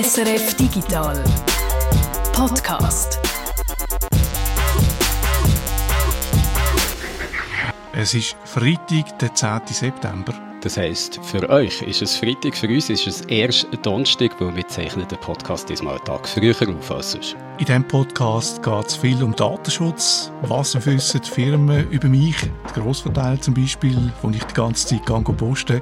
SRF 0.00 0.54
Digital 0.54 1.24
Podcast. 2.32 3.18
Es 7.92 8.14
ist 8.14 8.36
Freitag, 8.44 9.18
der 9.18 9.34
10. 9.34 9.60
September. 9.66 10.32
Das 10.60 10.76
heisst, 10.76 11.18
für 11.24 11.50
euch 11.50 11.82
ist 11.82 12.02
es 12.02 12.16
Freitag, 12.16 12.56
für 12.56 12.68
uns 12.68 12.88
ist 12.90 13.08
es 13.08 13.22
erst 13.22 13.66
Donnerstag, 13.82 14.40
weil 14.40 14.54
wir 14.54 14.68
zeichnen 14.68 15.08
den 15.08 15.18
Podcast 15.18 15.68
diesmal 15.68 15.96
einen 15.96 16.04
Tag 16.04 16.28
früher 16.28 16.54
auf 16.54 16.92
als 16.92 17.10
sonst. 17.12 17.36
In 17.58 17.64
diesem 17.64 17.88
Podcast 17.88 18.62
geht 18.62 18.86
es 18.86 18.94
viel 18.94 19.20
um 19.20 19.34
Datenschutz. 19.34 20.30
Was 20.42 20.76
wissen 20.86 21.20
die 21.20 21.28
Firmen 21.28 21.90
über 21.90 22.06
mich? 22.06 22.36
Der 22.42 22.80
Grossverteiler 22.84 23.40
zum 23.40 23.54
Beispiel, 23.54 24.12
wo 24.22 24.30
ich 24.30 24.44
die 24.44 24.54
ganze 24.54 24.86
Zeit 24.86 25.04
gehe 25.04 25.20
posten. 25.34 25.80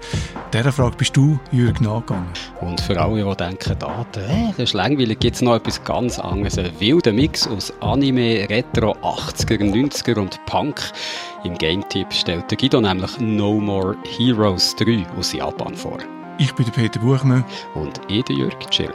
Dieser 0.55 0.73
Frage 0.73 0.97
bist 0.97 1.15
du, 1.15 1.39
Jürg, 1.53 1.83
nachgegangen. 1.83 2.31
Und 2.63 2.81
für 2.81 2.99
alle, 2.99 3.23
die 3.23 3.37
denken, 3.37 3.79
Daten, 3.79 4.25
äh, 4.25 4.49
das 4.53 4.71
ist 4.71 4.73
langweilig, 4.73 5.19
gibt 5.19 5.37
es 5.37 5.43
noch 5.43 5.57
etwas 5.57 5.85
ganz 5.85 6.19
anderes. 6.19 6.57
Ein 6.57 6.71
wilder 6.81 7.13
Mix 7.13 7.47
aus 7.47 7.71
Anime, 7.83 8.49
Retro, 8.49 8.93
80er, 9.03 9.59
90er 9.59 10.19
und 10.19 10.41
Punk. 10.47 10.81
Im 11.45 11.59
Game-Tipp 11.59 12.11
stellt 12.11 12.51
der 12.51 12.57
Guido 12.57 12.81
nämlich 12.81 13.21
No 13.21 13.53
More 13.61 13.97
Heroes 14.17 14.75
3 14.77 15.05
aus 15.19 15.35
Japan 15.35 15.75
vor. 15.75 15.99
Ich 16.39 16.55
bin 16.55 16.65
der 16.65 16.73
Peter 16.73 17.01
Buchmann. 17.01 17.45
Und 17.75 18.01
ich, 18.09 18.25
der 18.25 18.37
Jürg 18.37 18.71
Chill. 18.71 18.95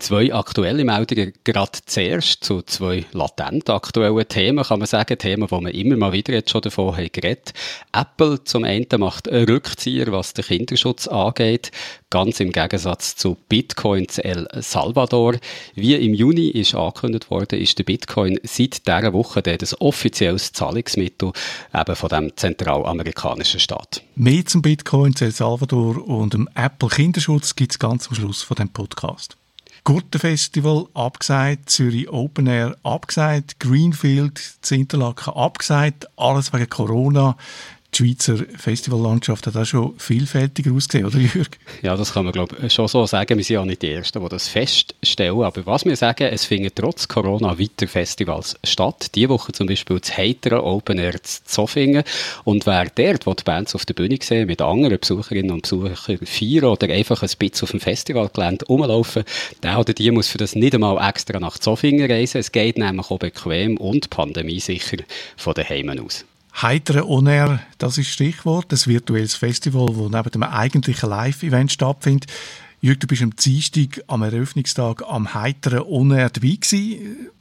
Zwei 0.00 0.32
aktuelle 0.32 0.82
Meldungen, 0.82 1.34
gerade 1.44 1.78
zuerst 1.84 2.42
zu 2.42 2.62
zwei 2.62 3.04
latent 3.12 3.68
aktuellen 3.68 4.26
Themen, 4.26 4.64
kann 4.64 4.78
man 4.78 4.88
sagen. 4.88 5.18
Themen, 5.18 5.50
wo 5.50 5.60
man 5.60 5.72
immer 5.72 5.96
mal 5.96 6.12
wieder 6.14 6.32
jetzt 6.32 6.48
schon 6.48 6.62
davon 6.62 6.96
haben 6.96 7.12
geredet. 7.12 7.52
Apple 7.92 8.42
zum 8.44 8.64
einen 8.64 8.86
macht 8.96 9.28
einen 9.28 9.44
Rückzieher, 9.44 10.10
was 10.10 10.32
den 10.32 10.46
Kinderschutz 10.46 11.06
angeht. 11.06 11.70
Ganz 12.08 12.40
im 12.40 12.50
Gegensatz 12.50 13.14
zu 13.14 13.36
Bitcoins 13.50 14.16
El 14.16 14.48
Salvador. 14.60 15.34
Wie 15.74 15.94
im 15.94 16.14
Juni 16.14 16.48
ist 16.48 16.74
angekündigt 16.74 17.30
worden, 17.30 17.60
ist 17.60 17.78
der 17.78 17.84
Bitcoin 17.84 18.40
seit 18.42 18.86
dieser 18.86 19.12
Woche 19.12 19.42
das 19.42 19.78
offizielles 19.82 20.54
Zahlungsmittel 20.54 21.32
eben 21.74 21.96
von 21.96 22.08
dem 22.08 22.36
zentralamerikanischen 22.36 23.60
Staat. 23.60 24.02
Mehr 24.14 24.46
zum 24.46 24.62
Bitcoin, 24.62 25.14
El 25.20 25.30
Salvador 25.30 26.08
und 26.08 26.32
dem 26.32 26.48
Apple 26.54 26.88
Kinderschutz 26.88 27.54
gibt 27.54 27.72
es 27.72 27.78
ganz 27.78 28.08
am 28.08 28.14
Schluss 28.14 28.42
von 28.42 28.54
dem 28.54 28.70
Podcast. 28.70 29.36
Gurtenfestival 29.84 30.86
abgesagt, 30.94 31.70
Zürich 31.70 32.08
Open 32.10 32.46
Air 32.46 32.76
abgesagt, 32.82 33.58
Greenfield, 33.60 34.38
Zinterlaken 34.62 35.32
abgesagt, 35.32 36.06
alles 36.16 36.52
wegen 36.52 36.68
Corona 36.68 37.36
die 37.92 37.98
Schweizer 37.98 38.36
Festivallandschaft 38.56 39.46
hat 39.46 39.56
auch 39.56 39.64
schon 39.64 39.98
vielfältiger 39.98 40.72
ausgesehen, 40.72 41.06
oder 41.06 41.18
Jürg? 41.18 41.58
Ja, 41.82 41.96
das 41.96 42.12
kann 42.12 42.24
man 42.24 42.32
glaube 42.32 42.56
ich 42.62 42.72
schon 42.72 42.88
so 42.88 43.06
sagen. 43.06 43.36
Wir 43.36 43.44
sind 43.44 43.54
ja 43.54 43.64
nicht 43.64 43.82
die 43.82 43.90
Ersten, 43.90 44.22
die 44.22 44.28
das 44.28 44.48
feststellen. 44.48 45.42
Aber 45.42 45.66
was 45.66 45.84
wir 45.84 45.96
sagen, 45.96 46.24
es 46.24 46.44
finden 46.44 46.70
trotz 46.74 47.08
Corona 47.08 47.58
weiter 47.58 47.88
Festivals 47.88 48.56
statt. 48.64 49.14
Diese 49.14 49.28
Woche 49.28 49.52
zum 49.52 49.66
Beispiel 49.66 49.98
das 49.98 50.16
Heitere 50.16 50.62
Open 50.62 50.98
Air 50.98 51.22
Zofingen. 51.22 52.04
Und 52.44 52.66
wer 52.66 52.86
dort, 52.86 53.26
wo 53.26 53.34
die 53.34 53.44
Bands 53.44 53.74
auf 53.74 53.84
der 53.84 53.94
Bühne 53.94 54.18
sehen, 54.22 54.46
mit 54.46 54.62
anderen 54.62 54.98
Besucherinnen 54.98 55.50
und 55.50 55.62
Besuchern 55.62 56.18
feiern 56.24 56.64
oder 56.64 56.88
einfach 56.88 57.22
ein 57.22 57.30
bisschen 57.38 57.64
auf 57.64 57.70
dem 57.70 57.80
Festivalgelände 57.80 58.66
rumlaufen, 58.66 59.24
der 59.62 59.78
oder 59.78 59.92
die 59.92 60.10
muss 60.10 60.28
für 60.28 60.38
das 60.38 60.54
nicht 60.54 60.74
einmal 60.74 61.08
extra 61.08 61.40
nach 61.40 61.58
Zofingen 61.58 62.10
reisen. 62.10 62.38
Es 62.38 62.52
geht 62.52 62.78
nämlich 62.78 63.10
auch 63.10 63.18
bequem 63.18 63.76
und 63.76 64.10
pandemiesicher 64.10 64.98
von 65.36 65.54
daheim 65.54 65.90
aus. 66.04 66.24
Heitere 66.62 67.06
On 67.06 67.26
Air, 67.26 67.60
das 67.78 67.96
ist 67.96 68.08
Stichwort. 68.08 68.70
Das 68.70 68.86
virtuelles 68.86 69.34
Festival, 69.34 69.86
das 69.86 69.96
neben 69.96 70.30
dem 70.30 70.42
eigentlichen 70.42 71.08
Live-Event 71.08 71.72
stattfindet. 71.72 72.30
Jürg, 72.82 72.98
du 72.98 73.06
bist 73.06 73.20
am 73.20 73.36
Dienstag 73.36 74.02
am 74.06 74.22
Eröffnungstag 74.22 75.02
am 75.06 75.34
heiteren 75.34 75.82
On 75.82 76.10
Air 76.12 76.30
dabei. 76.30 76.56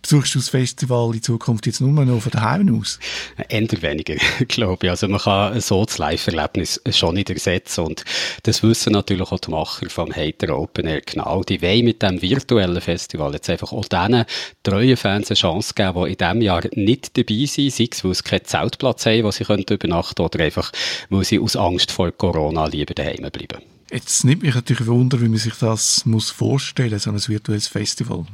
Besuchst 0.01 0.35
du 0.35 0.39
das 0.39 0.49
Festival 0.49 1.15
in 1.15 1.23
Zukunft 1.23 1.65
jetzt 1.65 1.79
nur 1.79 1.91
noch 2.03 2.21
von 2.21 2.31
daheim 2.33 2.77
aus? 2.77 2.99
Änder 3.47 3.81
weniger, 3.81 4.15
glaube 4.49 4.87
ich. 4.87 4.89
Also 4.89 5.07
man 5.07 5.21
kann 5.21 5.61
so 5.61 5.85
das 5.85 5.97
Live-Erlebnis 5.97 6.81
schon 6.91 7.15
nicht 7.15 7.29
ersetzen 7.29 7.85
und 7.85 8.03
das 8.43 8.63
wissen 8.63 8.91
natürlich 8.91 9.31
auch 9.31 9.39
die 9.39 9.51
Macher 9.51 9.89
vom 9.89 10.13
Hater 10.13 10.57
Open 10.57 10.87
Air 10.87 11.03
genau. 11.05 11.41
Die 11.43 11.61
wollen 11.61 11.85
mit 11.85 12.01
dem 12.01 12.21
virtuellen 12.21 12.81
Festival 12.81 13.31
jetzt 13.31 13.49
einfach 13.49 13.71
auch 13.71 13.85
denen 13.85 14.25
treuen 14.63 14.97
Fans 14.97 15.31
eine 15.31 15.37
Chance 15.37 15.73
geben, 15.73 16.03
die 16.03 16.11
in 16.11 16.17
diesem 16.17 16.41
Jahr 16.41 16.63
nicht 16.73 17.17
dabei 17.17 17.45
sind, 17.45 17.71
sei 17.71 17.87
es, 17.89 18.03
weil 18.03 18.13
sie 18.13 18.23
keinen 18.23 18.43
Zeltplatz 18.43 19.05
haben, 19.05 19.23
wo 19.23 19.31
sie 19.31 19.43
übernachten 19.45 19.77
können 19.77 20.25
oder 20.25 20.43
einfach, 20.43 20.73
weil 21.09 21.23
sie 21.23 21.39
aus 21.39 21.55
Angst 21.55 21.93
vor 21.93 22.11
Corona 22.11 22.65
lieber 22.65 22.93
daheim 22.93 23.31
bleiben. 23.31 23.68
Jetzt 23.91 24.23
nimmt 24.23 24.43
mich 24.43 24.53
natürlich 24.53 24.85
Wunder, 24.87 25.19
wie 25.19 25.29
man 25.29 25.39
sich 25.39 25.55
das 25.55 26.05
muss 26.05 26.29
vorstellen, 26.29 26.99
so 26.99 27.09
ein 27.09 27.27
virtuelles 27.27 27.67
Festival. 27.67 28.25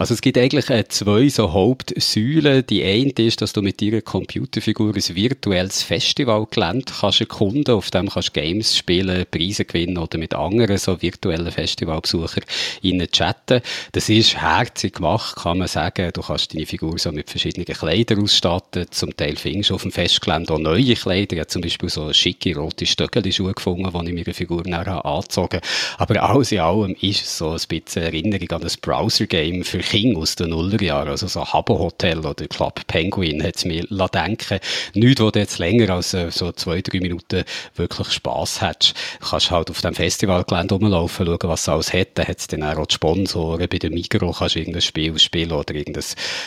Also 0.00 0.14
es 0.14 0.20
gibt 0.20 0.38
eigentlich 0.38 0.70
äh, 0.70 0.86
zwei 0.86 1.28
so 1.28 1.52
Hauptsäulen. 1.52 2.64
Die 2.64 2.84
eine 2.84 3.10
ist, 3.16 3.42
dass 3.42 3.52
du 3.52 3.62
mit 3.62 3.82
deiner 3.82 4.00
Computerfigur 4.00 4.94
ein 4.94 5.16
virtuelles 5.16 5.82
Festivalgelände 5.82 6.92
kannst 7.00 7.20
erkunden. 7.20 7.74
Auf 7.74 7.90
dem 7.90 8.08
kannst 8.08 8.28
du 8.28 8.40
Games 8.40 8.76
spielen, 8.76 9.26
Preise 9.28 9.64
gewinnen 9.64 9.98
oder 9.98 10.16
mit 10.16 10.34
anderen 10.34 10.78
so 10.78 11.02
virtuellen 11.02 11.50
Festivalbesuchern 11.50 12.44
innen 12.80 13.10
chatten. 13.10 13.60
Das 13.90 14.08
ist 14.08 14.40
herzig 14.40 14.94
gemacht, 14.94 15.34
kann 15.34 15.58
man 15.58 15.66
sagen. 15.66 16.12
Du 16.14 16.22
kannst 16.22 16.54
deine 16.54 16.66
Figur 16.66 16.96
so 16.96 17.10
mit 17.10 17.28
verschiedenen 17.28 17.66
Kleidern 17.66 18.22
ausstatten. 18.22 18.86
Zum 18.92 19.16
Teil 19.16 19.34
findest 19.34 19.70
du 19.70 19.74
auf 19.74 19.82
dem 19.82 19.90
Festgelände 19.90 20.54
auch 20.54 20.60
neue 20.60 20.94
Kleider. 20.94 21.32
Ich 21.32 21.40
habe 21.40 21.48
zum 21.48 21.62
Beispiel 21.62 21.88
so 21.88 22.12
schicke 22.12 22.56
rote 22.56 22.86
Stöckeli-Schuhe 22.86 23.52
gefunden, 23.52 23.82
die 23.82 24.10
ich 24.10 24.14
meiner 24.14 24.34
Figur 24.34 24.62
nachher 24.64 25.04
angezogen 25.04 25.60
habe. 25.98 26.20
Aber 26.20 26.22
alles 26.22 26.52
in 26.52 26.60
allem 26.60 26.94
ist 27.00 27.22
es 27.22 27.38
so 27.38 27.50
ein 27.50 27.60
bisschen 27.68 28.04
Erinnerung 28.04 28.52
an 28.52 28.60
das 28.60 28.76
Browser-Game 28.76 29.64
für 29.64 29.87
King 29.88 30.18
aus 30.18 30.36
den 30.36 30.50
Nullerjahren, 30.50 31.08
also 31.08 31.28
so 31.28 31.42
Habbo 31.42 31.78
Hotel 31.78 32.18
oder 32.18 32.46
Club 32.46 32.86
Penguin, 32.88 33.42
hat 33.42 33.56
es 33.56 33.64
mir 33.64 33.86
denken 34.12 34.60
Nichts, 34.92 35.22
wo 35.22 35.30
du 35.30 35.38
jetzt 35.38 35.58
länger 35.58 35.94
als 35.94 36.12
äh, 36.12 36.30
so 36.30 36.52
zwei, 36.52 36.82
drei 36.82 37.00
Minuten 37.00 37.42
wirklich 37.74 38.10
Spass 38.10 38.60
hättest. 38.60 38.94
Du 39.22 39.30
kannst 39.30 39.50
halt 39.50 39.70
auf 39.70 39.80
dem 39.80 39.94
Festivalgelände 39.94 40.74
rumlaufen, 40.74 41.24
schauen, 41.24 41.38
was 41.44 41.62
es 41.62 41.68
alles 41.70 41.92
hat. 41.94 42.08
Dann 42.16 42.28
hat 42.28 42.38
es 42.38 42.48
dann 42.48 42.62
auch 42.64 42.84
die 42.84 42.94
Sponsoren. 42.94 43.66
Bei 43.66 43.78
der 43.78 43.90
Migro 43.90 44.32
kannst 44.32 44.56
du 44.56 44.58
irgendein 44.58 44.82
Spiel 44.82 45.18
spielen 45.18 45.52
oder 45.52 45.74
irgendein 45.74 46.04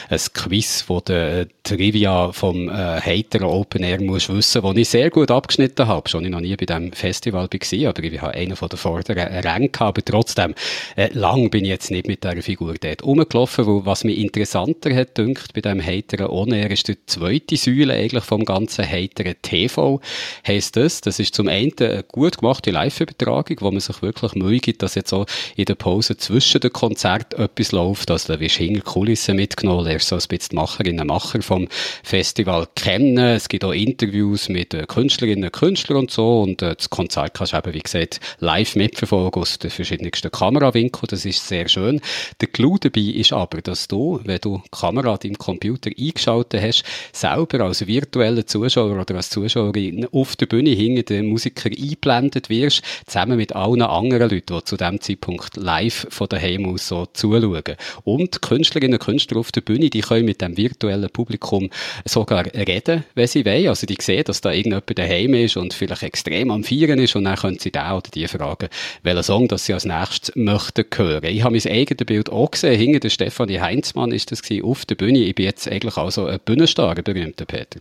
ein 0.10 0.20
Quiz, 0.34 0.86
wo 0.88 1.00
du 1.00 1.14
äh, 1.14 1.48
Trivia 1.64 2.32
vom 2.34 2.70
äh, 2.70 3.02
Hater 3.02 3.50
Open 3.50 3.82
Air 3.84 4.02
musst 4.02 4.30
wissen, 4.30 4.62
wo 4.62 4.72
ich 4.74 4.88
sehr 4.88 5.10
gut 5.10 5.32
abgeschnitten 5.32 5.88
habe. 5.88 6.08
Schon 6.08 6.26
ich 6.26 6.32
noch 6.32 6.42
nie 6.42 6.56
bei 6.56 6.68
diesem 6.68 6.92
Festival 6.92 7.50
war, 7.52 7.90
aber 7.90 8.04
ich 8.04 8.22
habe 8.22 8.34
einen 8.36 8.56
von 8.56 8.70
den 8.70 8.78
vorderen 8.78 9.18
Rängen 9.18 9.72
gehabt. 9.72 9.82
Aber 9.82 10.06
trotzdem, 10.06 10.54
äh, 10.96 11.10
lang 11.14 11.50
bin 11.50 11.66
ich 11.66 11.72
jetzt 11.72 11.90
nicht 11.90 12.08
mit 12.08 12.24
dieser 12.24 12.44
Figur 12.44 12.76
dort 12.80 13.04
rumgelaufen 13.04 13.31
gelaufen, 13.32 13.66
weil 13.66 13.86
was 13.86 14.04
mich 14.04 14.18
interessanter 14.18 14.94
hat 14.94 15.18
dünkt 15.18 15.54
bei 15.54 15.62
diesem 15.62 15.84
heiteren 15.84 16.28
On 16.28 16.52
Air 16.52 16.70
ist 16.72 16.88
die 16.88 16.98
zweite 17.06 17.58
Säule 17.58 17.94
eigentlich 17.94 18.24
vom 18.24 18.46
ganzen 18.46 18.88
heiteren 18.88 19.36
TV. 19.42 20.02
Heißt 20.46 20.76
das, 20.76 21.02
das 21.02 21.20
ist 21.20 21.36
zum 21.36 21.48
einen 21.48 21.72
eine 21.80 22.04
gut 22.04 22.40
gemachte 22.40 22.72
Live-Übertragung, 22.72 23.58
wo 23.62 23.72
man 23.72 23.80
sich 23.80 24.02
wirklich 24.02 24.36
Mühe 24.36 24.60
gibt, 24.60 24.84
dass 24.84 24.96
jetzt 24.96 25.14
auch 25.14 25.26
in 25.56 25.66
der 25.66 25.76
Pause 25.76 26.18
zwischen 26.18 26.62
den 26.62 26.74
Konzerten 26.74 27.42
etwas 27.42 27.72
läuft, 27.72 28.12
also 28.12 28.34
da 28.34 28.40
wirst 28.40 28.60
du 28.60 28.64
hinter 28.64 28.82
Kulissen 28.82 29.36
mitgenommen, 29.36 29.86
lernst 29.86 30.10
so 30.10 30.16
ein 30.16 30.22
bisschen 30.28 30.50
die 30.52 30.56
Macherinnen 30.56 31.02
und 31.02 31.08
Macher 31.08 31.42
vom 31.42 31.68
Festival 32.04 32.68
kennen. 32.76 33.18
Es 33.18 33.48
gibt 33.48 33.64
auch 33.64 33.72
Interviews 33.72 34.50
mit 34.50 34.76
Künstlerinnen 34.88 35.46
und 35.46 35.54
Künstlern 35.54 36.00
und 36.00 36.12
so 36.12 36.42
und 36.42 36.62
äh, 36.62 36.76
das 36.76 36.90
Konzert 36.90 37.34
kannst 37.34 37.54
du 37.54 37.58
eben, 37.58 37.74
wie 37.74 37.80
gesagt, 37.80 38.20
live 38.40 38.76
mitverfolgen 38.76 39.42
aus 39.42 39.58
den 39.60 39.72
verschiedensten 39.72 40.32
Kamerawinkeln. 40.32 41.08
Das 41.10 41.26
ist 41.26 41.48
sehr 41.48 41.68
schön. 41.68 42.02
Der 42.42 42.48
Clou 42.48 42.78
dabei 42.78 43.21
ist 43.22 43.34
aber, 43.34 43.62
dass 43.62 43.88
du, 43.88 44.20
wenn 44.24 44.40
du 44.40 44.62
die 44.66 44.70
Kamera 44.72 45.18
deinem 45.18 45.38
Computer 45.38 45.90
eingeschaltet 45.98 46.62
hast, 46.62 46.84
selber 47.14 47.62
als 47.62 47.88
virtueller 47.88 48.46
Zuschauer 48.46 49.00
oder 49.00 49.16
als 49.16 49.30
Zuschauerin 49.30 50.08
auf 50.12 50.36
der 50.36 50.48
Bühne 50.48 50.72
hinter 50.72 51.04
den 51.04 51.28
Musiker 51.28 51.70
eingeblendet 51.70 52.50
wirst, 52.50 52.82
zusammen 53.06 53.38
mit 53.38 53.56
allen 53.56 53.82
anderen 53.82 54.30
Leuten, 54.30 54.58
die 54.58 54.64
zu 54.64 54.78
dem 54.78 55.00
Zeitpunkt 55.00 55.56
live 55.58 56.08
von 56.10 56.28
daheim 56.28 56.66
aus 56.66 56.88
so 56.88 57.06
zuschauen. 57.14 57.76
Und 58.04 58.42
Künstlerinnen 58.42 58.96
und 58.96 59.06
Künstler 59.06 59.38
auf 59.38 59.52
der 59.52 59.62
Bühne, 59.62 59.90
die 59.90 60.02
können 60.02 60.26
mit 60.26 60.42
dem 60.42 60.58
virtuellen 60.58 61.10
Publikum 61.10 61.70
sogar 62.06 62.46
reden, 62.46 63.04
wenn 63.16 63.28
sie 63.28 63.46
wollen. 63.46 63.68
Also 63.68 63.88
die 63.88 63.98
sehen, 64.00 64.24
dass 64.26 64.42
da 64.42 64.52
irgendjemand 64.52 64.98
daheim 64.98 65.34
ist 65.36 65.58
und 65.58 65.74
vielleicht 65.74 66.04
extrem 66.04 66.52
am 66.52 66.64
Feiern 66.64 67.00
ist 67.00 67.16
und 67.16 67.26
dann 67.26 67.36
können 67.36 67.60
sie 67.60 67.72
da 67.72 67.96
oder 67.96 68.10
die 68.14 68.28
fragen, 68.28 68.70
welchen 69.04 69.24
Song 69.24 69.48
das 69.48 69.66
sie 69.66 69.74
als 69.74 69.86
nächstes 69.86 70.36
möchten 70.36 70.86
hören. 70.96 71.24
Ich 71.26 71.44
habe 71.44 71.56
mein 71.56 71.72
eigenes 71.72 72.06
Bild 72.06 72.30
auch 72.30 72.52
gesehen, 72.52 72.78
hinter 72.78 73.00
der 73.00 73.10
Stefanie 73.12 73.60
Heinzmann 73.60 74.12
ist 74.12 74.32
das 74.32 74.42
gewesen, 74.42 74.66
auf 74.66 74.86
der 74.86 74.96
Bühne. 74.96 75.20
Ich 75.20 75.36
bin 75.36 75.46
jetzt 75.46 75.68
eigentlich 75.68 75.98
also 75.98 76.26
ein 76.26 76.40
Bühnenstar, 76.40 76.96
ein 76.96 77.04
berühmter 77.04 77.46
Peter. 77.46 77.80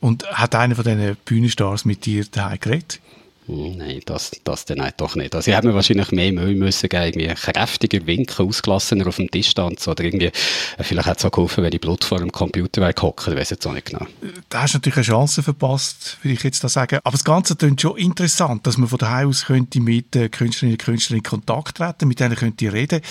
Und 0.00 0.26
hat 0.26 0.54
einer 0.54 0.74
von 0.74 0.84
diesen 0.84 1.16
Bühnenstars 1.24 1.84
mit 1.84 2.04
dir 2.04 2.24
daheim 2.30 2.60
geredet? 2.60 3.00
Hm, 3.46 3.76
nein, 3.76 4.00
das, 4.06 4.30
das 4.44 4.64
dann 4.64 4.82
doch 4.96 5.16
nicht. 5.16 5.34
Also, 5.34 5.50
ich 5.50 5.56
hätte 5.56 5.66
mir 5.66 5.74
wahrscheinlich 5.74 6.10
mehr 6.12 6.32
Mühe 6.32 6.54
müssen 6.54 6.88
geben, 6.88 7.20
irgendwie 7.20 7.34
kräftiger 7.34 8.06
winken, 8.06 8.46
ausgelassener 8.46 9.06
auf 9.06 9.16
dem 9.16 9.30
Tisch 9.30 9.50
stand, 9.50 9.86
oder 9.86 10.02
irgendwie, 10.02 10.26
äh, 10.26 10.82
vielleicht 10.82 11.08
hätte 11.08 11.18
es 11.18 11.24
auch 11.26 11.30
geholfen, 11.30 11.62
wenn 11.62 11.70
die 11.70 11.78
Blut 11.78 12.04
vor 12.04 12.18
dem 12.18 12.32
Computer 12.32 12.80
wäre 12.80 12.94
gehockt, 12.94 13.26
weiß 13.26 13.50
jetzt 13.50 13.66
auch 13.66 13.74
nicht 13.74 13.90
genau. 13.90 14.06
Da 14.48 14.62
hast 14.62 14.72
du 14.72 14.78
natürlich 14.78 14.96
eine 14.96 15.04
Chance 15.04 15.42
verpasst, 15.42 16.16
würde 16.22 16.34
ich 16.34 16.42
jetzt 16.42 16.64
da 16.64 16.70
sagen. 16.70 17.00
Aber 17.04 17.12
das 17.12 17.24
Ganze 17.24 17.54
klingt 17.54 17.82
schon 17.82 17.98
interessant, 17.98 18.66
dass 18.66 18.78
man 18.78 18.88
von 18.88 18.98
daheim 18.98 19.28
aus 19.28 19.44
könnte 19.44 19.78
mit 19.78 20.16
äh, 20.16 20.30
Künstlerinnen 20.30 20.78
und 20.78 20.82
Künstlern 20.82 21.18
in 21.18 21.22
Kontakt 21.22 21.76
treten, 21.76 22.08
mit 22.08 22.20
denen 22.20 22.36
könnte 22.36 22.72
reden 22.72 23.02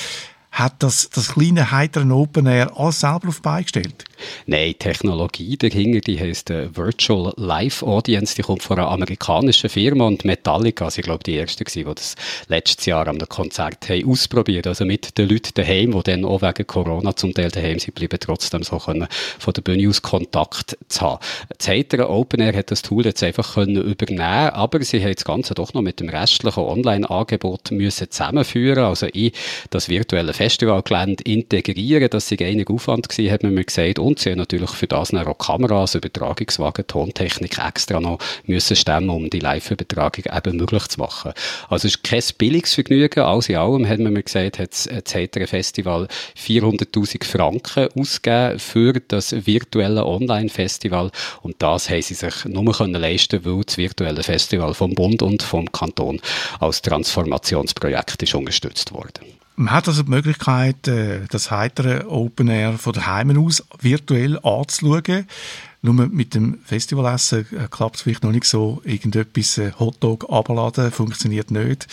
hat 0.53 0.83
das, 0.83 1.09
das 1.09 1.33
kleine 1.33 1.71
heiteren 1.71 2.11
Open 2.11 2.45
Air 2.45 2.71
alles 2.75 2.99
selber 2.99 3.29
auf 3.29 3.41
beigestellt? 3.41 4.05
Nein, 4.45 4.67
die 4.67 4.73
Technologie 4.75 5.57
dahinter, 5.57 5.99
die 5.99 6.19
heisst 6.19 6.51
äh, 6.51 6.75
Virtual 6.75 7.33
Live 7.37 7.81
Audience, 7.81 8.35
die 8.35 8.43
kommt 8.43 8.61
von 8.61 8.77
einer 8.77 8.89
amerikanischen 8.89 9.69
Firma 9.69 10.05
und 10.05 10.25
Metallica, 10.25 10.85
also 10.85 10.99
ich 10.99 11.05
glaube 11.05 11.23
die 11.23 11.33
erste 11.33 11.63
gewesen, 11.63 11.89
die 11.89 11.95
das 11.95 12.15
letztes 12.47 12.85
Jahr 12.85 13.07
am 13.07 13.17
Konzert 13.17 13.89
haben 13.89 14.07
ausprobiert, 14.07 14.67
also 14.67 14.85
mit 14.85 15.17
den 15.17 15.27
Leuten 15.27 15.53
daheim, 15.55 15.91
die 15.91 16.03
dann 16.03 16.23
auch 16.23 16.43
wegen 16.43 16.67
Corona 16.67 17.15
zum 17.15 17.33
Teil 17.33 17.49
daheim 17.49 17.79
sind, 17.79 17.95
bleiben 17.95 18.19
trotzdem 18.19 18.61
so 18.61 18.77
können 18.77 19.07
von 19.39 19.53
der 19.53 19.61
Bühne 19.63 19.89
aus 19.89 20.03
Kontakt 20.03 20.77
zu 20.87 21.01
haben. 21.01 21.19
Das 21.57 21.67
heitere 21.67 22.07
Open 22.09 22.41
Air 22.41 22.55
hat 22.55 22.69
das 22.69 22.83
Tool 22.83 23.05
jetzt 23.05 23.23
einfach 23.23 23.55
können 23.55 23.81
übernehmen, 23.81 24.21
aber 24.21 24.83
sie 24.83 25.03
haben 25.03 25.15
das 25.15 25.25
Ganze 25.25 25.55
doch 25.55 25.73
noch 25.73 25.81
mit 25.81 25.99
dem 25.99 26.09
restlichen 26.09 26.59
Online-Angebot 26.59 27.71
müssen 27.71 28.11
zusammenführen, 28.11 28.83
also 28.83 29.07
in 29.07 29.31
das 29.71 29.89
virtuelle 29.89 30.33
Festivalgelände 30.43 31.23
integrieren. 31.23 32.09
Das 32.09 32.27
sei 32.27 32.37
einig 32.39 32.69
Aufwand 32.69 33.07
gewesen, 33.07 33.31
hat 33.31 33.43
man 33.43 33.53
mir 33.53 33.63
gesagt. 33.63 33.97
Und 33.97 34.19
sie 34.19 34.31
haben 34.31 34.39
natürlich 34.39 34.71
für 34.71 34.87
das 34.87 35.13
auch 35.13 35.37
Kameras, 35.37 35.95
Übertragungswagen, 35.95 36.85
Tontechnik 36.85 37.57
extra 37.57 38.01
noch 38.01 38.19
müssen 38.45 38.75
stemmen, 38.75 39.09
um 39.09 39.29
die 39.29 39.39
Live-Übertragung 39.39 40.25
eben 40.25 40.57
möglich 40.57 40.85
zu 40.89 40.99
machen. 40.99 41.31
Also 41.69 41.87
es 41.87 41.95
ist 41.95 42.03
kein 42.03 42.21
billiges 42.37 42.73
Vergnügen. 42.73 43.21
Alles 43.21 43.47
in 43.47 43.55
allem, 43.55 43.87
hat 43.87 43.99
man 43.99 44.11
mir 44.11 44.23
gesagt, 44.23 44.59
hat 44.59 44.71
das 44.71 45.15
Hetere 45.15 45.47
Festival 45.47 46.09
400.000 46.37 47.23
Franken 47.23 47.87
ausgegeben 47.97 48.59
für 48.59 48.93
das 49.07 49.45
virtuelle 49.45 50.05
Online-Festival. 50.05 51.11
Und 51.41 51.55
das 51.59 51.89
haben 51.89 52.01
sie 52.01 52.15
sich 52.15 52.43
nur 52.45 52.73
können 52.73 52.99
leisten, 52.99 53.45
weil 53.45 53.63
das 53.63 53.77
virtuelle 53.77 54.23
Festival 54.23 54.73
vom 54.73 54.93
Bund 54.93 55.21
und 55.21 55.41
vom 55.41 55.71
Kanton 55.71 56.19
als 56.59 56.81
Transformationsprojekt 56.81 58.21
ist 58.23 58.35
unterstützt 58.35 58.91
worden. 58.91 59.42
Man 59.55 59.71
hat 59.71 59.87
also 59.87 60.03
die 60.03 60.09
Möglichkeit, 60.09 60.87
äh, 60.87 61.21
das 61.29 61.51
heitere 61.51 62.07
Open 62.07 62.47
Air 62.47 62.77
von 62.79 62.93
daheim 62.93 63.37
aus 63.37 63.63
virtuell 63.79 64.39
anzuschauen. 64.39 65.27
Nur 65.83 65.93
mit 65.93 66.33
dem 66.33 66.59
Festivalessen 66.63 67.45
äh, 67.51 67.67
klappt 67.69 67.97
es 67.97 68.01
vielleicht 68.01 68.23
noch 68.23 68.31
nicht 68.31 68.45
so. 68.45 68.81
Irgendetwas 68.83 69.57
äh, 69.59 69.73
Hotdog 69.77 70.27
abladen 70.29 70.91
funktioniert 70.91 71.51
nicht. 71.51 71.87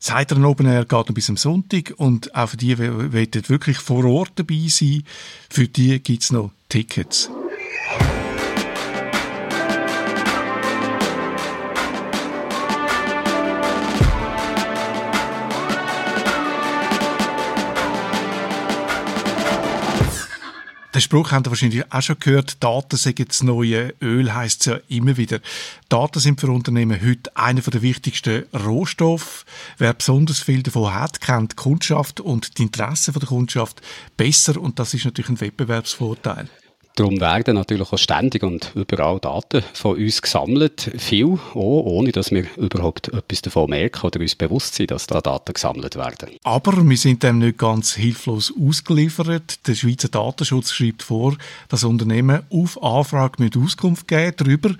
Das 0.00 0.12
heitere 0.12 0.44
Open 0.44 0.66
Air 0.66 0.86
geht 0.86 1.08
noch 1.08 1.14
bis 1.14 1.30
am 1.30 1.36
Sonntag 1.36 1.94
und 1.98 2.34
auch 2.34 2.48
für 2.48 2.56
die, 2.56 2.74
die 2.74 3.48
wirklich 3.48 3.78
vor 3.78 4.04
Ort 4.06 4.32
dabei 4.36 4.66
sein, 4.68 5.04
für 5.50 5.68
die 5.68 6.00
gibt 6.00 6.22
es 6.22 6.32
noch 6.32 6.50
Tickets. 6.68 7.30
Den 20.94 21.00
Spruch 21.00 21.32
habt 21.32 21.48
ihr 21.48 21.50
wahrscheinlich 21.50 21.92
auch 21.92 22.02
schon 22.02 22.20
gehört. 22.20 22.62
Daten 22.62 22.96
sind 22.96 23.28
das 23.28 23.42
neue 23.42 23.94
Öl, 24.00 24.32
heisst 24.32 24.60
es 24.60 24.66
ja 24.66 24.78
immer 24.88 25.16
wieder. 25.16 25.40
Daten 25.88 26.20
sind 26.20 26.40
für 26.40 26.46
Unternehmen 26.46 27.04
heute 27.04 27.36
einer 27.36 27.62
der 27.62 27.82
wichtigsten 27.82 28.44
Rohstoffe. 28.54 29.44
Wer 29.76 29.92
besonders 29.92 30.38
viel 30.38 30.62
davon 30.62 30.94
hat, 30.94 31.20
kennt 31.20 31.52
die 31.52 31.56
Kundschaft 31.56 32.20
und 32.20 32.58
die 32.58 32.62
Interessen 32.62 33.12
der 33.12 33.28
Kundschaft 33.28 33.82
besser 34.16 34.60
und 34.60 34.78
das 34.78 34.94
ist 34.94 35.04
natürlich 35.04 35.30
ein 35.30 35.40
Wettbewerbsvorteil. 35.40 36.48
Darum 36.96 37.20
werden 37.20 37.56
natürlich 37.56 37.92
auch 37.92 37.98
ständig 37.98 38.44
und 38.44 38.70
überall 38.76 39.18
Daten 39.18 39.64
von 39.72 39.96
uns 39.96 40.22
gesammelt. 40.22 40.92
Viel, 40.96 41.26
auch 41.26 41.54
ohne 41.54 42.12
dass 42.12 42.30
wir 42.30 42.46
überhaupt 42.56 43.08
etwas 43.08 43.42
davon 43.42 43.70
merken 43.70 44.06
oder 44.06 44.20
uns 44.20 44.36
bewusst 44.36 44.76
sind, 44.76 44.92
dass 44.92 45.08
da 45.08 45.20
Daten 45.20 45.54
gesammelt 45.54 45.96
werden. 45.96 46.30
Aber 46.44 46.88
wir 46.88 46.96
sind 46.96 47.24
dem 47.24 47.40
nicht 47.40 47.58
ganz 47.58 47.94
hilflos 47.94 48.52
ausgeliefert. 48.56 49.66
Der 49.66 49.74
Schweizer 49.74 50.08
Datenschutz 50.08 50.70
schreibt 50.70 51.02
vor, 51.02 51.36
dass 51.68 51.82
Unternehmen 51.82 52.42
auf 52.48 52.80
Anfrage 52.80 53.42
mit 53.42 53.56
Auskunft 53.56 54.06
geben 54.06 54.34
darüber, 54.36 54.70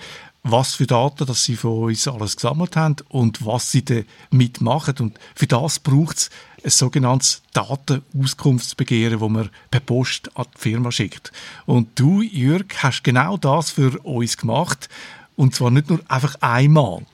was 0.45 0.75
für 0.75 0.87
Daten 0.87 1.27
dass 1.27 1.45
sie 1.45 1.57
von 1.57 1.85
uns 1.85 2.07
alles 2.07 2.37
gesammelt 2.37 2.77
haben 2.77 2.97
und 3.09 3.45
was 3.45 3.73
sie 3.73 3.85
damit 3.85 4.61
machen. 4.61 4.95
Und 5.01 5.19
für 5.35 5.47
das 5.47 5.79
braucht 5.81 6.19
es 6.19 6.31
ein 6.63 6.71
sogenanntes 6.71 7.43
Datenauskunftsbegehren, 7.55 9.21
das 9.21 9.29
man 9.29 9.51
per 9.71 9.81
Post 9.81 10.31
an 10.37 10.47
die 10.55 10.61
Firma 10.61 10.93
schickt. 10.93 11.33
Und 11.67 11.99
du, 11.99 12.21
Jürg, 12.21 12.83
hast 12.83 13.03
genau 13.03 13.39
das 13.39 13.71
für 13.71 13.99
uns 14.01 14.37
gemacht. 14.37 14.89
Und 15.35 15.55
zwar 15.55 15.71
nicht 15.71 15.89
nur 15.89 16.01
einfach 16.09 16.37
einmal. 16.41 17.05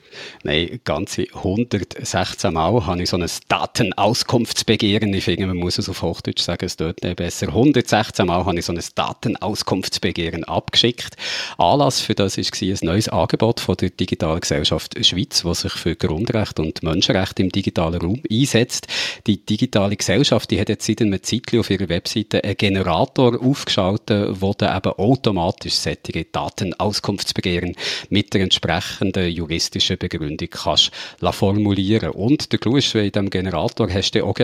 Nein, 0.43 0.79
ganze 0.83 1.27
116 1.33 2.53
Mal 2.53 2.85
habe 2.85 3.03
ich 3.03 3.09
so 3.09 3.17
ein 3.17 3.29
Datenauskunftsbegehren. 3.47 5.13
Ich 5.13 5.25
finde, 5.25 5.47
man 5.47 5.57
muss 5.57 5.77
es 5.77 5.89
auf 5.89 6.01
Hochdeutsch 6.01 6.41
sagen, 6.41 6.65
es 6.65 6.77
tut 6.77 7.03
nicht 7.03 7.15
besser. 7.15 7.47
116 7.47 8.25
Mal 8.25 8.45
habe 8.45 8.59
ich 8.59 8.65
so 8.65 8.73
ein 8.73 8.81
Datenauskunftsbegehren 8.95 10.43
abgeschickt. 10.43 11.15
Anlass 11.57 11.99
für 11.99 12.15
das 12.15 12.37
war 12.37 12.43
ein 12.61 12.77
neues 12.81 13.09
Angebot 13.09 13.59
von 13.59 13.75
der 13.77 13.89
Digitalen 13.89 14.39
Gesellschaft 14.39 14.97
Schweiz, 15.05 15.43
das 15.43 15.61
sich 15.61 15.73
für 15.73 15.95
Grundrechte 15.95 16.61
und 16.61 16.83
Menschenrechte 16.83 17.41
im 17.41 17.49
digitalen 17.49 18.01
Raum 18.01 18.21
einsetzt. 18.29 18.87
Die 19.27 19.45
digitale 19.45 19.95
Gesellschaft, 19.95 20.51
die 20.51 20.59
hat 20.59 20.69
jetzt 20.69 20.85
seit 20.85 21.01
einem 21.01 21.21
Zeitchen 21.21 21.59
auf 21.59 21.69
ihrer 21.69 21.89
Webseite 21.89 22.43
einen 22.43 22.57
Generator 22.57 23.41
aufgeschaltet, 23.41 24.41
wo 24.41 24.53
dann 24.53 24.77
eben 24.77 24.93
automatisch 24.93 25.73
sättige 25.73 26.25
Datenauskunftsbegehren 26.25 27.75
mit 28.09 28.33
der 28.33 28.41
entsprechenden 28.41 29.29
juristischen 29.29 29.97
Begründung 30.09 30.49
kannst 30.49 30.91
formulieren. 31.31 32.11
Und 32.11 32.51
der 32.51 32.59
Clou 32.59 32.77
ist, 32.77 32.93
in 32.95 33.11
diesem 33.11 33.29
Generator 33.29 33.89
hast 33.89 34.15
du 34.15 34.25
auch 34.25 34.35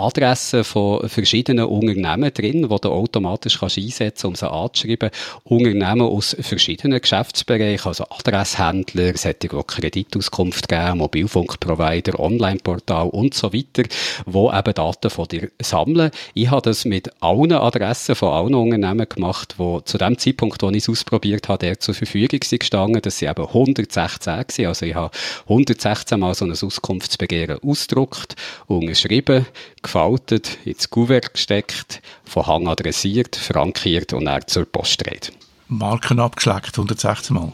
Adressen 0.00 0.64
von 0.64 1.08
verschiedenen 1.08 1.66
Unternehmen 1.66 2.32
drin, 2.32 2.68
die 2.68 2.80
du 2.80 2.88
automatisch 2.88 3.58
kannst 3.58 3.78
einsetzen 3.78 4.28
um 4.28 4.34
sie 4.34 4.50
anzuschreiben. 4.50 5.10
Unternehmen 5.44 6.02
aus 6.02 6.36
verschiedenen 6.40 7.00
Geschäftsbereichen, 7.00 7.88
also 7.88 8.04
Adresshändler, 8.08 9.16
solche, 9.16 9.34
die 9.34 9.48
Kreditauskunft 9.48 10.68
geben, 10.68 10.98
Mobilfunkprovider, 10.98 12.18
Onlineportal 12.18 13.08
und 13.08 13.34
so 13.34 13.52
weiter, 13.52 13.82
wo 14.26 14.52
eben 14.52 14.74
Daten 14.74 15.10
von 15.10 15.28
dir 15.28 15.50
sammeln. 15.60 16.10
Ich 16.34 16.50
habe 16.50 16.62
das 16.62 16.84
mit 16.84 17.10
allen 17.22 17.52
Adressen 17.52 18.14
von 18.14 18.30
allen 18.30 18.54
Unternehmen 18.54 19.08
gemacht, 19.08 19.56
die 19.58 19.78
zu 19.84 19.98
dem 19.98 20.18
Zeitpunkt, 20.18 20.62
wo 20.62 20.70
ich 20.70 20.78
es 20.78 20.88
ausprobiert 20.88 21.48
habe, 21.48 21.58
der 21.58 21.80
zur 21.80 21.94
Verfügung 21.94 22.40
sind 22.42 22.60
gestanden. 22.60 23.02
Das 23.02 23.18
sind 23.18 23.30
eben 23.30 23.46
116 23.46 24.38
gewesen. 24.38 24.66
Also 24.66 24.86
ich 24.86 24.94
habe 24.94 25.10
116 25.44 26.18
Mal 26.18 26.34
so 26.34 26.44
ein 26.44 26.52
Auskunftsbegehren 26.52 27.58
ausgedruckt, 27.62 28.36
unterschrieben, 28.66 29.46
gefaltet, 29.90 30.58
ins 30.64 30.88
Kuvert 30.88 31.34
gesteckt, 31.34 32.00
von 32.24 32.46
Hang 32.46 32.68
adressiert, 32.68 33.34
frankiert 33.34 34.12
und 34.12 34.26
dann 34.26 34.46
zur 34.46 34.64
Post 34.64 34.98
gedreht. 34.98 35.32
Marken 35.66 36.20
abgeschleckt, 36.20 36.78
116 36.78 37.34
Mal? 37.34 37.52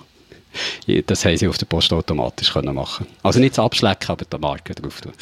Das 1.06 1.24
haben 1.24 1.36
sie 1.36 1.48
auf 1.48 1.58
der 1.58 1.66
Post 1.66 1.92
automatisch 1.92 2.52
können 2.52 2.74
machen 2.74 3.06
Also 3.22 3.40
nicht 3.40 3.58
Abschlecken, 3.58 4.10
aber 4.10 4.24
die 4.24 4.38
Marke 4.38 4.74
drauf 4.74 5.00
tun 5.00 5.12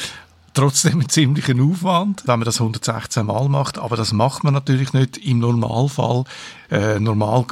trotzdem 0.55 1.01
ein 1.01 1.09
ziemlicher 1.09 1.55
Aufwand, 1.61 2.23
wenn 2.27 2.39
man 2.39 2.47
das 2.47 2.61
116 2.61 3.27
Mal 3.27 3.49
macht. 3.49 3.77
Aber 3.77 3.97
das 3.97 4.13
macht 4.13 4.45
man 4.45 4.55
natürlich 4.55 4.93
nicht 4.93 5.19
im 5.19 5.41
Normalfall. 5.41 6.25
Äh, 6.71 7.01
normal 7.01 7.45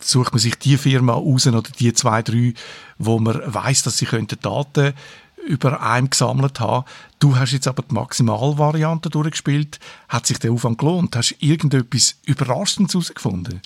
sucht 0.00 0.32
man 0.32 0.40
sich 0.40 0.58
die 0.58 0.76
Firma 0.76 1.12
aus 1.12 1.46
oder 1.46 1.62
die 1.78 1.92
zwei, 1.92 2.22
drei, 2.22 2.54
wo 2.98 3.18
man 3.18 3.40
weiß, 3.44 3.82
dass 3.82 3.98
sie 3.98 4.06
könnten 4.06 4.40
Daten 4.40 4.94
über 5.46 5.80
einem 5.82 6.10
gesammelt 6.10 6.60
haben. 6.60 6.84
Du 7.18 7.34
hast 7.34 7.52
jetzt 7.52 7.66
aber 7.66 7.82
die 7.82 7.94
Maximalvariante 7.94 9.08
durchgespielt. 9.08 9.78
Hat 10.06 10.26
sich 10.26 10.38
der 10.38 10.52
Aufwand 10.52 10.76
gelohnt? 10.76 11.16
Hast 11.16 11.30
du 11.30 11.46
irgendetwas 11.46 12.16
Überraschendes 12.26 12.92
herausgefunden? 12.92 13.62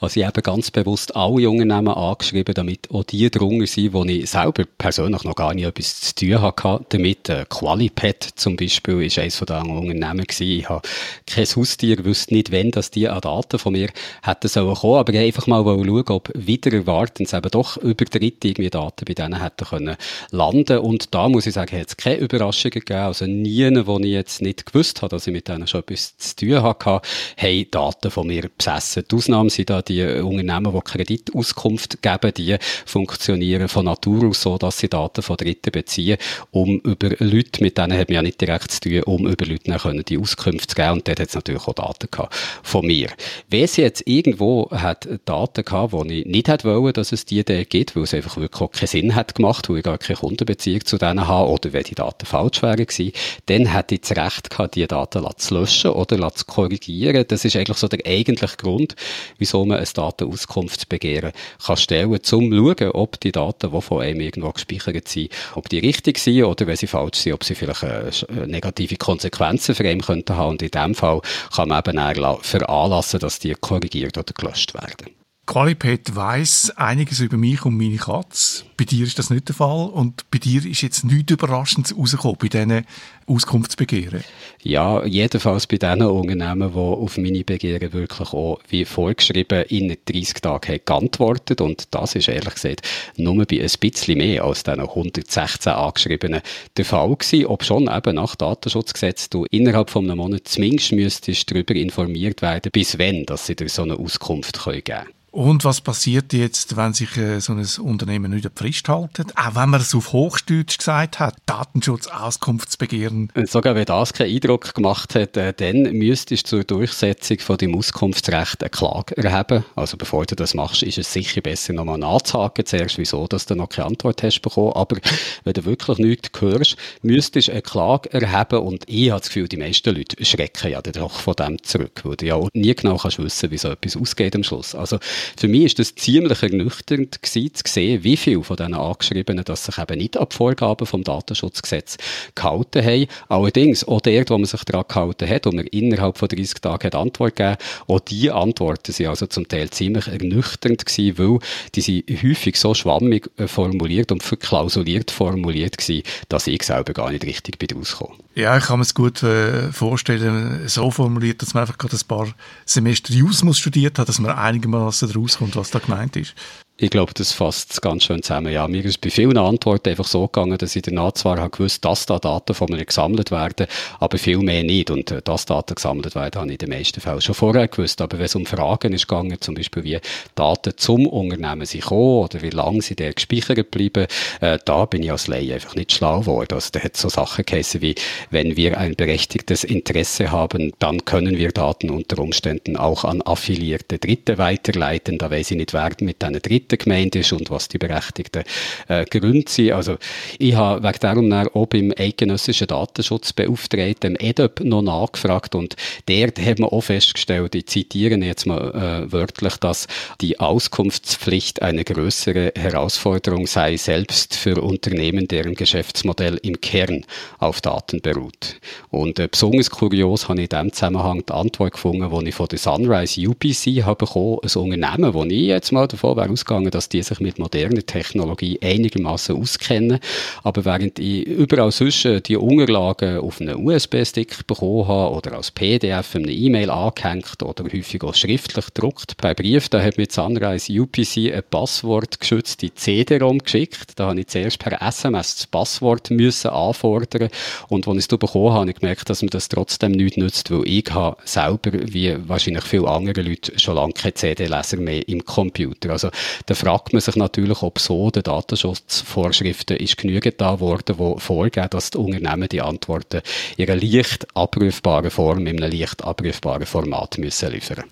Also 0.00 0.20
ich 0.20 0.26
habe 0.26 0.40
ganz 0.40 0.70
bewusst 0.70 1.14
alle 1.14 1.50
Unternehmen 1.50 1.88
angeschrieben, 1.92 2.54
damit 2.54 2.90
auch 2.90 3.04
die 3.04 3.30
drunter 3.30 3.66
sind, 3.66 3.92
wo 3.92 4.04
ich 4.04 4.30
selber 4.30 4.64
persönlich 4.78 5.22
noch 5.24 5.34
gar 5.34 5.52
nicht 5.52 5.66
etwas 5.66 6.00
zu 6.00 6.14
tun 6.14 6.40
hatte 6.40 6.86
damit. 6.88 7.28
Äh, 7.28 7.44
Qualipad 7.50 8.26
zum 8.36 8.56
Beispiel 8.56 9.02
ist 9.02 9.18
eines 9.18 9.36
von 9.36 9.46
den 9.46 9.70
Unternehmen 9.70 10.26
gewesen. 10.26 10.60
Ich 10.60 10.68
habe 10.70 10.88
kein 11.26 11.44
Haustier, 11.44 12.02
wusste 12.06 12.32
nicht, 12.32 12.52
wann 12.52 12.70
das 12.70 12.90
die 12.90 13.06
an 13.06 13.20
Daten 13.20 13.58
von 13.58 13.74
mir 13.74 13.90
hätten 14.22 14.48
sollen 14.48 14.74
kommen, 14.74 15.00
aber 15.00 15.12
ich 15.12 15.20
einfach 15.20 15.46
mal 15.46 15.62
schauen, 15.62 16.08
ob 16.08 16.30
wieder 16.34 16.72
erwartend 16.72 17.32
eben 17.34 17.50
doch 17.50 17.76
über 17.76 18.06
Dritte 18.06 18.48
irgendwie 18.48 18.70
Daten 18.70 19.04
bei 19.04 19.12
denen 19.12 19.42
hätten 19.42 19.66
können 19.66 19.96
landen. 20.30 20.78
Und 20.78 21.14
da 21.14 21.23
muss 21.32 21.46
ich 21.46 21.54
sagen, 21.54 21.78
hat 21.78 21.88
es 21.88 21.96
keine 21.96 22.16
Überraschungen 22.16 22.72
gegeben. 22.72 23.00
Also 23.00 23.26
nie, 23.26 23.86
wo 23.86 23.98
ich 23.98 24.06
jetzt 24.06 24.42
nicht 24.42 24.66
gewusst 24.66 25.02
habe, 25.02 25.10
dass 25.10 25.26
ich 25.26 25.32
mit 25.32 25.48
denen 25.48 25.66
schon 25.66 25.80
etwas 25.80 26.16
zu 26.16 26.36
tun 26.36 26.62
hatte, 26.62 27.00
haben 27.36 27.66
Daten 27.70 28.10
von 28.10 28.26
mir 28.26 28.50
besessen. 28.56 29.04
Die 29.10 29.16
Ausnahme 29.16 29.50
sind 29.50 29.70
da 29.70 29.82
die 29.82 30.02
Unternehmen, 30.02 30.72
die 30.72 30.80
Kreditauskunft 30.80 32.02
geben, 32.02 32.34
die 32.36 32.56
funktionieren 32.86 33.68
von 33.68 33.86
Natur 33.86 34.28
aus 34.28 34.42
so, 34.42 34.58
dass 34.58 34.78
sie 34.78 34.88
Daten 34.88 35.22
von 35.22 35.36
Dritten 35.36 35.72
beziehen, 35.72 36.18
um 36.50 36.78
über 36.80 37.10
Leute, 37.18 37.62
mit 37.62 37.78
denen 37.78 37.98
hat 37.98 38.08
man 38.08 38.14
ja 38.16 38.22
nicht 38.22 38.40
direkt 38.40 38.70
zu 38.70 38.80
tun, 38.80 39.02
um 39.04 39.26
über 39.26 39.46
Leute 39.46 39.76
können 39.78 40.04
die 40.04 40.18
Auskünfte 40.18 40.68
zu 40.68 40.74
geben. 40.74 40.92
Und 40.92 41.08
dort 41.08 41.20
hat 41.20 41.28
es 41.28 41.34
natürlich 41.34 41.66
auch 41.66 41.74
Daten 41.74 42.08
gehabt 42.10 42.34
von 42.62 42.86
mir. 42.86 43.08
Wenn 43.48 43.66
sie 43.66 43.82
jetzt 43.82 44.02
irgendwo 44.06 44.70
hat 44.70 45.08
Daten 45.24 45.64
gehabt, 45.64 45.92
wo 45.92 46.04
ich 46.04 46.26
nicht 46.26 46.48
hätte 46.48 46.68
wollen, 46.68 46.92
dass 46.92 47.12
es 47.12 47.24
die 47.24 47.44
da 47.44 47.62
gibt, 47.64 47.96
weil 47.96 48.04
es 48.04 48.14
einfach 48.14 48.36
wirklich 48.36 48.60
auch 48.60 48.70
keinen 48.70 48.88
Sinn 48.88 49.14
hat 49.14 49.34
gemacht, 49.34 49.68
weil 49.68 49.78
ich 49.78 49.82
gar 49.84 49.98
keine 49.98 50.18
Kundenbeziehung 50.18 50.84
zu 50.84 50.98
denen 50.98 51.13
habe, 51.20 51.48
oder 51.50 51.72
wenn 51.72 51.84
die 51.84 51.94
Daten 51.94 52.26
falsch 52.26 52.62
wären 52.62 52.86
gewesen, 52.86 53.12
dann 53.46 53.66
hätte 53.66 53.94
ich 53.94 54.02
das 54.02 54.16
Recht 54.16 54.50
gehabt, 54.50 54.74
die 54.74 54.86
Daten 54.86 55.24
zu 55.36 55.54
löschen 55.54 55.90
oder 55.90 56.34
zu 56.34 56.44
korrigieren. 56.44 57.24
Das 57.28 57.44
ist 57.44 57.56
eigentlich 57.56 57.78
so 57.78 57.88
der 57.88 58.00
eigentliche 58.06 58.56
Grund, 58.56 58.96
wieso 59.38 59.64
man 59.64 59.78
ein 59.78 59.88
Datenauskunftsbegehren 59.92 61.32
kann 61.64 61.76
stellen, 61.76 62.10
um 62.10 62.22
zu 62.22 62.40
schauen, 62.40 62.90
ob 62.92 63.20
die 63.20 63.32
Daten, 63.32 63.72
die 63.72 63.80
von 63.80 64.02
einem 64.02 64.20
irgendwo 64.20 64.50
gespeichert 64.50 65.08
sind, 65.08 65.30
ob 65.54 65.68
die 65.68 65.78
richtig 65.78 66.18
sind 66.18 66.44
oder 66.44 66.66
wenn 66.66 66.76
sie 66.76 66.86
falsch 66.86 67.18
sind, 67.18 67.32
ob 67.32 67.44
sie 67.44 67.54
vielleicht 67.54 67.82
äh, 67.82 68.08
äh, 68.08 68.46
negative 68.46 68.96
Konsequenzen 68.96 69.74
für 69.74 69.88
einen 69.88 70.00
könnten 70.00 70.36
haben. 70.36 70.50
Und 70.50 70.62
in 70.62 70.70
dem 70.70 70.94
Fall 70.94 71.20
kann 71.54 71.68
man 71.68 71.82
eben 71.86 71.98
veranlassen, 72.42 73.20
dass 73.20 73.38
die 73.38 73.54
korrigiert 73.54 74.18
oder 74.18 74.32
gelöscht 74.32 74.74
werden. 74.74 75.23
Qualipet 75.46 76.16
weiss 76.16 76.70
einiges 76.70 77.20
über 77.20 77.36
mich 77.36 77.66
und 77.66 77.76
meine 77.76 77.96
Katze. 77.96 78.64
Bei 78.78 78.84
dir 78.84 79.04
ist 79.04 79.18
das 79.18 79.28
nicht 79.28 79.48
der 79.48 79.54
Fall 79.54 79.88
und 79.90 80.28
bei 80.30 80.38
dir 80.38 80.64
ist 80.64 80.80
jetzt 80.80 81.04
nichts 81.04 81.32
Überraschendes 81.32 81.96
rausgekommen 81.96 82.38
bei 82.40 82.48
diesen 82.48 82.86
Auskunftsbegehren. 83.26 84.24
Ja, 84.62 85.04
jedenfalls 85.04 85.66
bei 85.66 85.76
den 85.76 86.00
Unternehmen, 86.02 86.72
die 86.72 86.78
auf 86.78 87.18
meine 87.18 87.44
Begehren 87.44 87.92
wirklich 87.92 88.32
auch, 88.32 88.58
wie 88.68 88.86
vorgeschrieben, 88.86 89.64
in 89.68 89.94
30 90.06 90.40
Tagen 90.40 90.80
geantwortet 90.82 91.60
und 91.60 91.94
das 91.94 92.14
ist 92.14 92.28
ehrlich 92.28 92.54
gesagt 92.54 92.82
nur 93.16 93.44
bei 93.44 93.60
ein 93.60 93.70
bisschen 93.78 94.18
mehr 94.18 94.44
als 94.44 94.62
diesen 94.62 94.80
116 94.80 95.72
angeschriebenen 95.72 96.40
der 96.76 96.84
Fall 96.86 97.14
gewesen, 97.14 97.46
ob 97.46 97.64
schon 97.64 97.94
eben 97.94 98.14
nach 98.16 98.34
Datenschutzgesetz 98.34 99.28
du 99.28 99.44
innerhalb 99.50 99.90
von 99.90 100.04
einem 100.04 100.18
Monat 100.18 100.48
zumindest 100.48 100.92
müsstest 100.92 101.50
darüber 101.50 101.74
informiert 101.74 102.40
werden, 102.40 102.72
bis 102.72 102.98
wann, 102.98 103.26
dass 103.26 103.46
sie 103.46 103.56
dir 103.56 103.68
so 103.68 103.82
eine 103.82 103.98
Auskunft 103.98 104.64
geben 104.64 104.84
können. 104.84 105.13
Und 105.34 105.64
was 105.64 105.80
passiert 105.80 106.32
jetzt, 106.32 106.76
wenn 106.76 106.92
sich 106.92 107.16
äh, 107.16 107.40
so 107.40 107.54
ein 107.54 107.66
Unternehmen 107.80 108.30
nicht 108.30 108.46
an 108.46 108.52
die 108.56 108.62
Frist 108.62 108.88
hält? 108.88 109.36
Auch 109.36 109.56
wenn 109.56 109.68
man 109.68 109.80
es 109.80 109.92
auf 109.92 110.12
Hochdeutsch 110.12 110.78
gesagt 110.78 111.18
hat, 111.18 111.34
Datenschutz-Auskunftsbegehren. 111.46 113.32
Sogar 113.44 113.74
wenn 113.74 113.84
das 113.84 114.12
keinen 114.12 114.32
Eindruck 114.32 114.72
gemacht 114.76 115.16
hat, 115.16 115.36
äh, 115.36 115.52
dann 115.52 115.92
müsstest 115.92 116.52
du 116.52 116.58
zur 116.58 116.62
Durchsetzung 116.62 117.40
von 117.40 117.56
dem 117.56 117.74
Auskunftsrecht 117.74 118.62
eine 118.62 118.70
Klage 118.70 119.16
erheben. 119.16 119.64
Also 119.74 119.96
bevor 119.96 120.24
du 120.24 120.36
das 120.36 120.54
machst, 120.54 120.84
ist 120.84 120.98
es 120.98 121.12
sicher 121.12 121.40
besser, 121.40 121.72
nochmal 121.72 121.98
nachzuhaken 121.98 122.64
zuerst, 122.64 122.98
wieso 122.98 123.26
dass 123.26 123.46
du 123.46 123.56
noch 123.56 123.70
keine 123.70 123.88
Antwort 123.88 124.22
hast 124.22 124.40
bekommen. 124.40 124.74
Aber 124.74 124.98
wenn 125.42 125.52
du 125.52 125.64
wirklich 125.64 125.98
nichts 125.98 126.40
hörst, 126.40 126.76
müsstest 127.02 127.48
du 127.48 127.52
eine 127.52 127.62
Klage 127.62 128.12
erheben 128.12 128.60
und 128.60 128.84
ich 128.86 129.10
habe 129.10 129.20
das 129.20 129.30
Gefühl, 129.30 129.48
die 129.48 129.56
meisten 129.56 129.96
Leute 129.96 130.24
schrecken 130.24 130.70
ja 130.70 130.80
dann 130.80 130.92
doch 130.92 131.18
von 131.18 131.34
dem 131.34 131.60
zurück, 131.64 132.02
weil 132.04 132.14
du 132.14 132.26
ja 132.26 132.36
auch 132.36 132.48
nie 132.54 132.72
genau 132.72 132.98
kannst 132.98 133.18
wissen, 133.18 133.50
wie 133.50 133.58
so 133.58 133.70
etwas 133.70 133.96
ausgeht 133.96 134.36
am 134.36 134.44
Schluss. 134.44 134.76
Also 134.76 135.00
für 135.36 135.48
mich 135.48 135.64
ist 135.64 135.78
das 135.78 135.94
ziemlich 135.94 136.42
ernüchternd 136.42 137.22
gewesen, 137.22 137.54
zu 137.54 137.62
sehen, 137.66 138.04
wie 138.04 138.16
viele 138.16 138.42
von 138.42 138.56
diesen 138.56 138.74
Angeschriebenen, 138.74 139.44
dass 139.44 139.64
sich 139.64 139.78
eben 139.78 139.98
nicht 139.98 140.16
an 140.16 140.26
die 140.30 140.36
Vorgaben 140.36 140.86
vom 140.86 141.04
Datenschutzgesetz 141.04 141.96
gehalten 142.34 142.84
haben. 142.84 143.06
Allerdings, 143.28 143.86
auch 143.86 144.00
dort, 144.00 144.30
wo 144.30 144.38
man 144.38 144.46
sich 144.46 144.64
daran 144.64 144.84
gehalten 144.88 145.28
hat 145.28 145.46
und 145.46 145.56
man 145.56 145.66
innerhalb 145.66 146.18
von 146.18 146.28
30 146.28 146.60
Tagen 146.60 146.86
hat 146.86 146.94
Antwort 146.94 147.36
gegeben, 147.36 147.56
auch 147.86 148.00
die 148.00 148.30
Antworten 148.30 148.92
sind 148.92 149.06
also 149.06 149.26
zum 149.26 149.48
Teil 149.48 149.70
ziemlich 149.70 150.06
ernüchternd 150.08 150.84
gewesen, 150.84 151.18
weil 151.18 151.38
die 151.74 151.80
sind 151.80 152.04
häufig 152.22 152.58
so 152.58 152.74
schwammig 152.74 153.30
äh, 153.36 153.46
formuliert 153.46 154.12
und 154.12 154.22
verklausuliert 154.22 155.10
formuliert 155.10 155.78
gewesen, 155.78 156.02
dass 156.28 156.46
ich 156.46 156.62
selber 156.62 156.92
gar 156.92 157.10
nicht 157.10 157.24
richtig 157.24 157.58
bin 157.58 157.76
rausgekommen. 157.76 158.23
Ja, 158.34 158.56
ich 158.58 158.64
kann 158.64 158.80
mir 158.80 158.82
es 158.82 158.94
gut 158.94 159.22
äh, 159.22 159.70
vorstellen, 159.70 160.66
so 160.68 160.90
formuliert, 160.90 161.40
dass 161.40 161.54
man 161.54 161.62
einfach 161.62 161.78
gerade 161.78 161.96
ein 161.96 162.08
paar 162.08 162.34
Semester 162.66 163.12
Jusmus 163.12 163.58
studiert 163.58 163.98
hat, 163.98 164.08
dass 164.08 164.18
man 164.18 164.32
einigermaßen 164.32 165.10
rauskommt, 165.12 165.54
was 165.54 165.70
da 165.70 165.78
gemeint 165.78 166.16
ist. 166.16 166.34
Ich 166.76 166.90
glaube, 166.90 167.12
das 167.14 167.30
fasst 167.30 167.70
es 167.70 167.80
ganz 167.80 168.02
schön 168.02 168.24
zusammen. 168.24 168.52
Ja, 168.52 168.66
mir 168.66 168.84
ist 168.84 169.00
bei 169.00 169.08
vielen 169.08 169.38
Antworten 169.38 169.90
einfach 169.90 170.08
so 170.08 170.26
gegangen, 170.26 170.58
dass 170.58 170.74
ich 170.74 170.82
danach 170.82 171.12
zwar 171.12 171.38
habe 171.38 171.50
gewusst, 171.50 171.84
dass 171.84 172.04
da 172.04 172.18
Daten 172.18 172.52
von 172.52 172.66
mir 172.68 172.84
gesammelt 172.84 173.30
werden, 173.30 173.68
aber 174.00 174.18
viel 174.18 174.38
mehr 174.38 174.64
nicht. 174.64 174.90
Und 174.90 175.12
äh, 175.12 175.22
dass 175.22 175.46
Daten 175.46 175.76
gesammelt 175.76 176.16
werden, 176.16 176.40
habe 176.40 176.48
ich 176.48 176.60
in 176.60 176.68
den 176.68 176.76
meisten 176.76 177.00
Fällen 177.00 177.20
schon 177.20 177.36
vorher 177.36 177.68
gewusst. 177.68 178.00
Aber 178.00 178.18
wenn 178.18 178.24
es 178.24 178.34
um 178.34 178.44
Fragen 178.44 178.92
ist 178.92 179.06
gegangen, 179.06 179.40
zum 179.40 179.54
Beispiel 179.54 179.84
wie 179.84 180.00
Daten 180.34 180.72
zum 180.76 181.06
Unternehmen 181.06 181.64
sind 181.64 181.82
gekommen 181.82 182.24
oder 182.24 182.42
wie 182.42 182.50
lange 182.50 182.82
sie 182.82 182.96
der 182.96 183.12
gespeichert 183.12 183.70
bleiben, 183.70 184.08
äh, 184.40 184.58
da 184.64 184.84
bin 184.86 185.04
ich 185.04 185.12
als 185.12 185.28
Laie 185.28 185.54
einfach 185.54 185.76
nicht 185.76 185.92
schlau 185.92 186.20
geworden. 186.20 186.54
Also 186.54 186.70
da 186.72 186.80
hat 186.80 186.96
so 186.96 187.08
Sachen 187.08 187.44
geheißen 187.44 187.82
wie, 187.82 187.94
wenn 188.30 188.56
wir 188.56 188.78
ein 188.78 188.96
berechtigtes 188.96 189.62
Interesse 189.62 190.32
haben, 190.32 190.72
dann 190.80 191.04
können 191.04 191.38
wir 191.38 191.52
Daten 191.52 191.90
unter 191.90 192.18
Umständen 192.18 192.76
auch 192.76 193.04
an 193.04 193.22
affiliierte 193.22 194.00
Dritte 194.00 194.38
weiterleiten. 194.38 195.18
Da 195.18 195.30
weiß 195.30 195.52
ich 195.52 195.56
nicht, 195.56 195.72
wer 195.72 195.92
mit 196.00 196.20
diesen 196.20 196.42
Dritten 196.42 196.63
Schritte 196.64 196.78
gemeint 196.78 197.14
ist 197.14 197.32
und 197.32 197.50
was 197.50 197.68
die 197.68 197.78
berechtigten 197.78 198.44
äh, 198.88 199.04
Gründe 199.04 199.50
sind. 199.50 199.72
Also 199.72 199.96
ich 200.38 200.54
habe 200.54 200.82
wegen 200.82 200.98
darum 201.00 201.32
auch 201.32 201.66
beim 201.66 201.92
eidgenössischen 201.96 202.66
Datenschutzbeauftragten 202.68 204.16
EDOP 204.18 204.60
noch 204.60 204.82
nachgefragt 204.82 205.54
und 205.54 205.76
dort 206.06 206.40
hat 206.40 206.58
man 206.58 206.70
auch 206.70 206.80
festgestellt, 206.80 207.54
ich 207.54 207.66
zitiere 207.66 208.16
jetzt 208.16 208.46
mal 208.46 209.04
äh, 209.06 209.12
wörtlich, 209.12 209.56
dass 209.56 209.86
die 210.20 210.40
Auskunftspflicht 210.40 211.60
eine 211.60 211.84
größere 211.84 212.52
Herausforderung 212.56 213.46
sei, 213.46 213.76
selbst 213.76 214.34
für 214.34 214.62
Unternehmen, 214.62 215.28
deren 215.28 215.54
Geschäftsmodell 215.54 216.38
im 216.42 216.60
Kern 216.60 217.04
auf 217.38 217.60
Daten 217.60 218.00
beruht. 218.00 218.56
Und 218.90 219.18
äh, 219.18 219.28
besonders 219.30 219.70
kurios 219.70 220.28
habe 220.28 220.40
ich 220.40 220.50
in 220.50 220.56
diesem 220.56 220.72
Zusammenhang 220.72 221.24
die 221.26 221.32
Antwort 221.32 221.72
gefunden, 221.72 222.10
die 222.10 222.28
ich 222.28 222.34
von 222.34 222.46
der 222.46 222.58
Sunrise 222.58 223.20
UPC 223.28 223.84
habe 223.84 224.06
bekommen, 224.06 224.38
ein 224.42 224.94
Unternehmen, 224.94 225.14
wo 225.14 225.24
ich 225.24 225.46
jetzt 225.46 225.72
mal 225.72 225.86
davon 225.86 226.16
wäre 226.16 226.30
ausgegangen, 226.30 226.53
ausgegangen, 226.54 226.70
dass 226.70 226.88
die 226.88 227.02
sich 227.02 227.20
mit 227.20 227.38
moderner 227.38 227.84
Technologie 227.84 228.58
einigermaßen 228.62 229.36
auskennen. 229.36 229.98
Aber 230.42 230.64
während 230.64 230.98
ich 230.98 231.26
überall 231.26 231.72
sonst 231.72 232.04
äh, 232.04 232.20
die 232.20 232.36
Unterlagen 232.36 233.18
auf 233.18 233.40
einem 233.40 233.64
USB-Stick 233.64 234.46
bekommen 234.46 234.88
habe 234.88 235.14
oder 235.14 235.36
als 235.36 235.50
PDF 235.50 236.14
in 236.14 236.24
eine 236.24 236.32
E-Mail 236.32 236.70
angehängt 236.70 237.42
oder 237.42 237.64
häufig 237.64 238.02
auch 238.02 238.14
schriftlich 238.14 238.66
gedruckt, 238.66 239.16
bei 239.20 239.34
Brief, 239.34 239.68
da 239.68 239.82
hat 239.82 239.98
mir 239.98 240.06
Sunrise 240.08 240.72
UPC 240.80 241.34
ein 241.34 241.42
Passwort 241.50 242.20
geschützte 242.20 242.72
CD-ROM 242.74 243.38
geschickt. 243.38 243.92
Da 243.96 244.08
habe 244.08 244.20
ich 244.20 244.28
zuerst 244.28 244.58
per 244.58 244.80
SMS 244.80 245.36
das 245.36 245.46
Passwort 245.46 246.10
müssen 246.10 246.50
anfordern 246.50 247.28
und 247.68 247.88
als 247.88 247.96
ich 247.96 248.12
es 248.12 248.18
bekommen 248.18 248.50
habe, 248.50 248.60
habe 248.60 248.70
ich 248.70 248.76
gemerkt, 248.76 249.10
dass 249.10 249.22
mir 249.22 249.30
das 249.30 249.48
trotzdem 249.48 249.92
nichts 249.92 250.16
nützt, 250.16 250.50
weil 250.50 250.66
ich 250.66 250.90
habe 250.90 251.16
selber, 251.24 251.70
wie 251.72 252.16
wahrscheinlich 252.28 252.64
viele 252.64 252.88
andere 252.88 253.22
Leute, 253.22 253.58
schon 253.58 253.74
lange 253.74 253.92
keine 253.92 254.14
CD-Leser 254.14 254.76
mehr 254.78 255.06
im 255.08 255.24
Computer. 255.24 255.90
Also 255.90 256.10
dann 256.46 256.56
fragt 256.56 256.92
man 256.92 257.00
sich 257.00 257.16
natürlich, 257.16 257.62
ob 257.62 257.78
so 257.78 258.10
den 258.10 258.22
Datenschutzvorschriften 258.22 259.78
ist 259.78 259.96
genügend 259.96 260.40
da 260.40 260.60
worden, 260.60 260.96
die 260.98 261.20
vorgeben, 261.20 261.70
dass 261.70 261.90
die 261.90 261.98
Unternehmen 261.98 262.48
die 262.48 262.60
Antworten 262.60 263.22
in 263.56 263.70
einer 263.70 263.80
leicht 263.80 264.26
abrufbaren 264.34 265.10
Form, 265.10 265.46
in 265.46 265.62
einem 265.62 265.72
leicht 265.72 266.04
abrufbaren 266.04 266.66
Format 266.66 267.18
müssen 267.18 267.50
liefern 267.50 267.84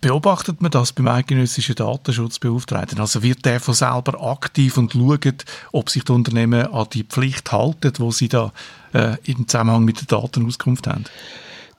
Beobachtet 0.00 0.60
man 0.62 0.70
das 0.70 0.92
beim 0.92 1.08
eidgenössischen 1.08 1.74
Datenschutzbeauftragten? 1.74 3.00
Also 3.00 3.24
wird 3.24 3.44
der 3.44 3.58
von 3.58 3.74
selber 3.74 4.22
aktiv 4.22 4.76
und 4.76 4.92
schaut, 4.92 5.44
ob 5.72 5.90
sich 5.90 6.04
die 6.04 6.12
Unternehmen 6.12 6.66
an 6.66 6.86
die 6.92 7.02
Pflicht 7.02 7.50
halten, 7.50 7.92
die 7.98 8.12
sie 8.12 8.28
da 8.28 8.52
äh, 8.92 9.16
im 9.24 9.48
Zusammenhang 9.48 9.84
mit 9.84 9.98
der 9.98 10.20
Datenauskunft 10.20 10.86
haben? 10.86 11.04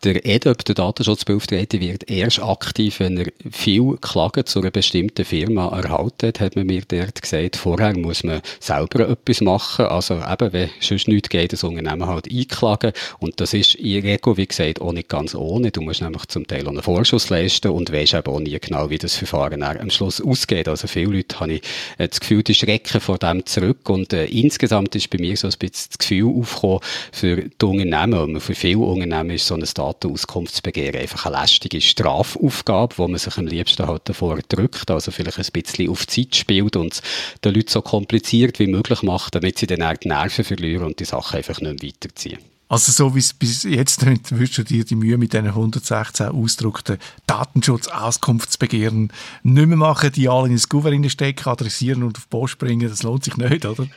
Der 0.04 0.24
EDOP, 0.28 0.64
der 0.64 0.76
Datenschutzbeauftragte, 0.76 1.82
wird 1.82 2.08
erst 2.08 2.40
aktiv, 2.40 3.00
wenn 3.00 3.18
er 3.18 3.32
viel 3.50 3.98
Klagen 4.00 4.46
zu 4.46 4.60
einer 4.60 4.70
bestimmten 4.70 5.26
Firma 5.26 5.70
erhalten 5.70 6.28
hat, 6.28 6.40
hat 6.40 6.56
man 6.56 6.68
mir 6.68 6.84
dort 6.88 7.20
gesagt. 7.20 7.56
Vorher 7.56 7.98
muss 7.98 8.24
man 8.24 8.42
selber 8.60 9.10
etwas 9.10 9.42
machen. 9.42 9.86
Also 9.86 10.18
eben, 10.18 10.54
wenn 10.54 10.70
sonst 10.82 11.08
nichts 11.08 11.30
geht, 11.30 11.52
das 11.52 11.64
Unternehmen 11.64 12.06
halt 12.06 12.32
einklagen. 12.32 12.92
Und 13.18 13.42
das 13.42 13.56
ist 13.56 13.74
in 13.74 14.04
Regel, 14.04 14.38
wie 14.38 14.46
gesagt, 14.46 14.82
auch 14.82 14.92
nicht 14.92 15.10
ganz 15.10 15.34
ohne. 15.34 15.72
Du 15.72 15.82
musst 15.82 16.04
nämlich 16.04 16.28
zum 16.28 16.46
Teil 16.46 16.68
auch 16.68 16.72
einen 16.72 16.84
Vorschuss 16.84 17.30
leisten 17.30 17.72
und 17.72 17.92
weisst 17.92 18.14
eben 18.14 18.32
auch 18.32 18.40
nie 18.40 18.60
genau, 18.60 18.92
wie 18.92 19.00
das 19.00 19.16
Verfahren 19.16 19.64
am 19.64 19.90
Schluss 19.90 20.22
ausgeht. 20.22 20.68
Also 20.68 20.88
viele 20.88 21.14
Leute 21.14 21.40
habe 21.40 21.54
ich 21.54 21.62
äh, 21.98 22.08
das 22.08 22.20
Gefühl, 22.20 22.44
die 22.44 22.54
schrecken 22.54 23.02
vor 23.02 23.18
dem 23.18 23.48
zurück. 23.48 23.90
Und 23.90 24.14
äh, 24.14 24.26
insgesamt 24.26 24.96
ist 24.96 25.10
bei 25.10 25.18
mir 25.18 25.36
so 25.36 25.48
ein 25.48 25.54
bisschen 25.58 25.90
das 25.90 25.98
Gefühl 25.98 26.32
aufgekommen, 26.40 26.82
für 27.12 27.36
die 27.38 27.66
Unternehmen, 27.66 28.36
und 28.36 28.42
für 28.42 28.54
viele 28.54 28.78
Unternehmen 28.78 29.32
ist 29.32 29.48
so 29.48 29.56
ein 29.56 29.66
Datenauskunftsbegehren 29.88 31.02
einfach 31.02 31.26
eine 31.26 31.42
lästige 31.42 31.82
Strafaufgabe, 31.82 32.98
wo 32.98 33.08
man 33.08 33.18
sich 33.18 33.38
am 33.38 33.48
liebsten 33.48 33.88
halt 33.88 34.04
davor 34.06 34.40
drückt, 34.48 34.90
also 34.92 35.12
vielleicht 35.12 35.40
ein 35.40 35.46
bisschen 35.52 35.90
auf 35.90 36.08
Zeit 36.08 36.36
spielt 36.36 36.76
und 36.76 36.94
es 36.94 37.02
den 37.44 37.54
Leuten 37.54 37.70
so 37.70 37.82
kompliziert 37.82 38.60
wie 38.60 38.68
möglich 38.68 39.04
macht, 39.04 39.36
damit 39.36 39.60
sie 39.60 39.68
dann 39.68 39.84
auch 39.84 39.98
die 39.98 40.10
Nerven 40.10 40.44
verlieren 40.44 40.86
und 40.86 41.00
die 41.00 41.06
Sache 41.06 41.38
einfach 41.38 41.62
nicht 41.62 41.82
mehr 41.82 41.92
weiterziehen. 41.92 42.40
Also 42.70 42.92
so 42.92 43.16
wie 43.16 43.20
es 43.20 43.34
bis 43.34 43.64
jetzt 43.64 44.02
klingt, 44.02 44.30
würdest 44.30 44.58
du 44.58 44.64
dir 44.64 44.84
die 44.84 44.96
Mühe 44.96 45.18
mit 45.18 45.32
diesen 45.32 45.48
116 45.48 46.28
ausgedruckten 46.28 46.98
Datenschutzauskunftsbegehren 47.26 49.14
nicht 49.44 49.68
mehr 49.68 49.78
machen, 49.78 50.12
die 50.12 50.28
alle 50.28 50.50
ins 50.50 50.68
Gouverneur 50.68 51.10
stecken, 51.10 51.48
adressieren 51.48 52.04
und 52.04 52.18
auf 52.18 52.26
die 52.26 52.30
Post 52.30 52.58
bringen, 52.58 52.90
das 52.90 53.04
lohnt 53.04 53.24
sich 53.24 53.38
nicht, 53.38 53.66
oder? 53.66 53.88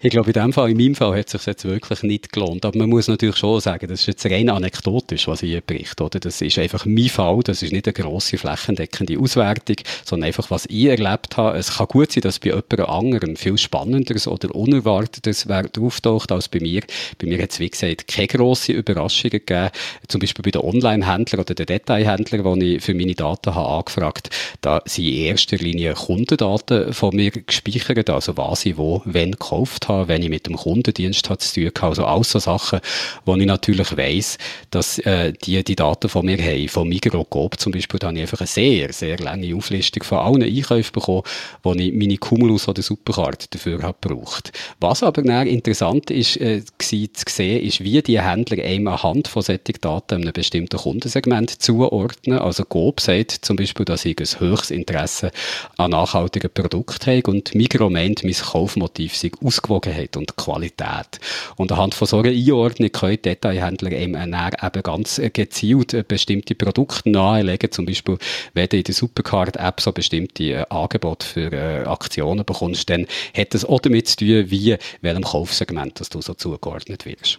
Ich 0.00 0.10
glaube, 0.10 0.28
in 0.28 0.34
dem 0.34 0.52
Fall, 0.52 0.70
in 0.70 0.76
meinem 0.76 0.94
Fall 0.94 1.18
hat 1.18 1.26
es 1.26 1.32
sich 1.32 1.46
jetzt 1.46 1.64
wirklich 1.64 2.02
nicht 2.02 2.30
gelohnt. 2.30 2.66
Aber 2.66 2.76
man 2.76 2.90
muss 2.90 3.08
natürlich 3.08 3.36
schon 3.36 3.60
sagen, 3.60 3.88
das 3.88 4.00
ist 4.00 4.06
jetzt 4.06 4.26
rein 4.26 4.50
anekdotisch, 4.50 5.26
was 5.26 5.42
ich 5.42 5.50
hier 5.50 5.62
berichte, 5.62 6.04
oder? 6.04 6.20
Das 6.20 6.42
ist 6.42 6.58
einfach 6.58 6.84
mein 6.84 7.08
Fall. 7.08 7.40
Das 7.42 7.62
ist 7.62 7.72
nicht 7.72 7.86
eine 7.86 7.94
grosse 7.94 8.36
flächendeckende 8.36 9.18
Auswertung, 9.18 9.76
sondern 10.04 10.26
einfach, 10.26 10.50
was 10.50 10.66
ich 10.66 10.84
erlebt 10.84 11.38
habe. 11.38 11.56
Es 11.56 11.78
kann 11.78 11.86
gut 11.86 12.12
sein, 12.12 12.20
dass 12.20 12.38
bei 12.38 12.50
jemand 12.50 12.80
anderem 12.80 13.36
viel 13.36 13.56
Spannenderes 13.56 14.28
oder 14.28 14.54
Unerwartetes 14.54 15.46
auftaucht 15.48 16.30
als 16.30 16.48
bei 16.48 16.60
mir. 16.60 16.82
Bei 17.18 17.26
mir 17.26 17.42
hat 17.42 17.52
es, 17.52 17.60
wie 17.60 17.70
gesagt, 17.70 18.06
keine 18.06 18.26
grosse 18.26 18.72
Überraschungen 18.72 19.30
gegeben. 19.30 19.70
Zum 20.08 20.20
Beispiel 20.20 20.42
bei 20.42 20.50
den 20.50 20.60
Online-Händlern 20.60 21.40
oder 21.40 21.54
den 21.54 21.66
Detailhändlern, 21.66 22.60
die 22.60 22.76
ich 22.76 22.82
für 22.82 22.94
meine 22.94 23.14
Daten 23.14 23.54
habe 23.54 23.68
angefragt 23.68 24.28
Da 24.60 24.82
sind 24.84 25.06
in 25.06 25.14
erster 25.14 25.56
Linie 25.56 25.94
Kundendaten 25.94 26.92
von 26.92 27.16
mir 27.16 27.30
gespeichert, 27.30 28.10
also 28.10 28.36
was 28.36 28.66
ich 28.66 28.76
wo, 28.76 29.00
wenn 29.06 29.32
gekauft 29.32 29.88
habe, 29.88 29.95
wenn 30.06 30.22
ich 30.22 30.28
mit 30.28 30.46
dem 30.46 30.56
Kundendienst 30.56 31.26
zu 31.26 31.36
tun 31.36 31.70
habe. 31.78 31.88
Also 31.88 32.04
alles 32.04 32.30
so 32.30 32.38
Sachen, 32.38 32.80
wo 33.24 33.34
ich 33.36 33.46
natürlich 33.46 33.96
weiss, 33.96 34.38
dass 34.70 34.98
äh, 35.00 35.32
die 35.32 35.62
die 35.64 35.76
Daten 35.76 36.08
von 36.08 36.24
mir 36.24 36.38
haben. 36.38 36.68
Von 36.68 36.88
Migrocoop 36.88 37.58
zum 37.58 37.72
Beispiel, 37.72 37.98
da 37.98 38.08
habe 38.08 38.16
ich 38.16 38.22
einfach 38.22 38.40
eine 38.40 38.46
sehr, 38.46 38.92
sehr 38.92 39.18
lange 39.18 39.54
Auflistung 39.54 40.02
von 40.02 40.18
allen 40.18 40.42
Einkäufen 40.42 40.92
bekommen, 40.92 41.22
wo 41.62 41.74
ich 41.74 41.92
meine 41.92 42.16
Cumulus 42.16 42.68
oder 42.68 42.82
Supercard 42.82 43.54
dafür 43.54 43.82
habe 43.82 43.96
gebraucht. 44.00 44.52
Was 44.80 45.02
aber 45.02 45.22
dann 45.22 45.46
interessant 45.46 46.10
ist, 46.10 46.36
äh, 46.38 46.62
zu 46.78 47.08
sehen, 47.28 47.62
ist, 47.62 47.82
wie 47.82 48.02
die 48.02 48.20
Händler 48.20 48.62
einem 48.62 48.88
anhand 48.88 49.28
von 49.28 49.42
solchen 49.42 49.80
Daten 49.80 50.22
einem 50.22 50.32
bestimmten 50.32 50.78
Kundensegment 50.78 51.50
zuordnen. 51.62 52.38
Also 52.38 52.64
Coop 52.64 53.00
sagt 53.00 53.32
zum 53.32 53.56
Beispiel, 53.56 53.84
dass 53.84 54.04
ich 54.04 54.18
ein 54.18 54.40
höchstes 54.40 54.70
Interesse 54.70 55.30
an 55.76 55.90
nachhaltigen 55.90 56.50
Produkten 56.52 57.06
habe 57.06 57.30
und 57.30 57.54
Migro 57.54 57.90
meint, 57.90 58.24
mein 58.24 58.34
Kaufmotiv 58.34 59.16
sei 59.16 59.30
ausgewogen 59.44 59.75
Ausgewogenheit 59.76 60.16
und 60.16 60.36
Qualität. 60.36 61.20
Und 61.56 61.72
anhand 61.72 61.94
von 61.94 62.08
so 62.08 62.18
einer 62.18 62.30
Einordnung 62.30 62.90
können 62.90 63.20
Detailhändler 63.22 63.92
eben, 63.92 64.14
eben 64.14 64.82
ganz 64.82 65.20
gezielt 65.32 66.08
bestimmte 66.08 66.54
Produkte 66.54 67.10
nahelegen. 67.10 67.70
Zum 67.70 67.86
Beispiel, 67.86 68.18
wenn 68.54 68.68
du 68.68 68.76
in 68.78 68.84
der 68.84 68.94
Supercard-App 68.94 69.80
so 69.80 69.92
bestimmte 69.92 70.44
äh, 70.44 70.64
Angebote 70.70 71.26
für 71.26 71.52
äh, 71.52 71.84
Aktionen 71.84 72.44
bekommst, 72.44 72.88
dann 72.90 73.06
hat 73.36 73.54
das 73.54 73.64
auch 73.64 73.80
damit 73.80 74.08
zu 74.08 74.16
tun, 74.16 74.50
wie, 74.50 74.76
welchem 75.00 75.24
Kaufsegment 75.24 76.00
dass 76.00 76.08
du 76.08 76.20
so 76.20 76.34
zugeordnet 76.34 77.06
wirst. 77.06 77.38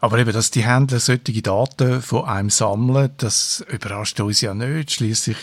Aber 0.00 0.18
eben, 0.18 0.32
dass 0.32 0.50
die 0.50 0.64
Händler 0.64 1.00
solche 1.00 1.42
Daten 1.42 2.00
von 2.00 2.24
einem 2.24 2.50
sammeln, 2.50 3.10
das 3.16 3.64
überrascht 3.68 4.20
uns 4.20 4.40
ja 4.40 4.54
nicht. 4.54 4.92
Schließlich 4.92 5.36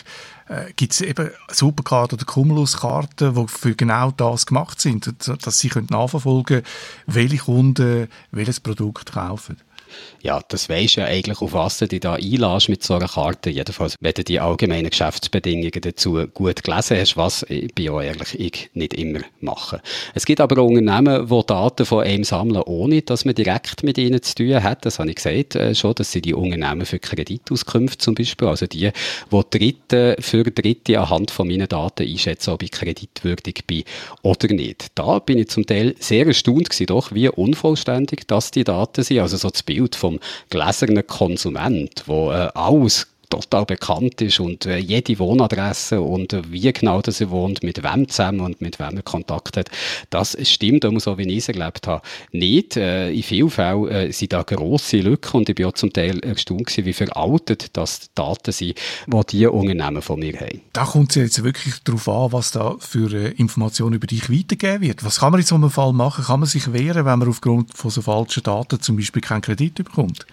äh, 0.54 0.74
gibt 0.76 0.94
es 0.94 1.02
eben 1.02 1.32
Superkarten 1.50 2.18
oder 2.18 2.26
Cumulus-Karten, 2.26 3.34
die 3.36 3.48
für 3.48 3.76
genau 3.76 4.12
das 4.12 4.46
gemacht 4.46 4.80
sind, 4.80 5.12
dass 5.28 5.60
sie 5.60 5.72
nachverfolgen 5.90 6.64
können, 6.64 6.68
welche 7.08 7.38
Kunden 7.38 8.08
welches 8.32 8.60
Produkt 8.60 9.14
kaufen 9.14 9.58
ja, 10.22 10.42
das 10.48 10.70
weisst 10.70 10.96
ja 10.96 11.06
eigentlich, 11.06 11.42
auf 11.42 11.54
was 11.54 11.80
du 11.80 11.88
dich 11.88 12.00
da 12.00 12.14
einlässt 12.14 12.70
mit 12.70 12.84
so 12.84 12.96
einer 12.96 13.08
Karte. 13.08 13.50
Jedenfalls, 13.50 13.98
wenn 14.00 14.14
du 14.14 14.24
die 14.24 14.40
allgemeinen 14.40 14.90
Geschäftsbedingungen 14.90 15.82
dazu 15.82 16.26
gut 16.34 16.64
gelesen 16.64 16.98
hast, 16.98 17.18
was 17.18 17.44
ich 17.50 17.74
bin 17.74 17.86
ja 17.86 17.98
eigentlich 17.98 18.40
ich 18.40 18.70
nicht 18.74 18.94
immer 18.94 19.20
mache. 19.42 19.82
Es 20.14 20.26
gibt 20.26 20.42
aber 20.42 20.62
auch 20.62 20.68
Unternehmen, 20.68 21.28
die 21.28 21.46
Daten 21.46 21.86
von 21.86 22.04
einem 22.04 22.24
sammeln, 22.24 22.64
ohne 22.64 23.02
dass 23.02 23.26
man 23.26 23.36
direkt 23.36 23.84
mit 23.84 23.98
ihnen 23.98 24.22
zu 24.22 24.36
tun 24.36 24.64
hat. 24.64 24.86
Das 24.86 25.00
habe 25.00 25.10
ich 25.10 25.18
gesagt 25.18 25.56
äh, 25.56 25.76
schon. 25.76 25.94
Das 25.96 26.12
sind 26.12 26.26
die 26.26 26.34
Unternehmen 26.34 26.86
für 26.86 27.00
Kreditauskünfte 27.00 27.98
zum 27.98 28.16
Beispiel. 28.16 28.48
Also 28.48 28.66
die, 28.68 28.92
die 29.32 29.42
Dritte 29.50 30.16
für 30.20 30.44
Dritte 30.44 31.00
anhand 31.00 31.32
von 31.32 31.48
meinen 31.48 31.68
Daten 31.68 32.08
einschätzen, 32.08 32.52
ob 32.52 32.64
ich 32.64 32.72
kreditwürdig 32.72 33.66
bin 33.68 33.84
oder 34.22 34.48
nicht. 34.54 34.88
Da 34.96 35.20
bin 35.20 35.40
ich 35.40 35.50
zum 35.50 35.66
Teil 35.66 35.96
sehr 36.00 36.28
erstaunt 36.28 36.70
gewesen, 36.70 36.88
doch, 36.88 37.14
wie 37.14 37.30
unvollständig 37.30 38.28
das 38.28 38.52
die 38.52 38.64
Daten 38.64 39.04
sind. 39.04 39.20
Also 39.20 39.38
so 39.38 39.50
das 39.50 39.64
Bild 39.64 39.83
vom 39.92 40.20
gläsernen 40.50 41.06
Konsument, 41.06 42.04
wo 42.06 42.32
äh, 42.32 42.50
alles 42.54 43.08
total 43.42 43.66
bekannt 43.66 44.22
ist 44.22 44.40
und 44.40 44.66
äh, 44.66 44.78
jede 44.78 45.18
Wohnadresse 45.20 46.02
und 46.02 46.34
äh, 46.34 46.42
wie 46.50 46.72
genau 46.72 47.02
dass 47.02 47.22
er 47.22 47.30
wohnt, 47.30 47.64
mit 47.64 47.84
wem 47.84 48.08
zusammen 48.08 48.42
und 48.42 48.62
mit 48.62 48.80
wem 48.80 48.98
er 48.98 49.04
Kontakt 49.04 49.58
hat, 49.58 49.70
das 50.10 50.38
stimmt, 50.44 50.86
so 50.98 51.18
wie 51.18 51.30
ich 51.30 51.38
es 51.40 51.50
erlebt 51.50 51.88
habe, 51.88 52.02
nicht. 52.32 52.78
Äh, 52.78 53.12
in 53.12 53.24
vielen 53.24 53.50
Fällen 53.50 53.88
äh, 53.90 54.12
sind 54.12 54.34
da 54.34 54.44
grosse 54.44 54.98
Lücken 54.98 55.38
und 55.38 55.50
ich 55.50 55.56
bin 55.56 55.66
auch 55.66 55.74
zum 55.74 55.92
Teil 55.92 56.20
erstaunt 56.20 56.68
gewesen, 56.68 56.86
wie 56.86 56.94
veraltet 56.94 57.76
das 57.78 58.10
Daten 58.16 58.52
sind, 58.52 58.78
die 59.08 59.26
diese 59.30 59.52
Unternehmen 59.52 60.02
von 60.02 60.20
mir 60.20 60.34
haben. 60.34 60.62
Da 60.74 60.86
kommt 60.86 61.12
es 61.12 61.16
jetzt 61.16 61.44
wirklich 61.44 61.76
darauf 61.84 62.08
an, 62.08 62.32
was 62.34 62.52
da 62.52 62.76
für 62.80 63.12
äh, 63.14 63.32
Informationen 63.32 63.96
über 63.96 64.08
dich 64.08 64.30
weitergegeben 64.30 64.82
wird. 64.82 65.04
Was 65.04 65.20
kann 65.20 65.32
man 65.32 65.42
in 65.42 65.48
so 65.48 65.56
einem 65.56 65.70
Fall 65.70 65.94
machen? 65.94 66.26
Kann 66.26 66.40
man 66.40 66.50
sich 66.50 66.72
wehren, 66.74 67.06
wenn 67.06 67.20
man 67.20 67.28
aufgrund 67.28 67.76
von 67.76 67.92
so 67.92 68.02
falschen 68.02 68.44
Daten 68.44 68.82
zum 68.82 68.98
Beispiel 68.98 69.22
keinen 69.22 69.42
Kredit 69.42 69.76
bekommt? 69.76 70.26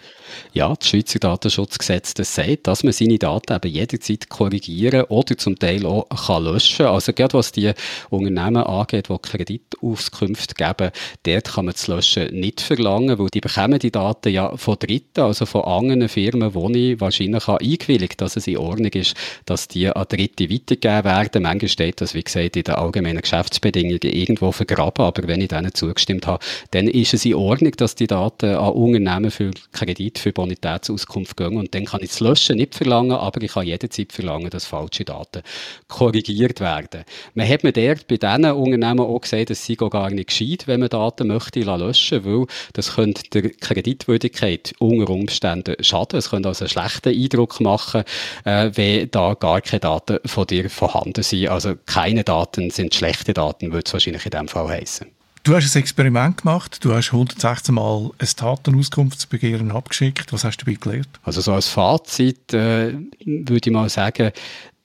Ja, 0.53 0.75
das 0.75 0.89
Schweizer 0.89 1.19
Datenschutzgesetz 1.19 2.15
das 2.15 2.35
sagt, 2.35 2.67
dass 2.67 2.85
man 2.85 2.93
seine 2.93 3.19
Daten 3.19 3.55
eben 3.55 3.75
jederzeit 3.75 4.29
korrigieren 4.29 5.05
oder 5.05 5.37
zum 5.37 5.59
Teil 5.59 5.85
auch 5.87 6.07
kann 6.27 6.45
löschen 6.45 6.87
Also 6.87 7.13
gerade 7.13 7.35
was 7.35 7.53
die 7.53 7.73
Unternehmen 8.11 8.63
angeht, 8.63 9.09
die 9.09 9.19
Kreditauskünfte 9.19 10.55
geben, 10.55 10.91
dort 11.25 11.53
kann 11.53 11.65
man 11.65 11.73
das 11.73 11.89
Löschen 11.89 12.35
nicht 12.39 12.61
verlangen, 12.61 13.19
weil 13.19 13.29
die 13.29 13.41
bekommen 13.41 13.79
die 13.79 13.91
Daten 13.91 14.33
ja 14.33 14.57
von 14.57 14.77
Dritten, 14.79 15.21
also 15.21 15.47
von 15.47 15.63
anderen 15.63 16.09
Firmen, 16.09 16.55
wo 16.55 16.69
ich 16.71 17.01
wahrscheinlich 17.01 17.49
eingewilligt 17.49 18.21
dass 18.21 18.37
es 18.37 18.47
in 18.47 18.59
Ordnung 18.59 18.93
ist, 18.93 19.15
dass 19.47 19.69
die 19.69 19.89
an 19.89 20.07
Dritte 20.09 20.51
weitergegeben 20.51 21.05
werden. 21.05 21.43
Manchmal 21.43 21.69
steht 21.69 22.01
das, 22.01 22.15
wie 22.15 22.23
gesagt, 22.23 22.57
in 22.57 22.65
den 22.65 22.75
allgemeinen 22.75 23.23
Geschäftsbedingungen 23.23 24.01
irgendwo 24.03 24.53
vergraben, 24.53 25.05
aber 25.05 25.27
wenn 25.27 25.41
ich 25.41 25.49
denen 25.49 25.75
zugestimmt 25.75 26.27
habe, 26.27 26.45
dann 26.71 26.87
ist 26.87 27.15
es 27.15 27.25
in 27.25 27.35
Ordnung, 27.35 27.73
dass 27.73 27.95
die 27.95 28.07
Daten 28.07 28.55
an 28.55 28.73
Unternehmen 28.73 29.31
für 29.31 29.51
Kredit 29.73 30.19
für 30.21 30.33
Bonitätsauskunft 30.33 31.37
gehen 31.37 31.57
und 31.57 31.75
dann 31.75 31.85
kann 31.85 32.03
ich 32.03 32.11
das 32.11 32.21
Löschen 32.21 32.57
nicht 32.57 32.75
verlangen, 32.75 33.13
aber 33.13 33.43
ich 33.43 33.53
kann 33.53 33.67
jederzeit 33.67 34.13
verlangen, 34.13 34.51
dass 34.51 34.67
falsche 34.67 35.05
Daten 35.05 35.43
korrigiert 35.89 36.61
werden. 36.61 37.05
Man 37.35 37.49
hat 37.49 37.65
mir 37.65 37.73
dort 37.73 38.07
bei 38.07 38.17
diesen 38.17 38.45
Unternehmen 38.53 39.01
auch 39.01 39.21
gesagt, 39.21 39.51
es 39.51 39.67
sei 39.67 39.75
gar 39.75 40.11
nicht 40.11 40.29
gescheit, 40.29 40.67
wenn 40.67 40.81
man 40.81 40.89
Daten 40.89 41.29
möchte 41.29 41.61
löschen, 41.61 42.25
weil 42.25 42.47
das 42.73 42.95
könnte 42.95 43.23
der 43.31 43.51
Kreditwürdigkeit 43.51 44.73
unter 44.79 45.11
Umständen 45.11 45.83
schaden. 45.83 46.19
Es 46.19 46.31
könnte 46.31 46.49
also 46.49 46.65
einen 46.65 46.71
schlechten 46.71 47.09
Eindruck 47.11 47.61
machen, 47.61 48.05
äh, 48.45 48.71
wenn 48.75 49.11
da 49.11 49.35
gar 49.35 49.61
keine 49.61 49.81
Daten 49.81 50.19
von 50.27 50.47
dir 50.47 50.71
vorhanden 50.71 51.23
sind. 51.23 51.49
Also 51.49 51.75
keine 51.87 52.25
Daten 52.25 52.71
sind 52.71 52.95
schlechte 52.95 53.35
Daten, 53.35 53.73
würde 53.73 53.85
es 53.87 53.93
wahrscheinlich 53.93 54.25
in 54.25 54.31
dem 54.31 54.49
Fall 54.49 54.69
heißen. 54.69 55.20
Du 55.43 55.57
hast 55.57 55.75
ein 55.75 55.81
Experiment 55.81 56.43
gemacht. 56.43 56.85
Du 56.85 56.93
hast 56.93 57.13
116 57.13 57.75
Mal 57.75 58.11
ein 58.19 58.29
Datenauskunftsbegehren 58.37 59.71
abgeschickt. 59.71 60.33
Was 60.33 60.45
hast 60.45 60.59
du 60.59 60.67
dabei 60.67 60.79
gelernt? 60.79 61.09
Also 61.23 61.41
so 61.41 61.55
als 61.55 61.69
Fazit 61.69 62.53
äh, 62.53 62.93
würde 63.25 63.61
ich 63.69 63.73
mal 63.73 63.89
sagen, 63.89 64.33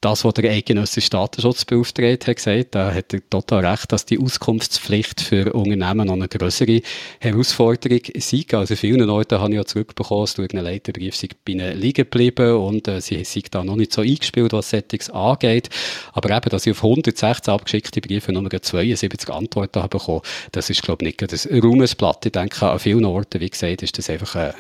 das, 0.02 0.24
was 0.24 0.34
der 0.36 0.52
eidgenössische 0.52 1.10
Datenschutzbeauftragte 1.10 2.28
hat 2.28 2.36
gesagt, 2.38 2.76
da 2.76 2.94
hat 2.94 3.14
er 3.14 3.28
total 3.30 3.66
recht, 3.66 3.92
dass 3.92 4.06
die 4.06 4.20
Auskunftspflicht 4.20 5.22
für 5.22 5.54
Unternehmen 5.54 6.08
noch 6.08 6.14
eine 6.14 6.28
größere 6.28 6.82
Herausforderung 7.20 8.02
sei. 8.18 8.46
Also 8.52 8.76
vielen 8.76 9.08
Leuten 9.08 9.40
habe 9.40 9.52
ich 9.52 9.56
ja 9.58 9.66
zurückbekommen, 9.66 10.24
dass 10.24 10.36
durch 10.36 10.54
einen 10.54 10.64
Leiterbrief 10.64 11.16
sei 11.16 11.30
bei 11.44 11.54
ihnen 11.54 11.78
liegen 11.80 12.04
geblieben 12.04 12.56
und 12.56 12.88
äh, 12.88 13.02
sie 13.02 13.24
sind 13.24 13.54
da 13.56 13.64
noch 13.64 13.76
nicht 13.76 13.94
so 13.94 14.02
eingespielt, 14.02 14.54
was 14.54 14.70
Settings 14.70 15.10
angeht. 15.10 15.70
Aber 16.14 16.30
eben, 16.30 16.50
dass 16.50 16.66
ich 16.68 16.74
auf 16.74 16.84
116 16.84 17.54
abgeschickte 17.54 18.02
Briefe 18.02 18.32
nur 18.32 18.50
72 18.50 19.30
Antworten 19.30 19.82
habe 19.82 19.98
bekommen, 19.98 20.22
das 20.52 20.70
ist, 20.70 20.84
glaube 20.84 21.06
ich, 21.06 21.20
nicht 21.20 21.52
ein 21.52 21.60
Ruhmesblatt. 21.60 22.26
Ich 22.26 22.32
denke, 22.32 22.70
an 22.70 22.80
vielen 22.80 23.06
Orten, 23.06 23.42
wie 23.42 23.50
gesagt, 23.50 23.82
ist 23.82 23.98
das 23.98 24.10
einfach, 24.10 24.36
äh, 24.36 24.54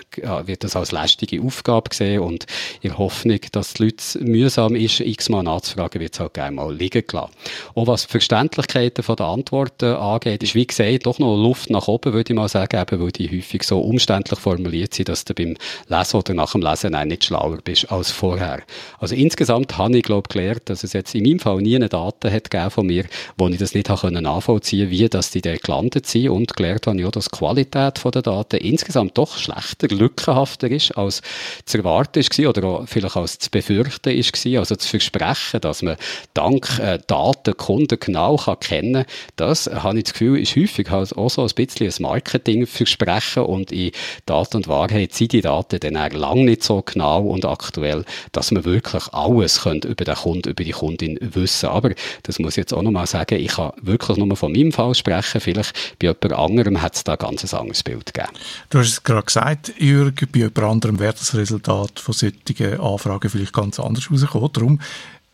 wird 0.45 0.63
das 0.63 0.75
als 0.75 0.91
lästige 0.91 1.41
Aufgabe 1.41 1.89
gesehen 1.89 2.21
und 2.21 2.45
in 2.81 2.97
Hoffnung, 2.97 3.39
dass 3.51 3.73
die 3.75 3.83
Leute 3.83 4.23
mühsam 4.23 4.75
ist, 4.75 4.99
x 5.01 5.24
mal 5.29 5.43
nachzufragen, 5.43 6.01
wird 6.01 6.13
es 6.13 6.19
halt 6.19 6.33
gerne 6.33 6.55
mal 6.55 6.73
liegen 6.73 7.03
gelassen. 7.05 7.31
Auch 7.75 7.87
was 7.87 8.05
die 8.05 8.11
Verständlichkeiten 8.11 9.03
von 9.03 9.15
der 9.15 9.27
Antworten 9.27 9.93
angeht, 9.95 10.43
ist 10.43 10.55
wie 10.55 10.67
gesagt 10.67 11.05
doch 11.05 11.19
noch 11.19 11.35
Luft 11.35 11.69
nach 11.69 11.87
oben, 11.87 12.13
würde 12.13 12.33
ich 12.33 12.35
mal 12.35 12.47
sagen, 12.47 12.79
eben, 12.79 13.01
weil 13.01 13.11
die 13.11 13.29
häufig 13.29 13.63
so 13.63 13.79
umständlich 13.79 14.39
formuliert 14.39 14.93
sind, 14.93 15.09
dass 15.09 15.25
du 15.25 15.33
beim 15.33 15.55
Lesen 15.87 16.17
oder 16.17 16.33
nach 16.33 16.51
dem 16.51 16.61
Lesen 16.61 16.91
nicht 17.07 17.25
schlauer 17.25 17.57
bist 17.63 17.91
als 17.91 18.11
vorher. 18.11 18.63
Also 18.99 19.15
insgesamt 19.15 19.77
habe 19.77 19.97
ich, 19.97 20.03
glaube 20.03 20.29
gelernt, 20.29 20.69
dass 20.69 20.83
es 20.83 20.93
jetzt 20.93 21.15
in 21.15 21.23
meinem 21.23 21.39
Fall 21.39 21.61
nie 21.61 21.75
eine 21.75 21.89
Daten 21.89 22.31
hat 22.31 22.49
gegeben 22.49 22.71
von 22.71 22.85
mir, 22.85 23.05
wo 23.37 23.47
ich 23.47 23.57
das 23.57 23.73
nicht 23.73 23.89
habe 23.89 24.11
nachvollziehen 24.11 24.89
wie 24.89 25.09
dass 25.09 25.31
die 25.31 25.41
dort 25.41 25.63
gelandet 25.63 26.07
sind 26.07 26.29
und 26.29 26.55
gelernt 26.55 26.87
habe, 26.87 26.99
ja, 26.99 27.09
dass 27.09 27.25
die 27.25 27.37
Qualität 27.37 28.01
der 28.03 28.21
Daten 28.21 28.57
insgesamt 28.57 29.17
doch 29.17 29.37
schlechter, 29.37 29.87
lückenhafter 29.87 30.69
ist, 30.69 30.91
als 30.97 31.21
zu 31.65 31.77
erwarten 31.77 32.19
ist 32.19 32.37
oder 32.39 32.67
auch 32.67 32.85
vielleicht 32.87 33.15
als 33.15 33.39
zu 33.39 33.49
befürchten 33.49 34.09
ist, 34.09 34.45
also 34.45 34.75
zu 34.75 34.87
versprechen, 35.19 35.61
dass 35.61 35.81
man 35.81 35.97
dank 36.33 36.79
äh, 36.79 36.99
Daten 37.07 37.57
Kunden 37.57 37.99
genau 37.99 38.37
kann 38.37 38.59
kennen 38.59 39.05
das, 39.35 39.67
äh, 39.67 39.75
habe 39.75 39.97
ich 39.97 40.05
das 40.05 40.13
Gefühl, 40.13 40.39
ist 40.39 40.55
häufig 40.55 40.89
halt 40.89 41.15
auch 41.17 41.29
so 41.29 41.43
ein 41.43 41.49
bisschen 41.55 41.87
ein 41.87 42.01
Marketingversprechen 42.01 43.43
und 43.43 43.71
in 43.71 43.91
Daten 44.25 44.57
und 44.57 44.67
Wahrheit 44.67 45.13
sind 45.13 45.33
die 45.33 45.41
Daten 45.41 45.79
dann 45.79 46.11
lange 46.11 46.45
nicht 46.45 46.63
so 46.63 46.81
genau 46.81 47.21
und 47.21 47.45
aktuell, 47.45 48.05
dass 48.31 48.51
man 48.51 48.65
wirklich 48.65 49.07
alles 49.13 49.61
könnte 49.61 49.87
über 49.87 50.05
den 50.05 50.15
Kunden, 50.15 50.49
über 50.49 50.63
die 50.63 50.71
Kundin 50.71 51.17
wissen. 51.21 51.69
Aber 51.69 51.91
das 52.23 52.39
muss 52.39 52.53
ich 52.53 52.57
jetzt 52.57 52.73
auch 52.73 52.81
nochmal 52.81 53.07
sagen, 53.07 53.39
ich 53.39 53.49
kann 53.49 53.71
wirklich 53.81 54.17
nur 54.17 54.35
von 54.35 54.51
meinem 54.51 54.71
Fall 54.71 54.95
sprechen, 54.95 55.41
vielleicht 55.41 55.73
bei 55.99 56.07
jemand 56.07 56.33
anderem 56.33 56.81
hat 56.81 56.95
es 56.95 57.03
da 57.03 57.15
ganz 57.15 57.43
ein 57.43 57.59
anderes 57.59 57.83
Bild 57.83 58.13
gegeben. 58.13 58.33
Du 58.69 58.79
hast 58.79 58.87
es 58.87 59.03
gerade 59.03 59.23
gesagt, 59.23 59.73
Jürg, 59.77 60.31
bei 60.31 60.39
jemand 60.39 60.59
anderem 60.59 60.99
wäre 60.99 61.13
das 61.13 61.35
Resultat 61.35 61.99
von 61.99 62.13
solchen 62.13 62.79
Anfragen 62.79 63.29
vielleicht 63.29 63.53
ganz 63.53 63.79
anders 63.79 64.11
rausgekommen. 64.11 64.49
Darum 64.53 64.79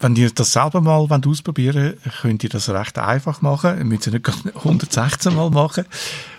wenn 0.02 0.16
ihr 0.16 0.32
das 0.32 0.54
selber 0.54 0.82
mal 0.82 1.08
ausprobieren 1.26 1.94
wollt, 2.04 2.22
könnt 2.22 2.44
ihr 2.44 2.50
das 2.50 2.70
recht 2.70 2.98
einfach 2.98 3.42
machen. 3.42 3.78
Ihr 3.78 3.86
müsst 3.86 4.08
es 4.08 4.14
nicht 4.14 4.28
116 4.28 5.36
Mal 5.36 5.50
machen. 5.52 5.86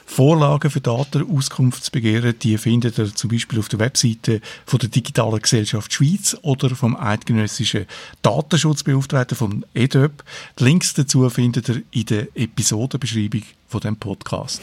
Vorlagen 0.05 0.71
für 0.71 0.81
Datenauskunftsbegehren, 0.81 2.39
die 2.39 2.59
findet 2.59 2.99
ihr 2.99 3.15
zum 3.15 3.31
Beispiel 3.31 3.59
auf 3.59 3.69
der 3.69 3.79
Webseite 3.79 4.43
von 4.67 4.79
der 4.79 4.91
Digitalen 4.91 5.41
Gesellschaft 5.41 5.93
Schweiz 5.93 6.37
oder 6.43 6.75
vom 6.75 6.97
eidgenössischen 6.97 7.87
Datenschutzbeauftragten 8.21 9.39
vom 9.39 9.65
EDÖP. 9.73 10.23
Die 10.59 10.65
Links 10.65 10.93
dazu 10.93 11.29
findet 11.31 11.69
ihr 11.71 11.83
in 11.93 12.07
der 12.07 12.29
Episodenbeschreibung 12.35 13.43
von 13.69 13.81
dem 13.81 13.97
Podcast. 13.97 14.61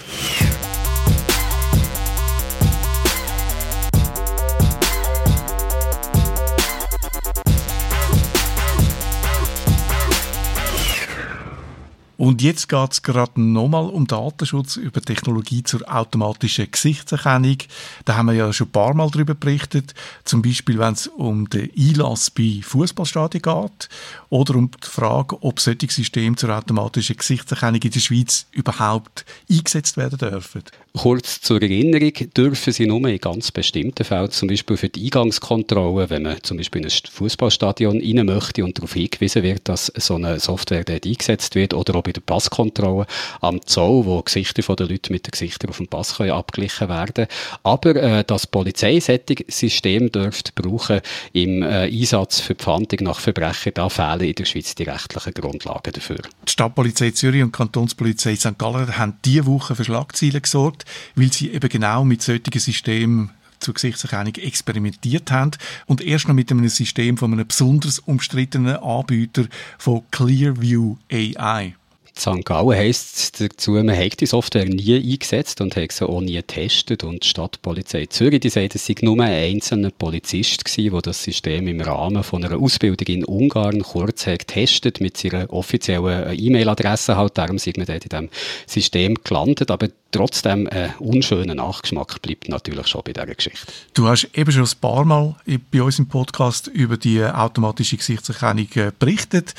Und 12.20 12.42
jetzt 12.42 12.68
geht 12.68 12.92
es 12.92 13.02
gerade 13.02 13.40
nochmal 13.40 13.86
um 13.86 14.06
Datenschutz 14.06 14.76
über 14.76 15.02
Technologie 15.02 15.64
zur 15.64 15.90
automatischen 15.90 16.70
Gesichtserkennung. 16.70 17.60
Da 18.04 18.18
haben 18.18 18.26
wir 18.26 18.34
ja 18.34 18.52
schon 18.52 18.68
ein 18.68 18.72
paar 18.74 18.94
Mal 18.94 19.10
darüber 19.10 19.36
berichtet. 19.36 19.94
Zum 20.26 20.42
Beispiel, 20.42 20.80
wenn 20.80 20.96
es 20.96 21.08
um 21.08 21.50
den 21.50 21.72
Einlass 21.78 22.30
bei 22.30 22.60
Fußballstadien 22.62 23.42
geht 23.42 23.90
oder 24.28 24.56
um 24.56 24.70
die 24.70 24.86
Frage, 24.86 25.42
ob 25.42 25.62
solche 25.62 25.90
Systeme 25.90 26.36
zur 26.36 26.58
automatischen 26.58 27.16
Gesichtserkennung 27.16 27.82
in 27.82 27.92
der 27.92 28.00
Schweiz 28.02 28.48
überhaupt 28.52 29.24
eingesetzt 29.50 29.96
werden 29.96 30.18
dürfen. 30.18 30.64
Kurz 30.98 31.40
zur 31.40 31.62
Erinnerung, 31.62 32.12
dürfen 32.36 32.74
sie 32.74 32.88
nur 32.88 33.08
in 33.08 33.20
ganz 33.20 33.52
bestimmten 33.52 34.04
Fällen, 34.04 34.32
zum 34.32 34.50
Beispiel 34.50 34.76
für 34.76 34.90
die 34.90 35.06
Eingangskontrolle, 35.06 36.10
wenn 36.10 36.24
man 36.24 36.44
zum 36.44 36.58
Beispiel 36.58 36.82
in 36.82 36.88
ein 36.88 37.12
Fußballstadion 37.12 38.02
rein 38.02 38.26
möchte 38.26 38.66
und 38.66 38.78
darauf 38.78 38.94
hingewiesen 38.94 39.44
wird, 39.44 39.70
dass 39.70 39.92
so 39.96 40.16
eine 40.16 40.40
Software 40.40 40.84
dort 40.84 41.06
eingesetzt 41.06 41.56
wird, 41.56 41.74
oder 41.74 41.96
auch 41.96 42.04
bei 42.10 42.14
der 42.14 42.22
Passkontrolle 42.22 43.06
am 43.42 43.62
Zoll, 43.66 44.06
wo 44.06 44.22
Gesichter 44.22 44.76
der 44.76 44.88
Leute 44.88 45.12
mit 45.12 45.28
den 45.28 45.32
Gesichtern 45.32 45.70
auf 45.70 45.78
dem 45.78 45.88
Pass 45.88 46.18
können 46.18 46.32
abgeglichen 46.32 46.90
werden 46.90 47.28
Aber 47.64 47.96
äh, 47.96 48.24
das 48.26 48.48
Polizeisystem 48.48 50.12
dürfte 50.12 50.52
brauchen 50.56 51.02
im 51.34 51.62
äh, 51.62 51.86
Einsatz 51.86 52.40
für 52.40 52.56
die 52.56 52.64
Fahndung 52.64 53.00
nach 53.02 53.20
Verbrechen, 53.20 53.74
da 53.76 53.90
fehlen 53.90 54.22
in 54.22 54.36
der 54.36 54.46
Schweiz 54.46 54.74
die 54.76 54.84
rechtlichen 54.84 55.34
Grundlagen 55.34 55.94
dafür. 55.94 56.22
Die 56.48 56.52
Stadtpolizei 56.52 57.12
Zürich 57.12 57.44
und 57.44 57.56
die 57.56 57.58
Kantonspolizei 57.58 58.36
St. 58.36 58.58
Gallen 58.58 58.98
haben 58.98 59.18
diese 59.24 59.46
Woche 59.46 59.76
für 59.76 59.84
Schlagzeilen 59.84 60.42
gesorgt, 60.42 60.86
weil 61.16 61.32
sie 61.32 61.52
eben 61.52 61.70
genau 61.70 62.04
mit 62.04 62.22
solchen 62.22 62.60
Systemen 62.60 63.32
zur 63.60 63.74
Gesichtserkennung 63.74 64.36
experimentiert 64.36 65.32
haben 65.32 65.52
und 65.86 66.02
erst 66.02 66.28
noch 66.28 66.36
mit 66.36 66.52
einem 66.52 66.68
System 66.70 67.18
von 67.18 67.34
einem 67.34 67.48
besonders 67.48 68.00
umstrittenen 68.00 68.78
Anbieter 68.78 69.46
von 69.78 70.04
Clearview 70.12 70.98
AI. 71.12 71.76
St. 72.20 72.46
Gallen 72.46 72.78
heisst 72.78 73.40
dazu, 73.40 73.72
man 73.72 73.96
hat 73.96 74.20
die 74.20 74.26
Software 74.26 74.66
nie 74.66 74.96
eingesetzt 74.96 75.62
und 75.62 75.76
hat 75.76 75.92
sie 75.92 76.08
auch 76.08 76.22
nie 76.22 76.36
getestet. 76.36 77.04
Und 77.04 77.24
die 77.24 77.28
Stadtpolizei 77.28 78.08
Zürich, 78.08 78.42
die 78.42 78.50
sagt, 78.50 78.76
es 78.76 78.86
sei 78.86 78.96
nur 79.02 79.20
ein 79.22 79.32
einzelner 79.32 79.92
Polizist 79.92 80.66
gewesen, 80.66 80.92
der 80.92 81.02
das 81.02 81.24
System 81.24 81.68
im 81.68 81.82
Rahmen 81.82 82.24
von 82.24 82.44
einer 82.44 82.60
Ausbildung 82.60 83.08
in 83.08 83.26
Ungarn 83.26 83.82
kurz 83.84 84.28
hat 84.28 84.40
getestet 84.40 85.00
mit 85.02 85.18
seiner 85.18 85.52
offiziellen 85.52 86.38
E-Mail-Adresse 86.38 87.16
halt. 87.16 87.38
Darum 87.38 87.58
sind 87.58 87.78
wir 87.78 87.86
dort 87.86 88.04
in 88.04 88.10
diesem 88.10 88.30
System 88.68 89.16
gelandet. 89.24 89.72
Aber 89.72 89.88
trotzdem 90.12 90.68
ein 90.72 90.94
unschöner 91.00 91.56
Nachgeschmack 91.56 92.22
bleibt 92.22 92.50
natürlich 92.50 92.88
schon 92.88 93.02
bei 93.04 93.14
dieser 93.14 93.28
Geschichte. 93.28 93.72
Du 93.94 94.08
hast 94.08 94.30
eben 94.34 94.52
schon 94.52 94.64
ein 94.64 94.80
paar 94.82 95.06
Mal 95.06 95.36
bei 95.72 95.82
uns 95.82 96.00
im 96.00 96.08
Podcast 96.08 96.68
über 96.68 96.98
die 96.98 97.24
automatische 97.24 97.98
Gesichtserkennung 97.98 98.68
äh, 98.76 98.92
berichtet 98.98 99.54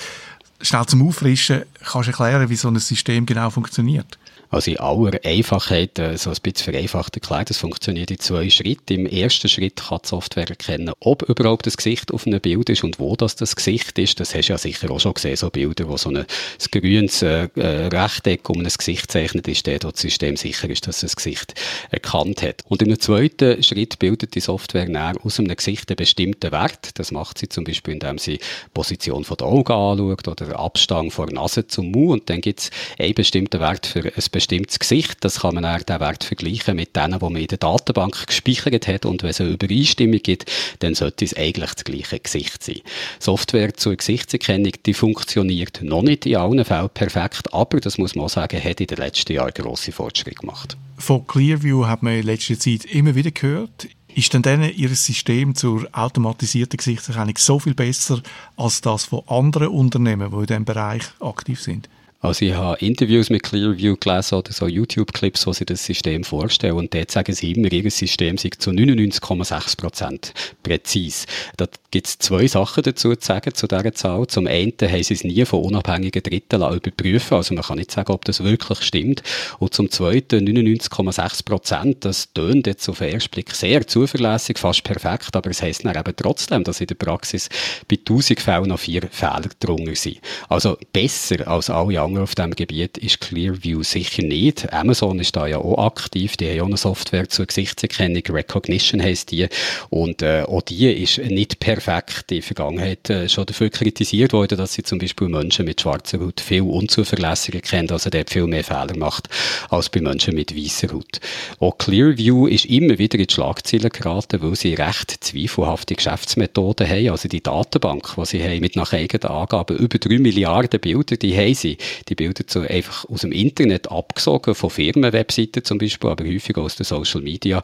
schnell 0.62 0.86
zum 0.86 1.06
Auffrischen, 1.06 1.62
kannst 1.84 2.08
du 2.08 2.12
erklären, 2.12 2.48
wie 2.48 2.56
so 2.56 2.68
ein 2.68 2.78
System 2.78 3.26
genau 3.26 3.50
funktioniert? 3.50 4.18
Also 4.50 4.70
in 4.70 4.78
aller 4.78 5.18
Einfachheit, 5.24 5.98
äh, 5.98 6.16
so 6.16 6.30
ein 6.30 6.36
bisschen 6.42 6.72
vereinfacht 6.72 7.14
erklärt, 7.16 7.50
das 7.50 7.58
funktioniert 7.58 8.10
in 8.10 8.18
zwei 8.18 8.50
Schritten. 8.50 8.94
Im 8.94 9.06
ersten 9.06 9.48
Schritt 9.48 9.76
kann 9.76 10.00
die 10.04 10.08
Software 10.08 10.48
erkennen, 10.48 10.92
ob 11.00 11.22
überhaupt 11.22 11.66
das 11.66 11.76
Gesicht 11.76 12.12
auf 12.12 12.26
einem 12.26 12.40
Bild 12.40 12.68
ist 12.68 12.84
und 12.84 12.98
wo 12.98 13.16
das 13.16 13.36
das 13.36 13.56
Gesicht 13.56 13.98
ist. 13.98 14.20
Das 14.20 14.34
hast 14.34 14.48
du 14.48 14.52
ja 14.52 14.58
sicher 14.58 14.90
auch 14.90 15.00
schon 15.00 15.14
gesehen, 15.14 15.36
so 15.36 15.50
Bilder, 15.50 15.88
wo 15.88 15.96
so 15.96 16.10
ein 16.10 16.26
grünes 16.70 17.22
äh, 17.22 17.48
äh, 17.54 17.86
Rechteck 17.86 18.48
um 18.50 18.58
ein 18.60 18.64
Gesicht 18.64 19.10
zeichnet 19.10 19.48
ist, 19.48 19.66
der, 19.66 19.78
das 19.78 20.00
System 20.00 20.36
sicher 20.36 20.68
ist, 20.68 20.86
dass 20.86 20.96
es 20.96 21.12
das 21.12 21.16
Gesicht 21.16 21.54
erkannt 21.90 22.42
hat. 22.42 22.64
Und 22.68 22.82
im 22.82 22.98
zweiten 23.00 23.62
Schritt 23.62 23.98
bildet 23.98 24.34
die 24.34 24.40
Software 24.40 24.88
näher 24.88 25.14
aus 25.22 25.38
einem 25.38 25.56
Gesicht 25.56 25.90
einen 25.90 25.96
bestimmten 25.96 26.52
Wert. 26.52 26.98
Das 26.98 27.12
macht 27.12 27.38
sie 27.38 27.48
zum 27.48 27.64
Beispiel, 27.64 27.94
indem 27.94 28.18
sie 28.18 28.38
die 28.38 28.44
Position 28.74 29.24
der 29.28 29.46
Augen 29.46 29.72
anschaut 29.72 30.28
oder 30.28 30.58
Abstand 30.58 31.12
von 31.12 31.28
der 31.28 31.36
Nase 31.36 31.66
zum 31.66 31.90
Mund 31.90 32.20
und 32.20 32.30
dann 32.30 32.40
gibt 32.40 32.60
es 32.60 32.70
einen 32.98 33.14
bestimmten 33.14 33.60
Wert 33.60 33.86
für 33.86 34.04
ein 34.04 34.30
bestimmtes 34.40 34.78
Gesicht. 34.78 35.18
Das 35.20 35.40
kann 35.40 35.54
man 35.54 35.62
dann 35.62 35.82
den 35.82 36.00
Wert 36.00 36.24
vergleichen 36.24 36.76
mit 36.76 36.96
denen, 36.96 37.18
die 37.18 37.24
man 37.24 37.36
in 37.36 37.46
der 37.46 37.58
Datenbank 37.58 38.26
gespeichert 38.26 38.88
hat. 38.88 39.04
Und 39.04 39.22
wenn 39.22 39.30
es 39.30 39.40
eine 39.40 39.50
Übereinstimmung 39.50 40.20
gibt, 40.22 40.50
dann 40.80 40.94
sollte 40.94 41.24
es 41.24 41.36
eigentlich 41.36 41.72
das 41.72 41.84
gleiche 41.84 42.18
Gesicht 42.18 42.62
sein. 42.62 42.80
Software 43.18 43.74
zur 43.74 43.96
Gesichtserkennung, 43.96 44.72
die 44.84 44.94
funktioniert 44.94 45.80
noch 45.82 46.02
nicht 46.02 46.26
in 46.26 46.36
allen 46.36 46.64
Fällen 46.64 46.90
perfekt, 46.90 47.52
aber 47.52 47.80
das 47.80 47.98
muss 47.98 48.14
man 48.14 48.24
auch 48.24 48.30
sagen, 48.30 48.62
hat 48.62 48.80
in 48.80 48.86
den 48.86 48.98
letzten 48.98 49.32
Jahren 49.32 49.52
grosse 49.54 49.92
Fortschritte 49.92 50.36
gemacht. 50.36 50.76
Von 50.96 51.26
Clearview 51.26 51.86
hat 51.86 52.02
man 52.02 52.14
in 52.14 52.26
letzter 52.26 52.58
Zeit 52.58 52.84
immer 52.86 53.14
wieder 53.14 53.30
gehört, 53.30 53.88
ist 54.14 54.34
denn 54.34 54.42
denen 54.42 54.74
ihr 54.74 54.88
System 54.90 55.54
zur 55.54 55.86
automatisierten 55.92 56.76
Gesichtserkennung 56.76 57.36
so 57.38 57.58
viel 57.58 57.74
besser 57.74 58.20
als 58.56 58.80
das 58.80 59.04
von 59.04 59.22
anderen 59.28 59.68
Unternehmen, 59.68 60.30
die 60.30 60.36
in 60.36 60.46
diesem 60.46 60.64
Bereich 60.64 61.04
aktiv 61.20 61.60
sind? 61.60 61.88
Also 62.22 62.44
ich 62.44 62.52
habe 62.52 62.78
Interviews 62.84 63.30
mit 63.30 63.42
Clearview 63.42 63.96
gelesen 63.96 64.34
oder 64.34 64.52
so 64.52 64.66
YouTube-Clips, 64.66 65.46
wo 65.46 65.54
sie 65.54 65.64
das 65.64 65.86
System 65.86 66.22
vorstellen 66.22 66.74
und 66.74 66.92
dort 66.92 67.10
sagen 67.10 67.34
sie 67.34 67.52
immer, 67.52 67.72
ihr 67.72 67.90
System 67.90 68.36
sei 68.36 68.50
zu 68.58 68.70
99,6 68.72 69.78
Prozent 69.78 70.34
präzise. 70.62 71.26
Da 71.56 71.66
gibt 71.90 72.06
es 72.06 72.18
zwei 72.18 72.46
Sachen 72.46 72.82
dazu 72.82 73.16
zu 73.16 73.26
sagen, 73.26 73.54
zu 73.54 73.66
dieser 73.66 73.94
Zahl. 73.94 74.26
Zum 74.26 74.46
einen 74.46 74.74
haben 74.82 75.02
sie 75.02 75.14
es 75.14 75.24
nie 75.24 75.42
von 75.46 75.64
unabhängigen 75.64 76.22
Dritten 76.22 76.56
überprüfen 76.56 77.38
also 77.38 77.54
man 77.54 77.64
kann 77.64 77.78
nicht 77.78 77.90
sagen, 77.90 78.12
ob 78.12 78.26
das 78.26 78.44
wirklich 78.44 78.82
stimmt. 78.82 79.22
Und 79.58 79.72
zum 79.72 79.90
zweiten 79.90 80.46
99,6 80.46 81.46
Prozent, 81.46 82.04
das 82.04 82.34
tönt 82.34 82.66
jetzt 82.66 82.86
auf 82.90 82.98
den 82.98 83.14
ersten 83.14 83.30
Blick 83.30 83.52
sehr 83.52 83.86
zuverlässig, 83.86 84.58
fast 84.58 84.84
perfekt, 84.84 85.34
aber 85.34 85.48
es 85.48 85.62
heisst 85.62 85.86
dann 85.86 85.96
eben 85.96 86.14
trotzdem, 86.14 86.64
dass 86.64 86.82
in 86.82 86.86
der 86.86 86.96
Praxis 86.96 87.48
bei 87.88 87.96
1000 87.96 88.40
Fällen 88.40 88.68
noch 88.68 88.80
vier 88.80 89.08
Fehler 89.10 89.48
drunter 89.58 89.94
sind. 89.94 90.18
Also 90.50 90.76
besser 90.92 91.48
als 91.48 91.70
alle 91.70 91.98
anderen 91.98 92.09
Anfang 92.10 92.22
auf 92.22 92.34
diesem 92.34 92.56
Gebiet 92.56 92.98
ist 92.98 93.20
Clearview 93.20 93.82
sicher 93.82 94.22
nicht. 94.22 94.72
Amazon 94.72 95.20
ist 95.20 95.36
da 95.36 95.46
ja 95.46 95.58
auch 95.58 95.86
aktiv. 95.86 96.36
Die 96.36 96.48
haben 96.48 96.56
ja 96.56 96.64
eine 96.64 96.76
Software 96.76 97.28
zur 97.28 97.46
Gesichtserkennung. 97.46 98.22
Recognition 98.28 99.02
heisst 99.02 99.30
die. 99.30 99.46
Und 99.90 100.22
äh, 100.22 100.42
auch 100.42 100.62
die 100.62 100.90
ist 100.90 101.18
nicht 101.18 101.60
perfekt. 101.60 102.32
In 102.32 102.38
der 102.38 102.42
Vergangenheit 102.42 103.10
äh, 103.10 103.28
schon 103.28 103.46
dafür 103.46 103.70
kritisiert 103.70 104.32
worden, 104.32 104.58
dass 104.58 104.74
sie 104.74 104.82
zum 104.82 104.98
Beispiel 104.98 105.28
Menschen 105.28 105.64
mit 105.64 105.80
schwarzer 105.80 106.20
Haut 106.20 106.40
viel 106.40 106.62
unzuverlässiger 106.62 107.60
kennt, 107.60 107.92
also 107.92 108.10
der 108.10 108.24
viel 108.28 108.46
mehr 108.46 108.64
Fehler 108.64 108.96
macht 108.96 109.28
als 109.68 109.88
bei 109.88 110.00
Menschen 110.00 110.34
mit 110.34 110.56
weißer 110.56 110.92
Haut. 110.92 111.20
Auch 111.60 111.78
Clearview 111.78 112.46
ist 112.46 112.66
immer 112.66 112.98
wieder 112.98 113.18
in 113.18 113.26
die 113.26 113.34
Schlagzeilen 113.34 113.90
geraten, 113.90 114.42
weil 114.42 114.56
sie 114.56 114.74
recht 114.74 115.22
zweifelhafte 115.22 115.94
Geschäftsmethoden 115.94 116.88
haben. 116.88 117.10
Also 117.10 117.28
die 117.28 117.42
Datenbank, 117.42 118.14
die 118.16 118.24
sie 118.26 118.42
haben, 118.42 118.60
mit 118.60 118.76
nach 118.76 118.92
eigenen 118.92 119.30
Angaben 119.30 119.76
über 119.76 119.98
drei 119.98 120.18
Milliarden 120.18 120.80
Bilder, 120.80 121.16
die 121.16 121.36
haben 121.36 121.54
sie 121.54 121.78
die 122.08 122.14
Bilder 122.14 122.44
so 122.46 122.60
einfach 122.60 123.08
aus 123.08 123.22
dem 123.22 123.32
Internet 123.32 123.90
abgesogen, 123.90 124.54
von 124.54 124.70
Firmenwebseiten 124.70 125.64
zum 125.64 125.78
Beispiel, 125.78 126.10
aber 126.10 126.24
häufig 126.24 126.56
aus 126.56 126.76
den 126.76 126.84
Social 126.84 127.20
Media. 127.20 127.62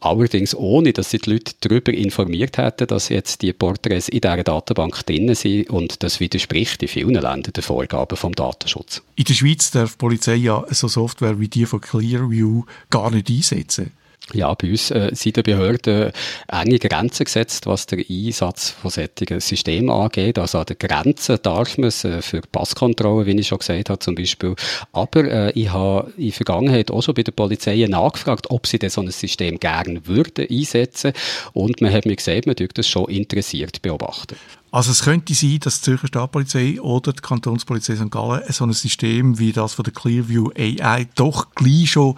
Allerdings 0.00 0.54
ohne, 0.54 0.92
dass 0.92 1.10
sie 1.10 1.18
die 1.18 1.30
Leute 1.30 1.52
darüber 1.60 1.92
informiert 1.92 2.58
hätten, 2.58 2.86
dass 2.86 3.08
jetzt 3.08 3.42
die 3.42 3.52
Porträts 3.52 4.08
in 4.08 4.20
dieser 4.20 4.44
Datenbank 4.44 5.04
drin 5.06 5.34
sind 5.34 5.70
und 5.70 6.02
das 6.02 6.20
widerspricht 6.20 6.82
in 6.82 6.88
vielen 6.88 7.14
Ländern 7.14 7.52
den 7.52 7.62
Vorgaben 7.62 8.16
vom 8.16 8.34
Datenschutz. 8.34 9.02
In 9.16 9.24
der 9.24 9.34
Schweiz 9.34 9.70
darf 9.70 9.92
die 9.92 9.98
Polizei 9.98 10.34
ja 10.36 10.64
so 10.70 10.88
Software 10.88 11.40
wie 11.40 11.48
die 11.48 11.66
von 11.66 11.80
Clearview 11.80 12.64
gar 12.90 13.10
nicht 13.10 13.30
einsetzen. 13.30 13.92
Ja, 14.34 14.52
bei 14.54 14.70
uns 14.70 14.90
äh, 14.90 15.10
sind 15.12 15.36
die 15.36 15.42
Behörden 15.42 16.12
enge 16.48 16.78
Grenzen 16.78 17.24
gesetzt, 17.24 17.66
was 17.66 17.86
der 17.86 18.04
Einsatz 18.08 18.70
von 18.70 18.90
solchen 18.90 19.40
Systemen 19.40 19.90
angeht. 19.90 20.38
Also 20.38 20.58
an 20.58 20.66
der 20.66 20.76
Grenze 20.76 21.38
darf 21.38 21.78
man 21.78 21.88
es 21.88 22.04
äh, 22.04 22.22
für 22.22 22.40
Passkontrollen, 22.40 23.26
wie 23.26 23.38
ich 23.38 23.48
schon 23.48 23.58
gesagt 23.58 23.90
habe, 23.90 23.98
zum 23.98 24.14
Beispiel. 24.14 24.54
Aber 24.92 25.24
äh, 25.24 25.50
ich 25.52 25.72
habe 25.72 26.12
in 26.16 26.24
der 26.24 26.32
Vergangenheit 26.32 26.90
auch 26.90 27.02
schon 27.02 27.14
bei 27.14 27.22
der 27.22 27.32
Polizei 27.32 27.86
nachgefragt, 27.88 28.50
ob 28.50 28.66
sie 28.66 28.78
denn 28.78 28.90
so 28.90 29.00
ein 29.00 29.10
System 29.10 29.58
gerne 29.58 30.06
würden 30.06 30.46
einsetzen. 30.50 31.12
Und 31.52 31.80
man 31.80 31.92
hat 31.92 32.06
mir 32.06 32.16
gesagt, 32.16 32.46
man 32.46 32.56
dürfte 32.56 32.80
das 32.80 32.88
schon 32.88 33.06
interessiert 33.06 33.82
beobachten. 33.82 34.36
Also 34.70 34.90
es 34.90 35.02
könnte 35.02 35.32
sein, 35.32 35.58
dass 35.60 35.80
die 35.80 35.84
Zürcher 35.84 36.08
Stadtpolizei 36.08 36.78
oder 36.80 37.14
die 37.14 37.22
Kantonspolizei 37.22 37.96
St. 37.96 38.10
Gallen 38.10 38.42
so 38.52 38.64
ein 38.64 38.72
System 38.72 39.38
wie 39.38 39.52
das 39.52 39.72
von 39.72 39.84
der 39.84 39.94
Clearview 39.94 40.50
AI 40.56 41.06
doch 41.14 41.54
gleich 41.54 41.90
schon 41.92 42.16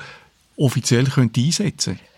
offiziell 0.60 1.04
könnte 1.04 1.40
einsetzen 1.40 1.94
könnte? 1.94 2.09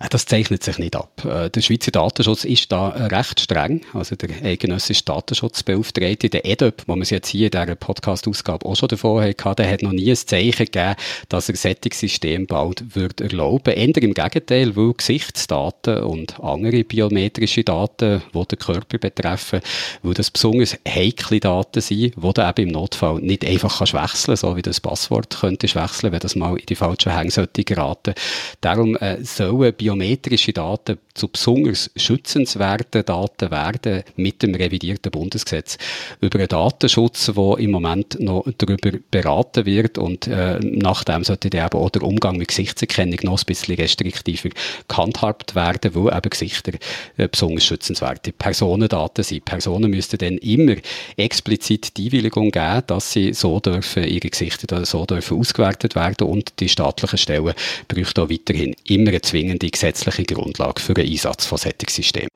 Äh, 0.00 0.08
das 0.08 0.26
zeichnet 0.26 0.64
sich 0.64 0.78
nicht 0.78 0.96
ab. 0.96 1.24
Äh, 1.24 1.50
der 1.50 1.60
Schweizer 1.60 1.90
Datenschutz 1.90 2.44
ist 2.44 2.72
da 2.72 2.88
recht 2.88 3.40
streng. 3.40 3.82
Also 3.92 4.16
der 4.16 4.30
eidgenössische 4.42 5.04
Datenschutzbeauftragte, 5.04 6.30
der 6.30 6.44
EDOP, 6.44 6.82
wo 6.86 6.96
wir 6.96 7.02
es 7.02 7.10
jetzt 7.10 7.28
hier 7.28 7.46
in 7.46 7.50
dieser 7.50 7.74
Podcast-Ausgabe 7.76 8.66
auch 8.66 8.76
schon 8.76 8.88
davor 8.88 9.22
hatten, 9.22 9.56
der 9.56 9.70
hat 9.70 9.82
noch 9.82 9.92
nie 9.92 10.10
ein 10.10 10.16
Zeichen 10.16 10.66
gegeben, 10.66 10.94
dass 11.28 11.48
er 11.48 11.70
ein 11.70 11.76
System 11.92 12.46
bald 12.46 12.96
wird 12.96 13.20
erlauben. 13.20 13.74
Eher 13.74 13.94
im 13.96 14.14
Gegenteil, 14.14 14.74
weil 14.76 14.94
Gesichtsdaten 14.94 16.02
und 16.02 16.40
andere 16.40 16.82
biometrische 16.84 17.64
Daten, 17.64 18.22
die 18.34 18.46
den 18.46 18.58
Körper 18.58 18.98
betreffen, 18.98 19.60
weil 20.02 20.14
das 20.14 20.30
besonders 20.30 20.78
heikle 20.88 21.40
Daten 21.40 21.80
sind, 21.80 22.14
die 22.16 22.32
du 22.32 22.48
eben 22.48 22.68
im 22.68 22.72
Notfall 22.72 23.20
nicht 23.20 23.44
einfach 23.44 23.78
kannst 23.78 23.94
wechseln 23.94 24.36
so 24.36 24.56
wie 24.56 24.62
das 24.62 24.80
Passwort 24.80 25.36
könntest 25.40 25.74
wechseln, 25.74 26.12
wenn 26.12 26.20
das 26.20 26.36
mal 26.36 26.56
in 26.56 26.66
die 26.66 26.74
falschen 26.74 27.14
Hänge 27.14 27.30
sollte 27.30 27.64
geraten. 27.64 28.14
Darum 28.60 28.96
äh, 28.96 29.22
sollen 29.24 29.74
biometrische 29.90 30.52
Daten 30.52 30.98
zu 31.14 31.28
besonders 31.28 31.90
schützenswerten 31.96 33.04
Daten 33.04 33.50
werden 33.50 34.04
mit 34.16 34.42
dem 34.42 34.54
revidierten 34.54 35.10
Bundesgesetz 35.10 35.78
über 36.20 36.38
einen 36.38 36.48
Datenschutz, 36.48 37.32
wo 37.34 37.56
im 37.56 37.72
Moment 37.72 38.18
noch 38.20 38.46
darüber 38.56 38.92
beraten 39.10 39.66
wird 39.66 39.98
und 39.98 40.28
äh, 40.28 40.60
nachdem 40.60 41.24
sollte 41.24 41.50
dann 41.50 41.66
eben 41.66 41.78
auch 41.78 41.90
der 41.90 42.02
Umgang 42.02 42.36
mit 42.36 42.48
Gesichtserkennung 42.48 43.18
noch 43.24 43.40
ein 43.40 43.44
bisschen 43.46 43.74
restriktiver 43.76 44.50
gehandhabt 44.86 45.54
werden, 45.54 45.94
wo 45.94 46.08
eben 46.08 46.30
Gesichter 46.30 46.72
äh, 47.16 47.28
besonders 47.28 47.64
schützenswerte 47.64 48.32
Personendaten 48.32 49.24
sind. 49.24 49.44
Personen 49.44 49.90
müssten 49.90 50.18
dann 50.18 50.38
immer 50.38 50.76
explizit 51.16 51.96
die 51.96 52.06
Einwilligung 52.06 52.52
geben, 52.52 52.82
dass 52.86 53.12
sie 53.12 53.34
so 53.34 53.58
dürfen, 53.58 54.04
ihre 54.04 54.30
Gesichter 54.30 54.84
so 54.84 55.04
dürfen 55.04 55.38
ausgewertet 55.38 55.96
werden 55.96 56.28
und 56.28 56.60
die 56.60 56.68
staatlichen 56.68 57.18
Stellen 57.18 57.54
bräuchten 57.88 58.20
auch 58.20 58.30
weiterhin 58.30 58.76
immer 58.84 59.08
eine 59.08 59.20
zwingende 59.20 59.66
gesetzliche 59.80 60.24
Grundlage 60.24 60.82
für 60.82 60.92
den 60.92 61.10
Einsatz 61.10 61.46
von 61.46 61.56
solchen 61.56 61.88
Systemen. 61.88 62.28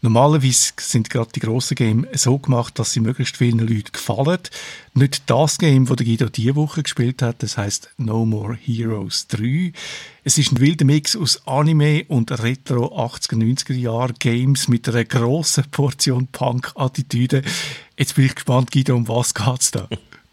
Normalerweise 0.00 0.72
sind 0.78 1.10
gerade 1.10 1.32
die 1.34 1.40
grossen 1.40 1.74
Games 1.74 2.22
so 2.22 2.38
gemacht, 2.38 2.78
dass 2.78 2.92
sie 2.92 3.00
möglichst 3.00 3.36
vielen 3.36 3.58
Leuten 3.58 3.90
gefallen. 3.92 4.38
Nicht 4.94 5.28
das 5.28 5.58
Game, 5.58 5.86
das 5.86 5.96
Guido 5.96 6.28
diese 6.28 6.54
Woche 6.54 6.84
gespielt 6.84 7.20
hat, 7.20 7.42
das 7.42 7.56
heißt 7.56 7.90
No 7.96 8.24
More 8.24 8.54
Heroes 8.54 9.26
3. 9.26 9.72
Es 10.22 10.38
ist 10.38 10.52
ein 10.52 10.60
wilder 10.60 10.84
Mix 10.84 11.16
aus 11.16 11.44
Anime 11.48 12.04
und 12.06 12.30
Retro 12.30 12.96
80er, 12.96 13.34
90er 13.34 13.74
Jahre 13.74 14.12
Games 14.12 14.68
mit 14.68 14.88
einer 14.88 15.04
grossen 15.04 15.64
Portion 15.72 16.28
Punk-Attitüde. 16.28 17.42
Jetzt 17.96 18.14
bin 18.14 18.26
ich 18.26 18.36
gespannt, 18.36 18.70
Guido, 18.70 18.94
um 18.94 19.08
was 19.08 19.34
geht's 19.34 19.72
da? 19.72 19.88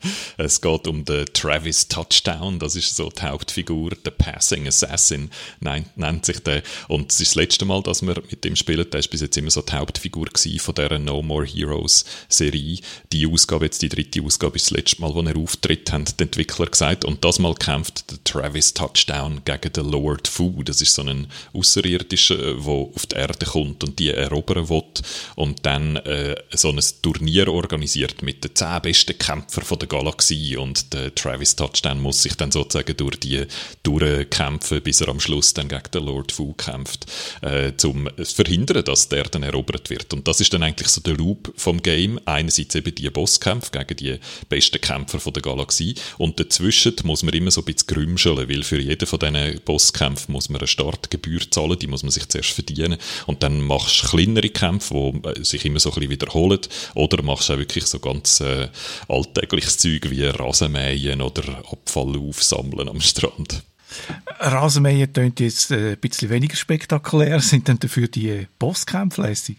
Es 0.38 0.62
geht 0.62 0.88
um 0.88 1.06
den 1.06 1.26
Travis 1.34 1.88
Touchdown, 1.88 2.60
das 2.60 2.76
ist 2.76 2.96
so 2.96 3.10
die 3.10 3.22
Hauptfigur, 3.22 3.92
der 3.92 4.12
Passing 4.12 4.68
Assassin 4.68 5.30
nennt 5.96 6.26
sich 6.26 6.40
der. 6.40 6.64
Und 6.88 7.12
es 7.12 7.20
ist 7.20 7.32
das 7.32 7.36
letzte 7.36 7.66
Mal, 7.66 7.82
dass 7.84 8.02
wir 8.02 8.22
mit 8.30 8.44
dem 8.44 8.56
spielen. 8.56 8.90
Der 8.90 9.00
ist 9.00 9.10
bis 9.10 9.22
jetzt 9.22 9.38
immer 9.38 9.52
so 9.52 9.62
die 9.62 9.74
Hauptfigur 9.74 10.28
von 10.58 10.76
dieser 10.76 11.00
No 11.00 11.22
More 11.22 11.46
Heroes 11.46 12.06
Serie. 12.30 12.80
Die 13.12 13.28
Ausgabe, 13.28 13.66
jetzt 13.66 13.82
die 13.82 13.90
dritte 13.90 14.22
Ausgabe, 14.22 14.56
ist 14.56 14.68
das 14.68 14.78
letzte 14.78 15.02
Mal, 15.02 15.14
wo 15.14 15.22
er 15.22 15.38
auftritt, 15.38 15.92
haben 15.92 16.06
die 16.06 16.24
Entwickler 16.24 16.68
gesagt. 16.68 17.06
Und 17.06 17.24
das 17.24 17.40
Mal 17.40 17.56
kämpft 17.56 18.12
der 18.12 18.24
Travis 18.24 18.74
Touchdown 18.74 19.42
gegen 19.46 19.74
den 19.74 19.90
Lord 19.90 20.28
Fu. 20.28 20.64
Das 20.64 20.82
ist 20.82 20.96
so 20.96 21.04
ein 21.04 21.28
Außerirdischer, 21.54 22.38
der 22.38 22.68
auf 22.68 23.06
die 23.06 23.16
Erde 23.16 23.46
kommt 23.46 23.84
und 23.84 24.00
die 24.00 24.10
erobern 24.10 24.70
will. 24.70 24.84
Und 25.36 25.66
dann 25.66 25.98
äh, 25.98 26.36
so 26.52 26.70
ein 26.70 26.80
Turnier 27.02 27.48
organisiert 27.48 28.22
mit 28.22 28.44
den 28.44 28.56
zehn 28.56 28.82
besten 28.82 29.18
Kämpfern 29.18 29.64
von 29.64 29.80
der 29.80 29.88
Galaxie 29.96 30.58
und 30.58 30.94
der 30.94 31.16
Travis 31.16 31.56
Touchdown 31.56 32.02
muss 32.02 32.22
sich 32.22 32.36
dann 32.36 32.52
sozusagen 32.52 32.98
durch 32.98 33.18
die 33.18 33.46
durchkämpfen, 33.84 34.82
bis 34.82 35.00
er 35.00 35.08
am 35.08 35.22
Schluss 35.22 35.54
dann 35.54 35.70
gegen 35.70 35.92
den 35.94 36.04
Lord 36.04 36.34
Fu 36.34 36.54
kämpft, 36.54 37.06
äh, 37.42 37.72
zum 37.78 38.10
verhindern, 38.22 38.84
dass 38.84 39.08
der 39.08 39.24
dann 39.24 39.44
erobert 39.44 39.90
wird. 39.90 40.14
Und 40.14 40.28
das 40.28 40.42
ist 40.42 40.54
dann 40.54 40.64
eigentlich 40.64 40.90
so 40.90 41.00
der 41.00 41.16
Loop 41.16 41.54
vom 41.56 41.82
Game. 41.82 42.20
Einerseits 42.26 42.76
eben 42.76 42.94
die 42.94 43.10
Bosskämpfe 43.10 43.72
gegen 43.72 43.96
die 43.96 44.20
besten 44.50 44.82
Kämpfer 44.82 45.20
von 45.20 45.32
der 45.32 45.42
Galaxie 45.42 45.96
und 46.18 46.40
dazwischen 46.42 46.96
muss 47.04 47.24
man 47.24 47.34
immer 47.34 47.52
so 47.52 47.62
ein 47.62 47.66
bisschen 47.66 47.88
grümscheln, 47.88 48.50
weil 48.50 48.64
für 48.64 48.82
jeden 48.82 49.08
von 49.08 49.20
diesen 49.20 49.62
Bosskämpfen 49.62 50.34
muss 50.34 50.50
man 50.50 50.60
eine 50.60 50.68
Startgebühr 50.68 51.50
zahlen, 51.50 51.80
die 51.80 51.88
muss 51.88 52.04
man 52.04 52.12
sich 52.12 52.28
zuerst 52.28 52.50
verdienen 52.50 52.98
und 53.28 53.44
dann 53.44 53.62
machst 53.62 54.04
du 54.04 54.08
kleinere 54.10 54.50
Kämpfe, 54.50 55.14
die 55.38 55.46
sich 55.46 55.64
immer 55.64 55.80
so 55.80 55.90
ein 55.92 55.96
bisschen 55.96 56.12
wiederholen 56.12 56.60
oder 56.96 57.24
machst 57.24 57.48
du 57.48 57.54
auch 57.54 57.60
wirklich 57.60 57.86
so 57.86 58.00
ganz 58.00 58.42
äh, 58.42 58.68
alltägliches 59.08 59.75
Zeug 59.78 60.10
wie 60.10 60.24
Rasenmähen 60.26 61.22
oder 61.22 61.64
Abfall 61.72 62.18
aufsammeln 62.18 62.90
am 62.90 63.02
Strand. 63.02 63.64
Rasenmähen 64.40 65.12
klingt 65.12 65.40
jetzt 65.40 65.72
äh, 65.72 65.94
ein 65.94 65.98
bisschen 66.00 66.30
weniger 66.30 66.56
spektakulär, 66.56 67.40
sind 67.40 67.70
dann 67.70 67.80
dafür 67.80 68.08
die 68.08 68.48
Bosskämpfe 68.60 69.22
lässig? 69.22 69.58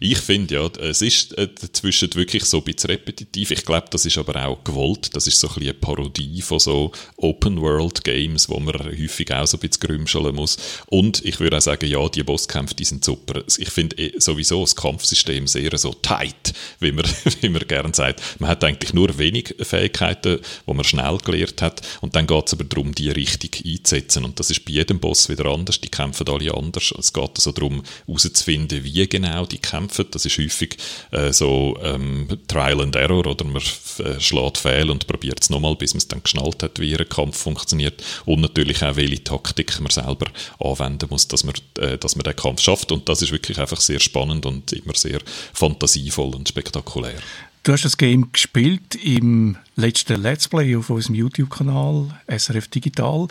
Ich 0.00 0.18
finde 0.18 0.54
ja, 0.54 0.66
es 0.80 1.02
ist 1.02 1.36
äh, 1.38 1.48
dazwischen 1.48 2.14
wirklich 2.14 2.44
so 2.44 2.58
ein 2.58 2.64
bisschen 2.64 2.90
repetitiv. 2.90 3.50
Ich 3.50 3.64
glaube, 3.64 3.86
das 3.90 4.04
ist 4.04 4.18
aber 4.18 4.44
auch 4.46 4.62
gewollt. 4.64 5.14
Das 5.14 5.26
ist 5.26 5.40
so 5.40 5.48
ein 5.48 5.54
bisschen 5.54 5.70
eine 5.70 5.74
Parodie 5.74 6.42
von 6.42 6.58
so 6.58 6.92
Open-World-Games, 7.16 8.48
wo 8.48 8.60
man 8.60 8.74
häufig 8.74 9.32
auch 9.32 9.46
so 9.46 9.56
ein 9.56 9.60
bisschen 9.60 9.80
grümscheln 9.80 10.34
muss. 10.34 10.56
Und 10.86 11.24
ich 11.24 11.40
würde 11.40 11.56
auch 11.56 11.62
sagen, 11.62 11.86
ja, 11.88 12.08
die 12.08 12.22
Bosskämpfe, 12.22 12.74
die 12.74 12.84
sind 12.84 13.04
super. 13.04 13.42
Ich 13.58 13.70
finde 13.70 13.96
eh 13.96 14.18
sowieso 14.18 14.60
das 14.60 14.76
Kampfsystem 14.76 15.46
sehr 15.46 15.76
so 15.78 15.92
tight, 15.92 16.52
wie 16.80 16.92
man, 16.92 17.04
wie 17.40 17.48
man 17.48 17.66
gerne 17.66 17.94
sagt. 17.94 18.22
Man 18.38 18.50
hat 18.50 18.64
eigentlich 18.64 18.94
nur 18.94 19.18
wenig 19.18 19.54
Fähigkeiten, 19.60 20.40
wo 20.66 20.74
man 20.74 20.84
schnell 20.84 21.18
gelernt 21.18 21.62
hat. 21.62 21.82
Und 22.00 22.16
dann 22.16 22.26
geht 22.26 22.46
es 22.46 22.52
aber 22.54 22.64
darum, 22.64 22.94
die 22.94 23.10
richtig 23.10 23.62
einzusetzen. 23.64 24.24
Und 24.24 24.40
das 24.40 24.50
ist 24.50 24.64
bei 24.64 24.72
jedem 24.72 24.98
Boss 25.00 25.28
wieder 25.28 25.46
anders. 25.46 25.80
Die 25.80 25.88
kämpfen 25.88 26.28
alle 26.28 26.54
anders. 26.54 26.92
Es 26.98 27.12
geht 27.12 27.30
also 27.36 27.52
darum, 27.52 27.82
herauszufinden, 28.06 28.84
wie 28.84 29.08
genau 29.08 29.46
die 29.46 29.58
kämpfen. 29.70 30.06
Das 30.10 30.24
ist 30.24 30.38
häufig 30.38 30.76
äh, 31.10 31.32
so 31.32 31.78
ähm, 31.82 32.28
Trial 32.48 32.80
and 32.80 32.96
Error 32.96 33.26
oder 33.26 33.44
man 33.44 33.62
äh, 33.98 34.20
schlägt 34.20 34.58
fehl 34.58 34.90
und 34.90 35.06
probiert 35.06 35.40
es 35.40 35.50
nochmal, 35.50 35.76
bis 35.76 35.94
man 35.94 35.98
es 35.98 36.08
dann 36.08 36.22
geschnallt 36.22 36.62
hat, 36.62 36.80
wie 36.80 36.96
ein 36.96 37.08
Kampf 37.08 37.36
funktioniert. 37.38 38.02
Und 38.24 38.40
natürlich 38.40 38.82
auch, 38.82 38.96
welche 38.96 39.24
Taktik 39.24 39.80
man 39.80 39.90
selber 39.90 40.26
anwenden 40.58 41.06
muss, 41.10 41.28
dass 41.28 41.44
man, 41.44 41.54
äh, 41.78 41.98
dass 41.98 42.16
man 42.16 42.24
den 42.24 42.36
Kampf 42.36 42.60
schafft. 42.60 42.92
Und 42.92 43.08
das 43.08 43.22
ist 43.22 43.32
wirklich 43.32 43.58
einfach 43.58 43.80
sehr 43.80 44.00
spannend 44.00 44.46
und 44.46 44.72
immer 44.72 44.94
sehr 44.94 45.20
fantasievoll 45.52 46.34
und 46.34 46.48
spektakulär. 46.48 47.20
Du 47.66 47.72
hast 47.72 47.84
das 47.84 47.96
Game 47.96 48.30
gespielt 48.30 48.94
im 48.94 49.56
letzten 49.74 50.22
Let's 50.22 50.46
Play 50.46 50.76
auf 50.76 50.88
unserem 50.88 51.16
YouTube-Kanal 51.16 52.16
SRF 52.28 52.68
Digital. 52.68 53.26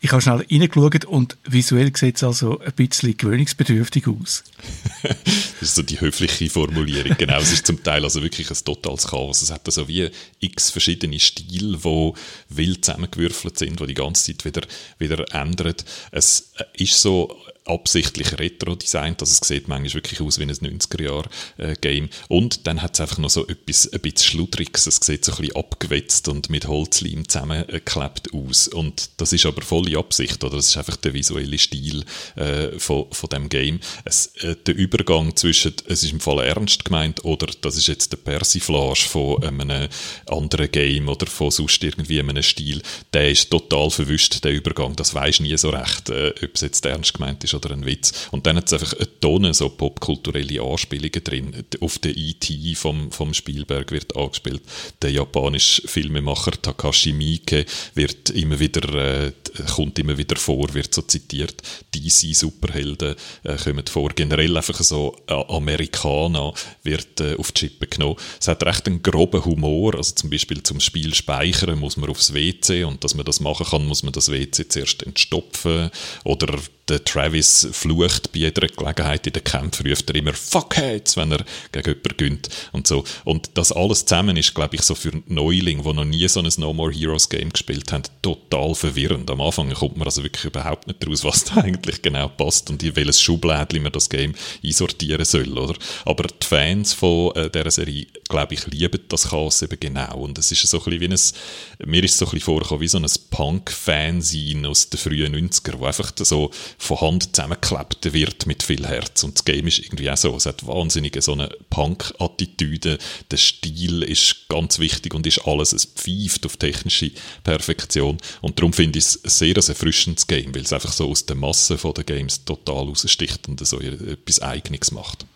Ich 0.00 0.10
habe 0.10 0.20
schnell 0.20 0.44
reingeschaut 0.50 1.04
und 1.04 1.36
visuell 1.44 1.96
sieht 1.96 2.16
es 2.16 2.24
also 2.24 2.58
ein 2.58 2.72
bisschen 2.72 3.16
gewöhnungsbedürftig 3.16 4.08
aus. 4.08 4.42
das 5.04 5.62
ist 5.62 5.76
so 5.76 5.84
die 5.84 6.00
höfliche 6.00 6.50
Formulierung. 6.50 7.16
Genau, 7.16 7.38
es 7.38 7.52
ist 7.52 7.64
zum 7.64 7.80
Teil 7.80 8.02
also 8.02 8.24
wirklich 8.24 8.50
ein 8.50 8.56
totales 8.64 9.06
Chaos. 9.06 9.42
Es 9.42 9.52
hat 9.52 9.70
so 9.70 9.86
wie 9.86 10.10
x 10.40 10.70
verschiedene 10.70 11.20
Stile, 11.20 11.78
die 11.78 12.12
wild 12.48 12.84
zusammengewürfelt 12.84 13.56
sind, 13.56 13.78
die 13.78 13.86
die 13.86 13.94
ganze 13.94 14.32
Zeit 14.32 14.44
wieder, 14.44 14.66
wieder 14.98 15.24
ändern. 15.32 15.76
Es 16.10 16.50
ist 16.74 17.00
so 17.00 17.36
absichtlich 17.66 18.38
retro-designt, 18.38 19.20
also 19.20 19.32
es 19.40 19.46
sieht 19.46 19.68
manchmal 19.68 19.94
wirklich 19.94 20.20
aus 20.20 20.38
wie 20.38 20.44
ein 20.44 20.50
90er-Jahr-Game. 20.50 22.04
Äh, 22.04 22.08
und 22.28 22.66
dann 22.66 22.82
hat 22.82 22.94
es 22.94 23.00
einfach 23.00 23.18
noch 23.18 23.30
so 23.30 23.46
etwas 23.46 23.92
ein 23.92 24.00
bisschen 24.00 24.30
Schludriges, 24.30 24.86
es 24.86 24.96
sieht 25.02 25.24
so 25.24 25.32
ein 25.32 25.38
bisschen 25.38 25.56
abgewetzt 25.56 26.28
und 26.28 26.50
mit 26.50 26.66
Holzleim 26.66 27.28
zusammengeklebt 27.28 28.32
aus. 28.32 28.68
Und 28.68 29.10
das 29.16 29.32
ist 29.32 29.46
aber 29.46 29.62
volle 29.62 29.98
Absicht, 29.98 30.42
oder? 30.44 30.56
Das 30.56 30.68
ist 30.68 30.76
einfach 30.76 30.96
der 30.96 31.14
visuelle 31.14 31.58
Stil 31.58 32.04
äh, 32.36 32.78
von, 32.78 33.06
von 33.10 33.28
dem 33.30 33.48
Game. 33.48 33.80
Es, 34.04 34.28
äh, 34.36 34.56
der 34.56 34.76
Übergang 34.76 35.34
zwischen, 35.36 35.74
es 35.86 36.02
ist 36.02 36.12
im 36.12 36.20
Fall 36.20 36.40
ernst 36.40 36.84
gemeint, 36.84 37.24
oder 37.24 37.48
das 37.60 37.76
ist 37.76 37.88
jetzt 37.88 38.12
der 38.12 38.18
Persiflage 38.18 39.06
von 39.08 39.42
einem 39.42 39.88
anderen 40.28 40.70
Game 40.70 41.08
oder 41.08 41.26
von 41.26 41.50
sonst 41.50 41.82
irgendwie 41.82 42.20
einem 42.20 42.42
Stil, 42.42 42.82
der 43.12 43.30
ist 43.30 43.50
total 43.50 43.90
verwischt, 43.90 44.44
der 44.44 44.52
Übergang. 44.52 44.94
Das 44.96 45.14
weiß 45.14 45.40
nie 45.40 45.56
so 45.56 45.70
recht, 45.70 46.10
äh, 46.10 46.32
ob 46.42 46.54
es 46.54 46.60
jetzt 46.60 46.84
ernst 46.86 47.14
gemeint 47.14 47.42
ist 47.44 47.55
oder 47.56 47.72
ein 47.72 47.86
Witz. 47.86 48.28
Und 48.30 48.46
dann 48.46 48.56
hat 48.56 48.66
es 48.66 48.72
einfach 48.72 48.92
eine 48.94 49.20
Tonne 49.20 49.54
so 49.54 49.68
popkulturelle 49.68 50.62
Anspielungen 50.62 51.24
drin. 51.24 51.64
Auf 51.80 51.98
den 51.98 52.16
E.T. 52.16 52.74
vom, 52.74 53.10
vom 53.10 53.34
Spielberg 53.34 53.90
wird 53.92 54.16
angespielt. 54.16 54.62
Der 55.02 55.10
japanische 55.10 55.86
Filmemacher 55.86 56.52
Takashi 56.60 57.12
Miike 57.12 57.66
wird 57.94 58.30
immer 58.30 58.58
wieder, 58.58 59.26
äh, 59.26 59.32
kommt 59.74 59.98
immer 59.98 60.16
wieder 60.18 60.36
vor, 60.36 60.72
wird 60.74 60.94
so 60.94 61.02
zitiert. 61.02 61.62
DC-Superhelden 61.94 63.16
äh, 63.44 63.56
kommen 63.56 63.86
vor. 63.86 64.10
Generell 64.10 64.56
einfach 64.56 64.80
so 64.80 65.16
äh, 65.26 65.32
Amerikaner 65.32 66.52
wird 66.82 67.20
äh, 67.20 67.36
auf 67.36 67.52
die 67.52 67.66
Chippe 67.66 67.86
genommen. 67.86 68.16
Es 68.40 68.48
hat 68.48 68.64
recht 68.64 68.86
einen 68.86 69.02
groben 69.02 69.44
Humor. 69.44 69.94
Also 69.94 70.14
zum 70.14 70.30
Beispiel 70.30 70.62
zum 70.62 70.80
Spiel 70.80 71.14
speichern 71.14 71.78
muss 71.78 71.96
man 71.96 72.10
aufs 72.10 72.34
WC 72.34 72.84
und 72.84 73.02
dass 73.04 73.14
man 73.14 73.24
das 73.24 73.40
machen 73.40 73.66
kann, 73.66 73.86
muss 73.86 74.02
man 74.02 74.12
das 74.12 74.30
WC 74.30 74.68
zuerst 74.68 75.02
entstopfen. 75.02 75.90
Oder 76.24 76.58
der 76.88 77.04
Travis 77.04 77.68
flucht 77.72 78.32
bei 78.32 78.40
jeder 78.40 78.68
Gelegenheit 78.68 79.26
in 79.26 79.32
den 79.32 79.42
Kämpfen, 79.42 79.88
ruft 79.88 80.08
er 80.08 80.14
immer 80.14 80.32
Fuckheads, 80.32 81.16
wenn 81.16 81.32
er 81.32 81.44
gegen 81.72 81.88
jemanden 81.88 82.16
gönnt 82.16 82.48
und 82.72 82.86
so. 82.86 83.04
Und 83.24 83.50
das 83.54 83.72
alles 83.72 84.04
zusammen 84.04 84.36
ist, 84.36 84.54
glaube 84.54 84.76
ich, 84.76 84.82
so 84.82 84.94
für 84.94 85.10
Neuling, 85.26 85.82
die 85.82 85.92
noch 85.92 86.04
nie 86.04 86.28
so 86.28 86.40
ein 86.40 86.48
No 86.58 86.72
More 86.72 86.92
Heroes 86.92 87.28
Game 87.28 87.50
gespielt 87.50 87.92
haben, 87.92 88.04
total 88.22 88.74
verwirrend. 88.74 89.30
Am 89.30 89.40
Anfang 89.40 89.72
kommt 89.72 89.96
man 89.96 90.06
also 90.06 90.22
wirklich 90.22 90.44
überhaupt 90.44 90.86
nicht 90.86 91.06
raus, 91.06 91.24
was 91.24 91.44
da 91.44 91.56
eigentlich 91.56 92.02
genau 92.02 92.28
passt 92.28 92.70
und 92.70 92.82
in 92.82 92.94
welches 92.94 93.20
Schublädchen 93.20 93.82
man 93.82 93.92
das 93.92 94.08
Game 94.08 94.34
einsortieren 94.64 95.24
soll, 95.24 95.58
oder? 95.58 95.74
Aber 96.04 96.24
die 96.24 96.46
Fans 96.46 96.92
von 96.92 97.34
äh, 97.34 97.50
dieser 97.50 97.70
Serie, 97.72 98.06
glaube 98.28 98.54
ich, 98.54 98.66
lieben 98.66 99.00
das 99.08 99.30
Chaos 99.30 99.62
eben 99.62 99.78
genau. 99.80 100.18
Und 100.18 100.38
es 100.38 100.52
ist 100.52 100.62
so 100.66 100.78
ein 100.78 100.84
bisschen 100.84 101.00
wie 101.00 101.84
ein, 101.84 101.88
mir 101.90 102.04
ist 102.04 102.12
es 102.12 102.18
so 102.18 102.26
ein 102.26 102.30
bisschen 102.30 102.44
vorgekommen, 102.44 102.80
wie 102.80 102.88
so 102.88 102.98
ein 102.98 103.06
Punk-Fanzine 103.30 104.68
aus 104.68 104.88
den 104.88 104.98
frühen 104.98 105.34
90er, 105.34 105.78
wo 105.78 105.86
einfach 105.86 106.12
so 106.16 106.50
von 106.78 107.00
Hand 107.00 107.34
zusammengeklebt 107.36 108.12
wird 108.12 108.46
mit 108.46 108.62
viel 108.62 108.86
Herz. 108.86 109.24
Und 109.24 109.36
das 109.36 109.44
Game 109.44 109.66
ist 109.66 109.78
irgendwie 109.78 110.10
auch 110.10 110.16
so. 110.16 110.36
Es 110.36 110.46
hat 110.46 110.66
wahnsinnige 110.66 111.22
so 111.22 111.32
eine 111.32 111.48
Punk-Attitüde. 111.70 112.98
Der 113.30 113.36
Stil 113.36 114.02
ist 114.02 114.48
ganz 114.48 114.78
wichtig 114.78 115.14
und 115.14 115.26
ist 115.26 115.46
alles. 115.46 115.72
Es 115.72 115.84
pfeift 115.84 116.46
auf 116.46 116.56
technische 116.56 117.12
Perfektion. 117.44 118.18
Und 118.40 118.58
darum 118.58 118.72
finde 118.72 118.98
ich 118.98 119.06
es 119.06 119.24
ein 119.24 119.30
sehr 119.30 119.56
erfrischendes 119.56 120.26
Game, 120.26 120.54
weil 120.54 120.62
es 120.62 120.72
einfach 120.72 120.92
so 120.92 121.10
aus 121.10 121.26
der 121.26 121.36
Masse 121.36 121.76
der 121.76 122.04
Games 122.04 122.44
total 122.44 122.86
raussticht 122.88 123.48
und 123.48 123.64
so 123.66 123.80
etwas 123.80 124.40
Eigenes 124.40 124.90
macht. 124.90 125.26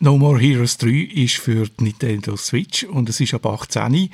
No 0.00 0.18
More 0.18 0.40
Heroes 0.40 0.78
3 0.78 0.90
ist 1.14 1.36
für 1.36 1.68
die 1.68 1.84
Nintendo 1.84 2.36
Switch 2.36 2.82
und 2.82 3.08
es 3.08 3.20
ist 3.20 3.34
ab 3.34 3.46
18 3.46 4.10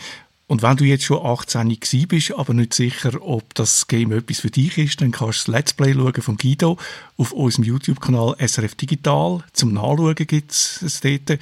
und 0.49 0.63
wenn 0.63 0.79
du 0.79 0.85
jetzt 0.85 1.05
schon 1.05 1.25
18 1.25 1.69
gewesen 1.69 2.09
bist, 2.09 2.33
aber 2.33 2.55
nicht 2.55 2.73
sicher, 2.73 3.21
ob 3.21 3.55
das 3.55 3.87
Game 3.87 4.13
etwas 4.13 4.41
für 4.41 4.51
dich 4.51 4.79
ist, 4.79 5.01
dann 5.03 5.11
kannst 5.11 5.47
du 5.47 5.53
das 5.53 5.59
Let's 5.59 5.73
Play 5.75 5.93
schauen 5.93 6.23
von 6.23 6.39
Guido 6.39 6.79
auf 7.19 7.33
unserem 7.33 7.65
YouTube-Kanal 7.65 8.35
SRF 8.39 8.75
Digital. 8.75 9.45
Zum 9.53 9.75
Nachschauen 9.75 10.15
gibt 10.15 10.51
es 10.53 11.01
dort. 11.03 11.39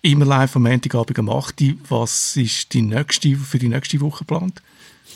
Immer 0.00 0.24
live 0.24 0.56
am 0.56 0.62
Montagabend 0.62 1.18
um 1.18 1.28
8 1.28 1.60
Uhr. 1.60 1.74
Was 1.90 2.38
ist 2.38 2.72
die 2.72 2.80
nächste, 2.80 3.36
für 3.36 3.58
die 3.58 3.68
nächste 3.68 4.00
Woche 4.00 4.20
geplant? 4.20 4.62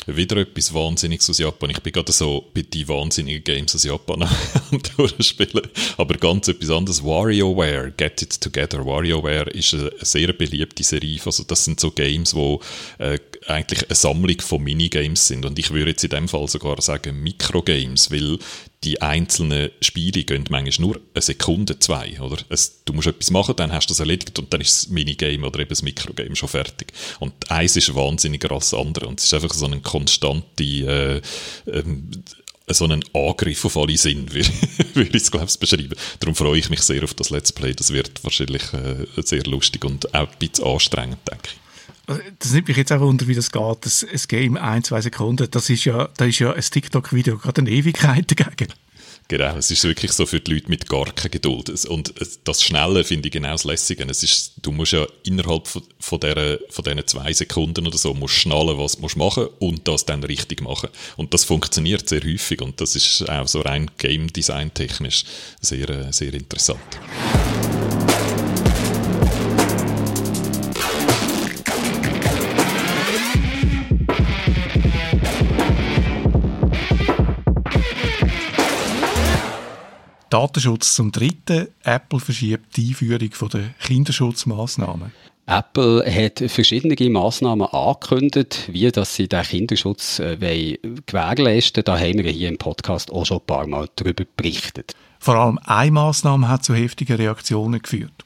wieder 0.06 0.36
etwas 0.38 0.72
Wahnsinniges 0.72 1.28
aus 1.30 1.38
Japan. 1.38 1.70
Ich 1.70 1.80
bin 1.80 1.92
gerade 1.92 2.12
so 2.12 2.50
bei 2.54 2.62
den 2.62 2.88
wahnsinnigen 2.88 3.44
Games 3.44 3.74
aus 3.74 3.84
Japan 3.84 4.22
am 4.70 4.82
durchspielen. 4.96 5.68
Aber 5.96 6.14
ganz 6.14 6.48
etwas 6.48 6.70
anderes. 6.70 7.04
WarioWare, 7.04 7.92
Get 7.96 8.22
It 8.22 8.40
Together. 8.40 8.84
WarioWare 8.84 9.50
ist 9.50 9.74
eine 9.74 9.90
sehr 10.00 10.32
beliebte 10.32 10.82
Serie. 10.82 11.20
Also 11.24 11.44
das 11.44 11.64
sind 11.64 11.80
so 11.80 11.90
Games, 11.90 12.34
wo 12.34 12.60
äh, 12.98 13.18
eigentlich 13.50 13.84
eine 13.84 13.94
Sammlung 13.94 14.40
von 14.40 14.62
Minigames 14.62 15.26
sind. 15.26 15.44
Und 15.44 15.58
ich 15.58 15.70
würde 15.70 15.90
jetzt 15.90 16.04
in 16.04 16.10
dem 16.10 16.28
Fall 16.28 16.46
sogar 16.48 16.80
sagen 16.80 17.22
Mikrogames, 17.22 18.10
weil 18.10 18.38
die 18.84 19.02
einzelnen 19.02 19.70
Spiele 19.82 20.24
gehen 20.24 20.44
manchmal 20.48 20.86
nur 20.86 21.00
eine 21.14 21.22
Sekunde, 21.22 21.78
zwei, 21.78 22.18
oder? 22.20 22.38
Es, 22.48 22.82
du 22.84 22.92
musst 22.92 23.08
etwas 23.08 23.30
machen, 23.30 23.54
dann 23.56 23.72
hast 23.72 23.88
du 23.88 23.92
das 23.92 24.00
erledigt 24.00 24.38
und 24.38 24.52
dann 24.52 24.60
ist 24.60 24.84
das 24.84 24.88
Minigame 24.88 25.46
oder 25.46 25.60
eben 25.60 25.68
das 25.68 25.82
Mikrogame 25.82 26.34
schon 26.34 26.48
fertig. 26.48 26.92
Und 27.18 27.50
eins 27.50 27.76
ist 27.76 27.94
wahnsinniger 27.94 28.50
als 28.52 28.70
das 28.70 28.80
andere 28.80 29.06
und 29.06 29.20
es 29.20 29.26
ist 29.26 29.34
einfach 29.34 29.52
so 29.52 29.66
eine 29.66 29.80
konstante, 29.80 30.64
äh, 30.64 31.20
ähm, 31.70 32.10
so 32.68 32.84
einen 32.84 33.04
Angriff 33.12 33.64
auf 33.64 33.76
alle 33.76 33.98
Sinn, 33.98 34.32
würde 34.94 35.08
ich 35.08 35.14
es, 35.14 35.30
glaube 35.30 35.46
ich, 35.50 35.58
beschreiben. 35.58 35.96
Darum 36.20 36.34
freue 36.34 36.58
ich 36.58 36.70
mich 36.70 36.80
sehr 36.80 37.02
auf 37.04 37.14
das 37.14 37.30
Let's 37.30 37.52
Play. 37.52 37.74
Das 37.74 37.92
wird 37.92 38.22
wahrscheinlich 38.22 38.62
äh, 38.72 39.06
sehr 39.22 39.42
lustig 39.44 39.84
und 39.84 40.14
auch 40.14 40.28
ein 40.28 40.38
bisschen 40.38 40.64
anstrengend, 40.64 41.18
denke 41.28 41.48
ich. 41.52 41.69
Das 42.38 42.52
nimmt 42.52 42.68
mich 42.68 42.76
jetzt 42.76 42.92
auch 42.92 43.00
unter, 43.00 43.26
wie 43.28 43.34
das 43.34 43.52
geht. 43.52 43.76
Das, 43.82 44.06
das 44.10 44.28
Game 44.28 44.56
ein, 44.56 44.82
zwei 44.82 45.00
Sekunden, 45.00 45.48
das 45.50 45.70
ist 45.70 45.84
ja, 45.84 46.08
da 46.16 46.24
ist 46.24 46.38
ja 46.38 46.52
ein 46.52 46.60
TikTok-Video 46.60 47.38
gerade 47.38 47.60
eine 47.60 47.70
Ewigkeit 47.70 48.30
dagegen. 48.30 48.72
Genau, 49.30 49.56
es 49.56 49.70
ist 49.70 49.84
wirklich 49.84 50.10
so 50.10 50.26
für 50.26 50.40
die 50.40 50.54
Leute 50.54 50.68
mit 50.68 50.88
gar 50.88 51.04
keine 51.12 51.30
Geduld. 51.30 51.68
Und 51.86 52.12
das 52.42 52.64
Schnelle 52.64 53.04
finde 53.04 53.28
ich 53.28 53.32
genau 53.32 53.52
das 53.52 53.62
Lässige. 53.62 54.04
Es 54.10 54.24
ist, 54.24 54.54
du 54.60 54.72
musst 54.72 54.90
ja 54.90 55.06
innerhalb 55.22 55.68
von, 55.68 55.82
von, 56.00 56.18
von 56.18 56.84
diesen 56.84 57.06
zwei 57.06 57.32
Sekunden 57.32 57.86
oder 57.86 57.96
so 57.96 58.12
musst 58.12 58.34
schnallen, 58.34 58.76
was 58.76 58.96
du 58.96 59.06
machen 59.16 59.46
und 59.60 59.86
das 59.86 60.04
dann 60.04 60.24
richtig 60.24 60.62
machen. 60.62 60.88
Und 61.16 61.32
das 61.32 61.44
funktioniert 61.44 62.08
sehr 62.08 62.24
häufig 62.24 62.60
und 62.60 62.80
das 62.80 62.96
ist 62.96 63.28
auch 63.28 63.46
so 63.46 63.60
rein 63.60 63.88
Game 63.98 64.32
Design 64.32 64.74
technisch 64.74 65.22
sehr, 65.60 66.12
sehr 66.12 66.34
interessant. 66.34 66.80
Datenschutz 80.30 80.94
zum 80.94 81.10
Dritten. 81.10 81.68
Apple 81.82 82.20
verschiebt 82.20 82.76
die 82.76 82.90
Einführung 82.90 83.50
der 83.52 83.74
Kinderschutzmaßnahmen. 83.80 85.12
Apple 85.46 86.04
hat 86.06 86.48
verschiedene 86.48 87.10
Massnahmen 87.10 87.66
angekündigt, 87.66 88.68
wie 88.70 88.88
dass 88.92 89.16
sie 89.16 89.26
den 89.26 89.42
Kinderschutz 89.42 90.20
äh, 90.20 90.36
gewährleisten 91.06 91.82
Da 91.82 91.98
haben 91.98 92.22
wir 92.22 92.30
hier 92.30 92.48
im 92.48 92.58
Podcast 92.58 93.10
auch 93.10 93.26
schon 93.26 93.38
ein 93.38 93.46
paar 93.46 93.66
Mal 93.66 93.88
darüber 93.96 94.24
berichtet. 94.36 94.94
Vor 95.18 95.34
allem 95.34 95.58
eine 95.64 95.90
Maßnahme 95.90 96.48
hat 96.48 96.64
zu 96.64 96.74
heftigen 96.74 97.16
Reaktionen 97.16 97.82
geführt. 97.82 98.24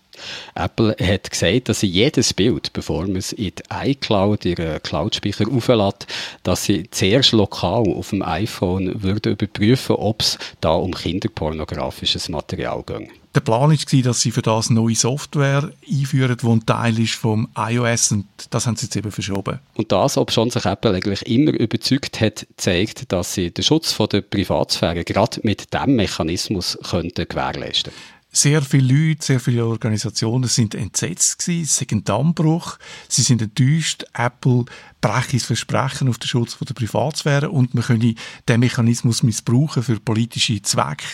Apple 0.55 0.97
hat 1.01 1.31
gesagt, 1.31 1.69
dass 1.69 1.81
sie 1.81 1.87
jedes 1.87 2.33
Bild, 2.35 2.73
bevor 2.73 3.03
man 3.03 3.17
es 3.17 3.33
in 3.33 3.53
die 3.57 3.63
iCloud, 3.71 4.45
ihren 4.45 4.83
Cloud-Speicher 4.83 5.47
auflädt, 5.51 6.07
dass 6.43 6.65
sie 6.65 6.89
zuerst 6.91 7.33
lokal 7.33 7.85
auf 7.89 8.11
dem 8.11 8.23
iPhone 8.23 9.03
würde 9.03 9.31
überprüfen, 9.31 9.97
ob 9.97 10.23
es 10.23 10.39
da 10.61 10.73
um 10.73 10.93
kinderpornografisches 10.93 12.29
Material 12.29 12.83
geht. 12.85 13.11
Der 13.35 13.41
Plan 13.41 13.71
war, 13.73 14.03
dass 14.03 14.21
sie 14.21 14.31
für 14.31 14.43
das 14.43 14.71
neue 14.71 14.95
Software 14.95 15.73
einführen, 15.91 16.37
die 16.41 16.47
ein 16.47 16.67
Teil 16.67 17.01
ist 17.01 17.15
vom 17.15 17.49
iOS 17.57 18.13
und 18.13 18.27
das 18.51 18.67
haben 18.67 18.77
sie 18.77 18.87
jetzt 18.87 18.95
eben 18.95 19.11
verschoben. 19.11 19.59
Und 19.75 19.91
das, 19.91 20.17
ob 20.17 20.31
schon 20.31 20.51
sich 20.51 20.65
Apple 20.65 20.95
eigentlich 20.95 21.27
immer 21.27 21.51
überzeugt 21.51 22.21
hat, 22.21 22.47
zeigt, 22.57 23.11
dass 23.11 23.35
sie 23.35 23.51
den 23.51 23.65
Schutz 23.65 23.91
von 23.91 24.09
der 24.09 24.21
Privatsphäre 24.21 25.03
gerade 25.03 25.41
mit 25.43 25.75
diesem 25.75 25.97
Mechanismus 25.97 26.79
könnten 26.89 27.27
gewährleisten 27.27 27.93
könnten. 27.93 28.14
Sehr 28.37 28.63
viele 28.63 28.93
Leute, 28.93 29.25
sehr 29.25 29.39
viele 29.39 29.65
Organisationen 29.65 30.49
sind 30.49 30.75
entsetzt 30.75 31.39
gewesen. 31.39 31.63
Es 31.63 31.81
ist 31.81 31.93
ein 31.93 32.03
Dammbruch. 32.03 32.79
Sie 33.09 33.23
sind 33.23 33.41
enttäuscht. 33.41 34.05
Apple 34.13 34.65
breche 35.01 35.37
das 35.37 35.45
Versprechen 35.45 36.09
auf 36.09 36.19
den 36.19 36.27
Schutz 36.27 36.59
der 36.59 36.75
Privatsphäre 36.75 37.51
und 37.51 37.75
man 37.75 37.85
könne 37.85 38.17
den 38.49 38.61
Mechanismus 38.61 39.23
missbrauchen 39.23 39.85
für 39.85 40.01
politische 40.01 40.61
Zwecke. 40.63 41.07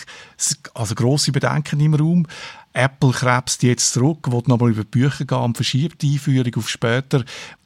Also 0.73 0.95
grosse 0.95 1.31
Bedenken 1.31 1.79
im 1.79 1.93
Raum. 1.93 2.25
Apple 2.73 3.11
krebst 3.11 3.61
jetzt 3.61 3.93
zurück, 3.93 4.31
will 4.31 4.41
nochmal 4.47 4.71
über 4.71 4.83
die 4.83 4.89
Bücher 4.89 5.25
gehen 5.25 5.37
und 5.37 5.57
verschiebt 5.57 6.01
die 6.01 6.13
Einführung 6.13 6.55
auf 6.55 6.69
später. 6.69 7.23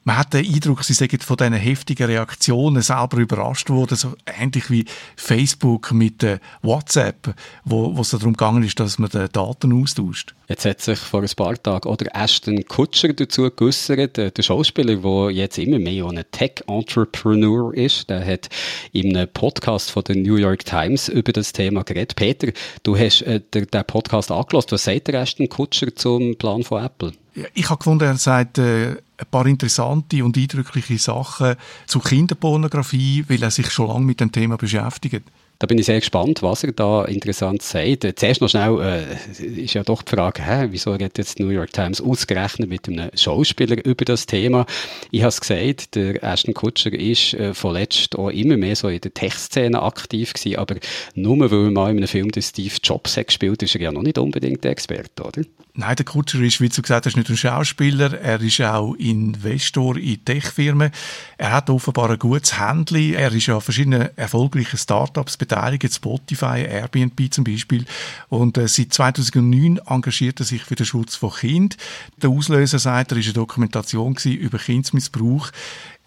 Man 0.07 0.19
hat 0.19 0.33
den 0.35 0.45
Eindruck, 0.45 0.83
sie 0.83 0.93
sind 0.93 1.23
von 1.23 1.35
diesen 1.35 1.53
heftigen 1.53 2.05
Reaktionen 2.05 2.83
selber 2.83 3.17
überrascht 3.17 3.71
worden, 3.71 3.97
so 3.97 4.13
ähnlich 4.39 4.69
wie 4.69 4.85
Facebook 5.15 5.91
mit 5.93 6.21
äh, 6.21 6.37
WhatsApp, 6.61 7.33
wo, 7.63 7.97
wo 7.97 8.01
es 8.01 8.11
darum 8.11 8.33
gegangen 8.33 8.61
ist, 8.61 8.79
dass 8.79 8.99
man 8.99 9.09
die 9.09 9.25
Daten 9.31 9.81
austauscht. 9.81 10.35
Jetzt 10.47 10.63
hat 10.63 10.79
sich 10.79 10.99
vor 10.99 11.23
ein 11.23 11.29
paar 11.35 11.55
Tagen 11.55 11.89
oder 11.89 12.05
Ashton 12.13 12.63
Kutscher 12.65 13.13
dazu 13.13 13.49
geäussert, 13.49 14.17
der 14.17 14.43
Schauspieler, 14.43 14.97
der 14.97 15.31
jetzt 15.31 15.57
immer 15.57 15.79
mehr 15.79 16.05
ein 16.05 16.23
Tech-Entrepreneur 16.29 17.73
ist. 17.73 18.07
Der 18.07 18.23
hat 18.23 18.49
in 18.91 19.17
einem 19.17 19.27
Podcast 19.27 19.89
von 19.89 20.03
der 20.03 20.17
New 20.17 20.35
York 20.35 20.65
Times 20.65 21.09
über 21.09 21.31
das 21.31 21.51
Thema 21.51 21.83
geredet. 21.83 22.15
Peter, 22.15 22.51
du 22.83 22.95
hast 22.95 23.23
äh, 23.23 23.41
den, 23.55 23.65
den 23.65 23.85
Podcast 23.85 24.29
angelassen. 24.29 24.73
Was 24.73 24.83
sagt 24.83 25.07
der 25.07 25.21
Ashton 25.21 25.49
Kutscher 25.49 25.95
zum 25.95 26.35
Plan 26.35 26.61
von 26.61 26.85
Apple? 26.85 27.13
Ich 27.55 27.69
habe 27.69 27.79
gefunden, 27.79 28.05
er 28.05 28.17
sagt 28.17 28.59
äh, 28.59 28.97
ein 29.17 29.25
paar 29.31 29.45
interessante 29.45 30.23
und 30.23 30.37
eindrückliche 30.37 30.97
Sachen 30.97 31.55
zu 31.87 31.99
Kinderpornografie, 31.99 33.25
weil 33.27 33.43
er 33.43 33.51
sich 33.51 33.69
schon 33.69 33.87
lange 33.87 34.05
mit 34.05 34.19
dem 34.19 34.31
Thema 34.31 34.57
beschäftigt. 34.57 35.23
Da 35.57 35.67
bin 35.67 35.77
ich 35.77 35.85
sehr 35.85 36.01
gespannt, 36.01 36.43
was 36.43 36.65
er 36.65 36.73
da 36.73 37.05
interessant 37.05 37.61
sagt. 37.61 38.05
Zuerst 38.19 38.41
noch 38.41 38.49
schnell, 38.49 38.81
äh, 38.81 39.63
ist 39.63 39.73
ja 39.73 39.83
doch 39.83 40.01
die 40.01 40.13
Frage, 40.13 40.43
hä, 40.43 40.67
wieso 40.71 40.91
redet 40.91 41.17
jetzt 41.17 41.39
die 41.39 41.43
New 41.43 41.49
York 41.49 41.71
Times 41.71 42.01
ausgerechnet 42.01 42.69
mit 42.69 42.89
einem 42.89 43.09
Schauspieler 43.15 43.83
über 43.85 44.03
das 44.03 44.25
Thema? 44.25 44.65
Ich 45.11 45.21
habe 45.21 45.29
es 45.29 45.39
gesagt, 45.39 45.95
der 45.95 46.21
Ashton 46.21 46.53
Kutcher 46.53 46.91
ist 46.91 47.35
äh, 47.35 47.53
vorletzt 47.53 48.17
auch 48.17 48.29
immer 48.29 48.57
mehr 48.57 48.75
so 48.75 48.89
in 48.89 48.99
der 48.99 49.13
Tech-Szene 49.13 49.81
aktiv 49.81 50.33
gewesen, 50.33 50.57
aber 50.57 50.75
nur 51.13 51.39
weil 51.49 51.65
er 51.65 51.71
mal 51.71 51.91
in 51.91 51.97
einem 51.97 52.07
Film 52.07 52.31
den 52.31 52.43
Steve 52.43 52.75
Jobs 52.83 53.15
hat 53.15 53.27
gespielt, 53.27 53.63
ist 53.63 53.75
er 53.75 53.81
ja 53.81 53.91
noch 53.93 54.03
nicht 54.03 54.17
unbedingt 54.17 54.61
der 54.65 54.71
Experte, 54.71 55.23
oder? 55.23 55.41
Nein, 55.77 55.97
der 55.97 56.05
Kutscher 56.05 56.39
ist, 56.39 56.61
wie 56.61 56.69
du 56.69 56.81
gesagt 56.81 57.05
hast, 57.05 57.17
nicht 57.17 57.29
ein 57.29 57.35
Schauspieler. 57.35 58.17
Er 58.21 58.39
ist 58.39 58.61
auch 58.61 58.93
Investor 58.93 59.97
in 59.97 60.23
Tech-Firmen. 60.23 60.89
Er 61.37 61.51
hat 61.51 61.69
offenbar 61.69 62.11
ein 62.11 62.17
gutes 62.17 62.57
Handling. 62.57 63.13
Er 63.13 63.33
ist 63.33 63.49
an 63.49 63.59
verschiedenen 63.59 64.07
erfolgreichen 64.17 64.77
Startups 64.77 65.35
beteiligt, 65.35 65.93
Spotify, 65.93 66.65
Airbnb 66.65 67.29
zum 67.29 67.43
Beispiel. 67.43 67.83
Und 68.29 68.57
äh, 68.57 68.69
seit 68.69 68.93
2009 68.93 69.81
engagiert 69.85 70.39
er 70.39 70.45
sich 70.45 70.63
für 70.63 70.75
den 70.75 70.85
Schutz 70.85 71.15
von 71.15 71.33
Kindern. 71.33 71.77
Der 72.21 72.29
Auslöser, 72.29 72.79
sagt 72.79 73.11
er, 73.11 73.17
ist 73.17 73.25
eine 73.25 73.33
Dokumentation 73.33 74.15
über 74.23 74.57
Kindsmissbrauch. 74.57 75.51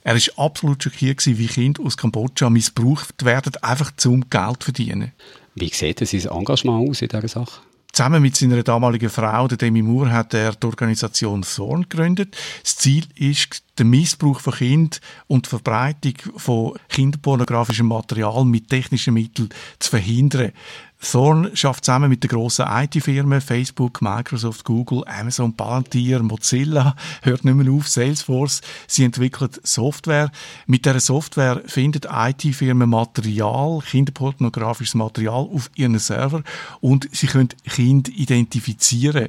Er 0.02 0.16
ist 0.16 0.38
absolut 0.38 0.82
schockiert 0.82 1.26
wie 1.26 1.46
Kinder 1.46 1.82
aus 1.82 1.98
Kambodscha 1.98 2.48
missbraucht 2.48 3.22
werden, 3.22 3.52
einfach 3.60 3.90
zum 3.98 4.30
Geld 4.30 4.62
zu 4.62 4.64
verdienen. 4.72 5.12
Wie 5.54 5.68
sieht 5.68 5.98
sein 5.98 6.38
Engagement 6.38 6.88
aus 6.88 7.02
in 7.02 7.08
dieser 7.08 7.28
Sache? 7.28 7.67
Zusammen 7.92 8.22
mit 8.22 8.36
seiner 8.36 8.62
damaligen 8.62 9.10
Frau, 9.10 9.48
der 9.48 9.58
Demi 9.58 9.82
Moore, 9.82 10.12
hat 10.12 10.34
er 10.34 10.52
die 10.52 10.66
Organisation 10.66 11.42
Thorn 11.42 11.86
gegründet. 11.88 12.36
Das 12.62 12.76
Ziel 12.76 13.04
ist, 13.16 13.64
den 13.78 13.90
Missbrauch 13.90 14.40
von 14.40 14.52
Kindern 14.52 15.00
und 15.26 15.46
die 15.46 15.50
Verbreitung 15.50 16.14
von 16.36 16.74
kinderpornografischem 16.88 17.86
Material 17.86 18.44
mit 18.44 18.68
technischen 18.68 19.14
Mitteln 19.14 19.48
zu 19.78 19.90
verhindern. 19.90 20.52
Thorn 21.00 21.54
schafft 21.54 21.84
zusammen 21.84 22.10
mit 22.10 22.24
den 22.24 22.28
grossen 22.28 22.66
IT-Firmen 22.68 23.40
Facebook, 23.40 24.02
Microsoft, 24.02 24.64
Google, 24.64 25.04
Amazon, 25.06 25.54
Palantir, 25.54 26.22
Mozilla, 26.22 26.96
hört 27.22 27.44
nicht 27.44 27.54
mehr 27.54 27.72
auf, 27.72 27.88
Salesforce. 27.88 28.60
Sie 28.88 29.04
entwickelt 29.04 29.60
Software. 29.62 30.32
Mit 30.66 30.84
dieser 30.84 31.00
Software 31.00 31.62
findet 31.66 32.08
IT-Firmen 32.10 32.90
Material, 32.90 33.80
kinderpornografisches 33.80 34.96
Material 34.96 35.48
auf 35.52 35.70
ihren 35.76 35.98
Server 35.98 36.42
und 36.80 37.08
sie 37.12 37.28
können 37.28 37.50
Kinder 37.64 38.10
identifizieren. 38.10 39.28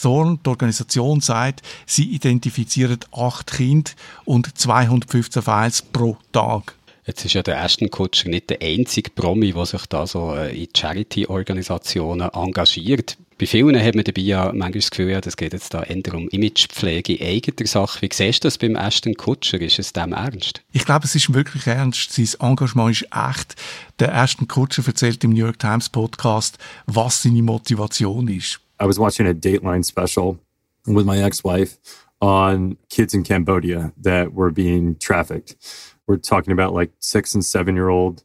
Thorn, 0.00 0.38
die 0.44 0.48
Organisation, 0.48 1.20
sagt, 1.20 1.62
sie 1.86 2.04
identifizieren 2.04 3.00
acht 3.12 3.52
Kinder 3.52 3.90
und 4.24 4.56
215 4.56 5.42
Files 5.42 5.82
pro 5.82 6.16
Tag. 6.32 6.74
Jetzt 7.10 7.24
ist 7.24 7.34
ja 7.34 7.42
der 7.42 7.60
Ashton 7.60 7.90
Kutcher 7.90 8.28
nicht 8.28 8.50
der 8.50 8.62
einzige 8.62 9.10
Promi, 9.10 9.52
der 9.52 9.66
sich 9.66 9.84
da 9.86 10.06
so 10.06 10.32
äh, 10.32 10.56
in 10.56 10.68
Charity-Organisationen 10.72 12.30
engagiert. 12.32 13.16
Bei 13.36 13.46
vielen 13.46 13.82
hat 13.82 13.96
man 13.96 14.04
dabei 14.04 14.20
ja 14.20 14.44
manchmal 14.52 14.70
das 14.74 14.90
Gefühl, 14.92 15.10
ja, 15.10 15.20
das 15.20 15.36
geht 15.36 15.52
jetzt 15.52 15.74
da 15.74 15.82
eher 15.82 16.14
um 16.14 16.28
Imagepflege 16.28 17.14
in 17.14 17.26
eigener 17.26 17.66
Sache. 17.66 18.02
Wie 18.02 18.08
siehst 18.12 18.44
du 18.44 18.46
das 18.46 18.58
beim 18.58 18.76
Ashton 18.76 19.14
Kutcher? 19.14 19.60
Ist 19.60 19.80
es 19.80 19.92
dem 19.92 20.12
ernst? 20.12 20.62
Ich 20.70 20.84
glaube, 20.84 21.06
es 21.06 21.16
ist 21.16 21.34
wirklich 21.34 21.66
ernst. 21.66 22.12
Sein 22.12 22.28
Engagement 22.38 22.92
ist 22.92 23.08
echt. 23.12 23.56
Der 23.98 24.14
Ashton 24.14 24.46
Kutcher 24.46 24.86
erzählt 24.86 25.24
im 25.24 25.30
New 25.30 25.44
York 25.44 25.58
Times 25.58 25.88
Podcast, 25.88 26.58
was 26.86 27.24
seine 27.24 27.42
Motivation 27.42 28.28
ist. 28.28 28.60
I 28.80 28.86
was 28.86 29.00
watching 29.00 29.26
a 29.26 29.32
Dateline 29.32 29.82
special 29.82 30.38
with 30.86 31.04
my 31.04 31.20
ex-wife 31.20 31.76
on 32.20 32.76
kids 32.88 33.14
in 33.14 33.24
Cambodia 33.24 33.92
that 34.00 34.32
were 34.32 34.52
being 34.52 34.96
trafficked. 35.00 35.56
We're 36.10 36.18
talking 36.18 36.52
about 36.52 36.74
like 36.74 36.92
six 36.98 37.34
and 37.34 37.44
seven 37.44 37.76
year 37.76 37.88
old 37.88 38.24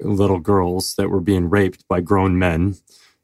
little 0.00 0.40
girls 0.40 0.94
that 0.96 1.10
were 1.10 1.20
being 1.20 1.50
raped 1.50 1.86
by 1.86 2.00
grown 2.00 2.38
men 2.38 2.76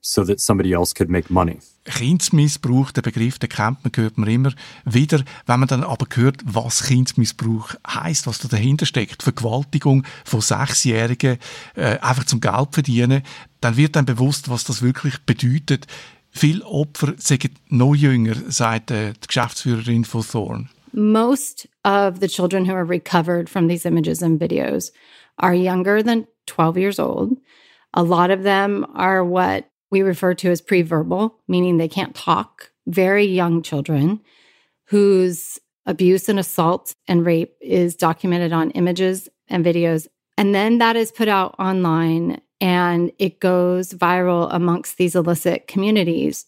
so 0.03 0.25
that 0.25 0.41
somebody 0.41 0.73
else 0.73 0.93
could 0.93 1.11
make 1.11 1.31
money. 1.31 1.59
Kindsmissbrauch, 1.85 2.93
der 2.93 3.03
Begriff, 3.03 3.39
den 3.39 3.49
kennt 3.49 3.83
man, 3.85 3.93
hört 3.95 4.19
man 4.19 4.29
immer 4.29 4.53
wieder. 4.85 5.25
Wenn 5.47 5.61
man 5.61 5.69
dann 5.69 5.85
aber 5.85 6.07
hört, 6.15 6.43
was 6.45 6.85
Kindsmissbrauch 6.85 7.75
heißt, 7.89 8.27
was 8.27 8.39
da 8.39 8.49
dahinter 8.49 8.87
steckt, 8.87 9.23
Vergewaltigung 9.23 10.05
von 10.25 10.41
Sechsjährigen, 10.41 11.39
äh, 11.75 11.99
einfach 11.99 12.25
zum 12.25 12.41
Geld 12.41 12.69
verdienen, 12.73 13.23
dann 13.61 13.77
wird 13.77 13.97
dann 13.97 14.05
bewusst, 14.05 14.49
was 14.49 14.65
das 14.65 14.83
wirklich 14.83 15.19
bedeutet. 15.25 15.87
Viele 16.31 16.65
Opfer 16.67 17.15
sind 17.17 17.51
noch 17.69 17.95
jünger, 17.95 18.35
sagt 18.49 18.91
äh, 18.91 19.13
die 19.15 19.27
Geschäftsführerin 19.27 20.05
von 20.05 20.23
Thorn. 20.23 20.69
Most 20.97 21.67
of 21.85 22.21
the 22.21 22.29
children 22.29 22.65
who 22.65 22.73
are 22.73 22.85
recovered 22.85 23.49
from 23.49 23.67
these 23.67 23.87
images 23.87 24.23
and 24.23 24.41
videos 24.41 24.91
are 25.39 25.55
younger 25.55 26.03
than 26.03 26.27
12 26.47 26.79
years 26.79 26.99
old. 26.99 27.37
A 27.95 28.03
lot 28.03 28.31
of 28.31 28.43
them 28.43 28.87
are 28.95 29.25
what 29.25 29.71
we 29.91 30.03
refer 30.03 30.35
to 30.35 30.51
as 30.51 30.61
pre-verbal, 30.61 31.39
meaning 31.47 31.77
they 31.77 31.89
can't 31.89 32.15
talk, 32.15 32.71
very 32.87 33.25
young 33.25 33.63
children 33.63 34.21
whose 34.87 35.59
abuse 35.85 36.29
and 36.29 36.39
assault 36.39 36.95
and 37.07 37.25
rape 37.25 37.55
is 37.61 37.95
documented 37.95 38.53
on 38.53 38.71
images 38.73 39.29
and 39.49 39.65
videos. 39.65 40.09
And 40.37 40.55
then 40.55 40.79
that 40.79 40.97
is 40.97 41.13
put 41.13 41.29
out 41.29 41.55
online 41.59 42.41
and 42.61 43.13
it 43.19 43.41
goes 43.41 43.93
viral 43.93 44.49
amongst 44.51 44.97
these 44.97 45.15
illicit 45.15 45.69
communities. 45.69 46.47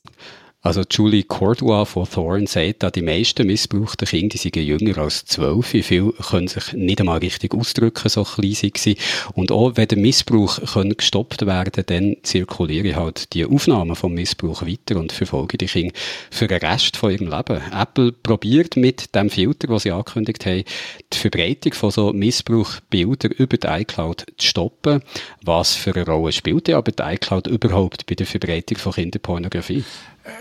Also 0.60 0.82
Julie 0.90 1.22
Cordua 1.22 1.84
von 1.84 2.10
Thorn 2.10 2.48
sagt, 2.48 2.82
dass 2.82 2.90
die 2.90 3.02
meisten 3.02 3.46
missbrauchten 3.46 4.08
Kinder 4.08 4.30
die 4.30 4.38
sind 4.38 4.56
jünger 4.56 4.98
als 4.98 5.24
zwölf. 5.24 5.66
Viele 5.66 6.12
können 6.12 6.48
sich 6.48 6.72
nicht 6.72 6.98
einmal 6.98 7.18
richtig 7.18 7.54
ausdrücken, 7.54 8.08
so 8.08 8.24
klein 8.24 8.54
sind 8.54 8.76
sie. 8.76 8.96
Und 9.34 9.52
auch 9.52 9.76
wenn 9.76 9.86
der 9.86 9.98
Missbrauch 9.98 10.58
gestoppt 10.96 11.46
werden 11.46 11.84
dann 11.86 12.16
zirkuliere 12.24 12.96
halt 12.96 13.32
die 13.34 13.44
Aufnahmen 13.44 13.94
vom 13.94 14.14
Missbrauch 14.14 14.62
weiter 14.62 14.98
und 14.98 15.12
verfolge 15.12 15.58
die 15.58 15.66
Kinder 15.66 15.94
für 16.32 16.48
den 16.48 16.58
Rest 16.58 16.96
von 16.96 17.12
ihrem 17.12 17.30
Leben. 17.30 17.62
Apple 17.72 18.10
probiert 18.10 18.76
mit 18.76 19.14
dem 19.14 19.30
Filter, 19.30 19.68
was 19.68 19.84
sie 19.84 19.92
angekündigt 19.92 20.44
haben, 20.44 20.64
die 21.12 21.18
Verbreitung 21.18 21.72
von 21.72 21.92
so 21.92 22.12
Missbrauchbildern 22.12 23.30
über 23.30 23.58
die 23.58 23.68
iCloud 23.68 24.26
zu 24.36 24.48
stoppen. 24.48 25.04
Was 25.44 25.76
für 25.76 25.94
eine 25.94 26.04
Rolle 26.04 26.32
spielt 26.32 26.66
ja 26.66 26.78
aber 26.78 26.90
die 26.90 27.02
iCloud 27.02 27.46
überhaupt 27.46 28.06
bei 28.06 28.16
der 28.16 28.26
Verbreitung 28.26 28.76
von 28.76 28.92
Kinderpornografie? 28.92 29.84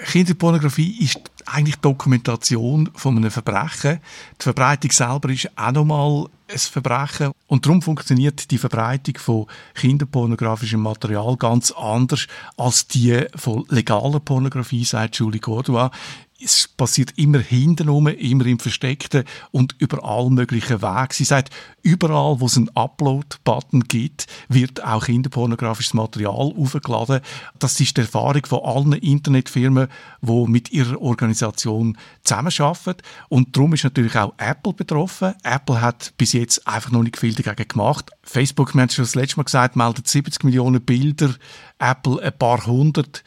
Kinderpornografie 0.06 1.04
ist 1.04 1.20
eigentlich 1.46 1.78
Dokumentation 1.78 2.90
von 2.96 3.18
einem 3.18 3.32
Verbrechen. 3.32 4.00
Die 4.40 4.44
Verbreitung 4.44 4.92
selber 4.92 5.30
ist 5.30 5.50
auch 5.56 5.72
nochmal 5.72 6.26
ein 6.50 6.58
Verbrechen. 6.58 7.32
Und 7.48 7.66
darum 7.66 7.82
funktioniert 7.82 8.52
die 8.52 8.58
Verbreitung 8.58 9.18
von 9.18 9.46
kinderpornografischem 9.76 10.82
Material 10.82 11.36
ganz 11.38 11.72
anders 11.72 12.28
als 12.58 12.88
die 12.88 13.26
von 13.36 13.66
legaler 13.70 14.20
Pornografie, 14.20 14.84
sagt 14.84 15.16
Julie 15.16 15.40
Cordua 15.40 15.92
es 16.40 16.68
passiert 16.68 17.14
immer 17.18 17.40
hintenrum, 17.40 18.08
immer 18.08 18.46
im 18.46 18.60
Versteckten 18.60 19.24
und 19.52 19.76
über 19.80 20.04
all 20.04 20.30
möglichen 20.30 20.82
Wegen. 20.82 21.08
Sie 21.12 21.24
sagt, 21.24 21.54
überall, 21.82 22.40
wo 22.40 22.46
es 22.46 22.58
einen 22.58 22.70
Upload-Button 22.76 23.86
gibt, 23.86 24.28
wird 24.48 24.84
auch 24.84 25.06
kinderpornografisches 25.06 25.96
Material 25.96 26.54
aufgeladen. 26.56 27.22
Das 27.58 27.80
ist 27.80 27.98
die 27.98 28.02
Erfahrung 28.02 28.46
von 28.46 28.60
allen 28.64 28.94
Internetfirmen, 28.94 29.88
die 30.22 30.46
mit 30.48 30.72
ihrer 30.72 31.02
Organisation 31.02 31.98
zusammenarbeiten. 32.24 33.02
Und 33.30 33.56
darum 33.56 33.74
ist 33.74 33.84
natürlich 33.84 34.16
auch 34.16 34.34
Apple 34.38 34.74
betroffen. 34.74 35.34
Apple 35.44 35.82
hat 35.82 36.14
bis 36.18 36.34
jetzt 36.34 36.68
einfach 36.68 36.92
noch 36.92 37.04
nicht 37.04 37.18
viel 37.18 37.34
dagegen 37.34 37.68
gemacht. 37.68 38.12
Facebook, 38.22 38.76
wir 38.76 38.82
haben 38.82 38.90
schon 38.90 39.06
das 39.06 39.16
letzte 39.16 39.38
Mal 39.38 39.44
gesagt, 39.44 39.76
meldet 39.76 40.08
70 40.08 40.44
Millionen 40.44 40.82
Bilder, 40.82 41.34
Apple 41.80 42.22
ein 42.22 42.38
paar 42.38 42.66
hundert 42.66 43.24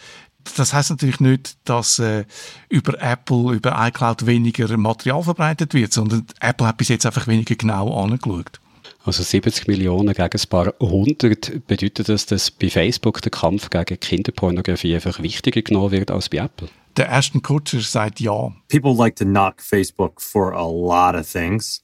das 0.57 0.73
heißt 0.73 0.91
natürlich 0.91 1.21
nicht, 1.21 1.57
dass 1.65 1.99
äh, 1.99 2.25
über 2.69 3.01
Apple, 3.01 3.55
über 3.55 3.77
iCloud 3.89 4.27
weniger 4.27 4.77
Material 4.77 5.23
verbreitet 5.23 5.75
wird, 5.75 5.93
sondern 5.93 6.27
Apple 6.41 6.67
hat 6.67 6.77
bis 6.77 6.89
jetzt 6.89 7.07
einfach 7.07 7.27
weniger 7.27 7.55
genau 7.55 8.03
angeschaut. 8.03 8.61
Also 9.05 9.23
70 9.23 9.67
Millionen 9.67 10.13
gegen 10.13 10.31
ein 10.31 10.49
paar 10.51 10.75
hundert 10.79 11.67
bedeutet 11.67 12.09
das, 12.09 12.27
dass 12.27 12.51
bei 12.51 12.69
Facebook 12.69 13.23
der 13.23 13.31
Kampf 13.31 13.71
gegen 13.71 13.99
Kinderpornografie 13.99 14.95
einfach 14.95 15.23
wichtiger 15.23 15.63
genommen 15.63 15.93
wird 15.93 16.11
als 16.11 16.29
bei 16.29 16.39
Apple? 16.39 16.69
Der 16.97 17.11
Ashton 17.11 17.41
Kutcher 17.41 17.81
sagt 17.81 18.21
ja. 18.21 18.53
People 18.69 18.95
like 18.95 19.17
to 19.17 19.25
knock 19.25 19.63
Facebook 19.63 20.21
for 20.21 20.53
a 20.53 20.67
lot 20.67 21.15
of 21.19 21.27
things, 21.27 21.83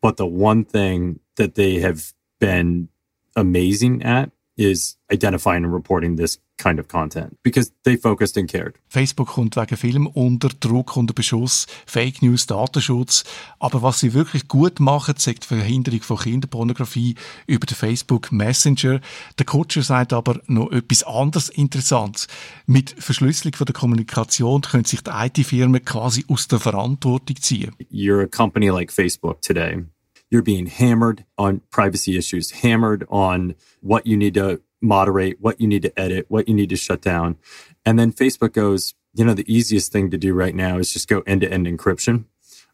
but 0.00 0.16
the 0.18 0.24
one 0.24 0.64
thing 0.64 1.20
that 1.36 1.54
they 1.54 1.80
have 1.80 2.12
been 2.40 2.88
amazing 3.34 4.02
at 4.02 4.30
is 4.58 4.98
identifying 5.10 5.64
and 5.64 5.72
reporting 5.72 6.16
this 6.16 6.40
kind 6.58 6.80
of 6.80 6.88
content 6.88 7.38
because 7.42 7.72
they 7.84 7.96
focused 7.96 8.36
and 8.36 8.50
cared. 8.50 8.74
Facebook 8.88 9.28
kommt 9.28 9.56
wegen 9.56 9.76
Film 9.76 10.06
unter 10.08 10.48
Druck, 10.48 10.96
unter 10.96 11.14
Beschuss, 11.14 11.66
Fake 11.86 12.20
News, 12.20 12.46
Datenschutz. 12.46 13.24
Aber 13.60 13.82
was 13.82 14.00
sie 14.00 14.12
wirklich 14.12 14.48
gut 14.48 14.80
machen, 14.80 15.14
sagt 15.16 15.44
die 15.44 15.54
Verhinderung 15.54 16.02
von 16.02 16.18
Kinderpornografie 16.18 17.14
über 17.46 17.66
den 17.66 17.76
Facebook 17.76 18.32
Messenger. 18.32 19.00
Der 19.38 19.46
Kutscher 19.46 19.82
sagt 19.82 20.12
aber 20.12 20.40
noch 20.46 20.72
etwas 20.72 21.04
anderes 21.04 21.48
Interessantes. 21.48 22.26
Mit 22.66 22.90
Verschlüsselung 22.98 23.54
von 23.54 23.66
der 23.66 23.74
Kommunikation 23.74 24.62
können 24.62 24.84
sich 24.84 25.02
die 25.02 25.10
IT-Firmen 25.10 25.84
quasi 25.84 26.24
aus 26.28 26.48
der 26.48 26.58
Verantwortung 26.58 27.36
ziehen. 27.36 27.74
You're 27.90 28.24
a 28.24 28.26
company 28.26 28.68
like 28.68 28.92
Facebook 28.92 29.40
today. 29.40 29.84
You're 30.30 30.42
being 30.42 30.66
hammered 30.66 31.24
on 31.36 31.62
privacy 31.70 32.16
issues, 32.18 32.50
hammered 32.50 33.06
on 33.08 33.54
what 33.80 34.06
you 34.06 34.16
need 34.16 34.34
to 34.34 34.60
moderate, 34.80 35.40
what 35.40 35.60
you 35.60 35.66
need 35.66 35.82
to 35.82 35.98
edit, 35.98 36.26
what 36.28 36.48
you 36.48 36.54
need 36.54 36.68
to 36.68 36.76
shut 36.76 37.00
down. 37.00 37.36
And 37.84 37.98
then 37.98 38.12
Facebook 38.12 38.52
goes, 38.52 38.94
you 39.14 39.24
know, 39.24 39.34
the 39.34 39.52
easiest 39.52 39.90
thing 39.90 40.10
to 40.10 40.18
do 40.18 40.34
right 40.34 40.54
now 40.54 40.78
is 40.78 40.92
just 40.92 41.08
go 41.08 41.22
end 41.26 41.40
to 41.40 41.50
end 41.50 41.66
encryption 41.66 42.24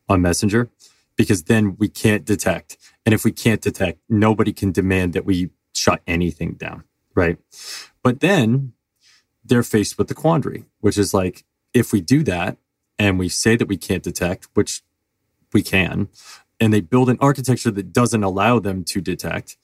on 0.08 0.20
Messenger 0.20 0.68
because 1.16 1.44
then 1.44 1.76
we 1.78 1.88
can't 1.88 2.24
detect. 2.24 2.76
And 3.06 3.14
if 3.14 3.24
we 3.24 3.32
can't 3.32 3.60
detect, 3.60 4.00
nobody 4.08 4.52
can 4.52 4.72
demand 4.72 5.12
that 5.12 5.24
we 5.24 5.50
shut 5.72 6.02
anything 6.06 6.54
down. 6.54 6.84
Right. 7.14 7.38
But 8.02 8.20
then 8.20 8.72
they're 9.44 9.62
faced 9.62 9.98
with 9.98 10.08
the 10.08 10.14
quandary, 10.14 10.64
which 10.80 10.98
is 10.98 11.14
like, 11.14 11.44
if 11.72 11.92
we 11.92 12.00
do 12.00 12.22
that 12.24 12.56
and 12.98 13.18
we 13.18 13.28
say 13.28 13.56
that 13.56 13.68
we 13.68 13.76
can't 13.76 14.02
detect, 14.02 14.48
which 14.54 14.82
we 15.52 15.62
can, 15.62 16.08
and 16.64 16.72
they 16.72 16.80
build 16.80 17.08
an 17.08 17.18
architecture 17.20 17.70
that 17.70 17.92
doesn't 17.92 18.24
allow 18.24 18.58
them 18.58 18.84
to 18.84 19.00
detect, 19.00 19.56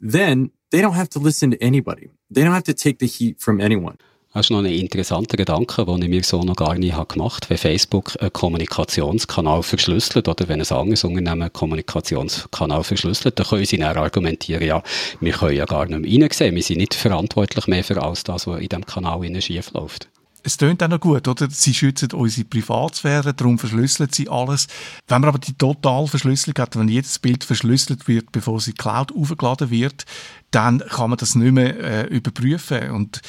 then 0.00 0.50
they 0.70 0.80
don't 0.80 0.94
have 0.94 1.08
to 1.10 1.18
listen 1.18 1.50
to 1.50 1.56
anybody. 1.60 2.10
They 2.30 2.42
don't 2.42 2.52
have 2.52 2.64
to 2.64 2.74
take 2.74 2.98
the 2.98 3.06
heat 3.06 3.40
from 3.40 3.60
anyone. 3.60 3.96
Das 4.32 4.46
ist 4.46 4.50
noch 4.50 4.58
ein 4.58 4.66
interessanter 4.66 5.38
Gedanke, 5.38 5.86
den 5.86 6.02
ich 6.02 6.08
mir 6.10 6.22
so 6.22 6.42
noch 6.42 6.56
gar 6.56 6.74
nicht 6.74 6.94
gemacht 7.08 7.44
habe. 7.44 7.50
Wenn 7.50 7.56
Facebook 7.56 8.12
einen 8.20 8.30
Kommunikationskanal 8.30 9.62
verschlüsselt 9.62 10.28
oder 10.28 10.46
wenn 10.46 10.60
ein 10.60 10.70
anderes 10.70 11.04
Unternehmen 11.04 11.40
einen 11.40 11.52
Kommunikationskanal 11.54 12.84
verschlüsselt, 12.84 13.38
dann 13.38 13.46
können 13.46 13.64
sie 13.64 13.78
dann 13.78 13.96
argumentieren, 13.96 14.66
ja, 14.66 14.82
wir 15.20 15.32
können 15.32 15.56
ja 15.56 15.64
gar 15.64 15.86
nicht 15.86 16.00
mehr 16.00 16.28
reinsehen. 16.28 16.54
Wir 16.54 16.62
sind 16.62 16.76
nicht 16.76 16.92
verantwortlich 16.92 17.66
mehr 17.66 17.82
für 17.82 18.02
alles 18.02 18.24
was 18.26 18.46
in 18.46 18.68
diesem 18.68 18.84
Kanal 18.84 19.40
schief 19.40 19.72
läuft 19.72 20.10
es 20.46 20.56
tönt 20.56 20.80
auch 20.82 20.88
noch 20.88 21.00
gut, 21.00 21.26
oder? 21.26 21.50
Sie 21.50 21.74
schützen 21.74 22.12
unsere 22.12 22.46
Privatsphäre, 22.46 23.34
darum 23.34 23.58
verschlüsseln 23.58 24.10
sie 24.12 24.28
alles. 24.28 24.68
Wenn 25.08 25.20
man 25.20 25.30
aber 25.30 25.40
die 25.40 25.54
Totalverschlüsselung 25.54 26.56
hat, 26.58 26.76
wenn 26.76 26.88
jedes 26.88 27.18
Bild 27.18 27.42
verschlüsselt 27.42 28.06
wird, 28.06 28.30
bevor 28.30 28.60
sie 28.60 28.72
Cloud 28.72 29.12
aufgeladen 29.12 29.70
wird, 29.70 30.04
dann 30.52 30.78
kann 30.78 31.10
man 31.10 31.18
das 31.18 31.34
nicht 31.34 31.52
mehr 31.52 31.78
äh, 31.80 32.06
überprüfen. 32.06 32.90
Und 32.90 33.22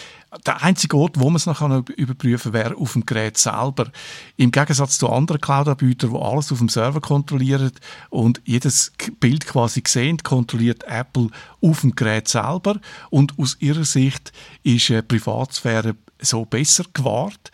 der 0.46 0.62
einzige 0.62 0.96
Ort, 0.96 1.20
wo 1.20 1.26
man 1.26 1.38
es 1.38 1.48
noch 1.48 1.62
überprüfen 1.90 2.52
kann, 2.52 2.62
wäre 2.62 2.78
auf 2.78 2.94
dem 2.94 3.06
Gerät 3.06 3.38
selber. 3.40 3.88
Im 4.36 4.52
Gegensatz 4.52 5.00
zu 5.00 5.10
anderen 5.10 5.42
Cloud-Anbietern, 5.42 6.12
die 6.12 6.20
alles 6.20 6.52
auf 6.52 6.60
dem 6.60 6.70
Server 6.70 7.02
kontrollieren 7.02 7.72
und 8.12 8.42
jedes 8.46 8.94
Bild 9.20 9.48
quasi 9.48 9.82
sehen, 9.88 10.22
kontrolliert 10.22 10.84
Apple 10.84 11.30
auf 11.62 11.82
dem 11.82 11.96
Gerät 11.96 12.28
selber. 12.28 12.80
Und 13.10 13.40
aus 13.40 13.58
ihrer 13.60 13.86
Sicht 13.86 14.32
ist 14.62 14.92
äh, 14.92 15.02
Privatsphäre 15.02 15.96
so 16.20 16.46
besser 16.46 16.86
gewahrt. 16.94 17.52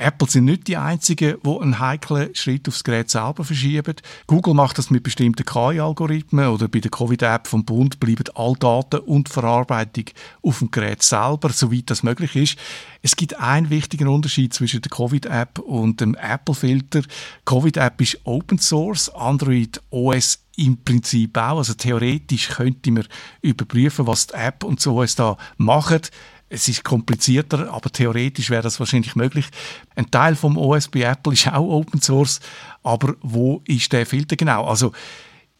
Apple 0.00 0.28
sind 0.28 0.46
nicht 0.46 0.66
die 0.66 0.78
einzigen, 0.78 1.36
die 1.44 1.60
einen 1.60 1.78
heiklen 1.78 2.34
Schritt 2.34 2.66
aufs 2.66 2.84
Gerät 2.84 3.10
selber 3.10 3.44
verschieben. 3.44 3.96
Google 4.26 4.54
macht 4.54 4.78
das 4.78 4.88
mit 4.88 5.02
bestimmten 5.02 5.44
KI-Algorithmen 5.44 6.48
oder 6.48 6.68
bei 6.68 6.80
der 6.80 6.90
Covid-App 6.90 7.46
vom 7.46 7.66
Bund 7.66 8.00
bleiben 8.00 8.24
all 8.34 8.54
Daten 8.54 9.00
und 9.00 9.28
Verarbeitung 9.28 10.06
auf 10.42 10.60
dem 10.60 10.70
Gerät 10.70 11.02
selber, 11.02 11.50
soweit 11.50 11.90
das 11.90 12.02
möglich 12.02 12.34
ist. 12.34 12.58
Es 13.02 13.14
gibt 13.14 13.38
einen 13.38 13.68
wichtigen 13.68 14.08
Unterschied 14.08 14.54
zwischen 14.54 14.80
der 14.80 14.90
Covid-App 14.90 15.58
und 15.58 16.00
dem 16.00 16.14
Apple-Filter. 16.14 17.02
Covid-App 17.44 18.00
ist 18.00 18.20
Open 18.24 18.58
Source, 18.58 19.10
Android 19.10 19.82
OS 19.90 20.38
im 20.56 20.82
Prinzip 20.82 21.36
auch. 21.36 21.58
Also 21.58 21.74
theoretisch 21.74 22.48
könnte 22.48 22.90
man 22.90 23.06
überprüfen, 23.42 24.06
was 24.06 24.28
die 24.28 24.34
App 24.34 24.64
und 24.64 24.80
so 24.80 24.96
OS 24.98 25.14
da 25.14 25.36
machen. 25.58 26.00
Es 26.52 26.66
ist 26.66 26.82
komplizierter, 26.82 27.72
aber 27.72 27.90
theoretisch 27.90 28.50
wäre 28.50 28.62
das 28.62 28.80
wahrscheinlich 28.80 29.14
möglich. 29.14 29.46
Ein 29.94 30.10
Teil 30.10 30.34
vom 30.34 30.58
OS 30.58 30.88
bei 30.88 31.02
Apple 31.02 31.32
ist 31.32 31.46
auch 31.46 31.68
Open 31.68 32.02
Source, 32.02 32.40
aber 32.82 33.14
wo 33.22 33.62
ist 33.66 33.92
der 33.92 34.04
Filter 34.04 34.34
genau? 34.34 34.64
Also 34.64 34.90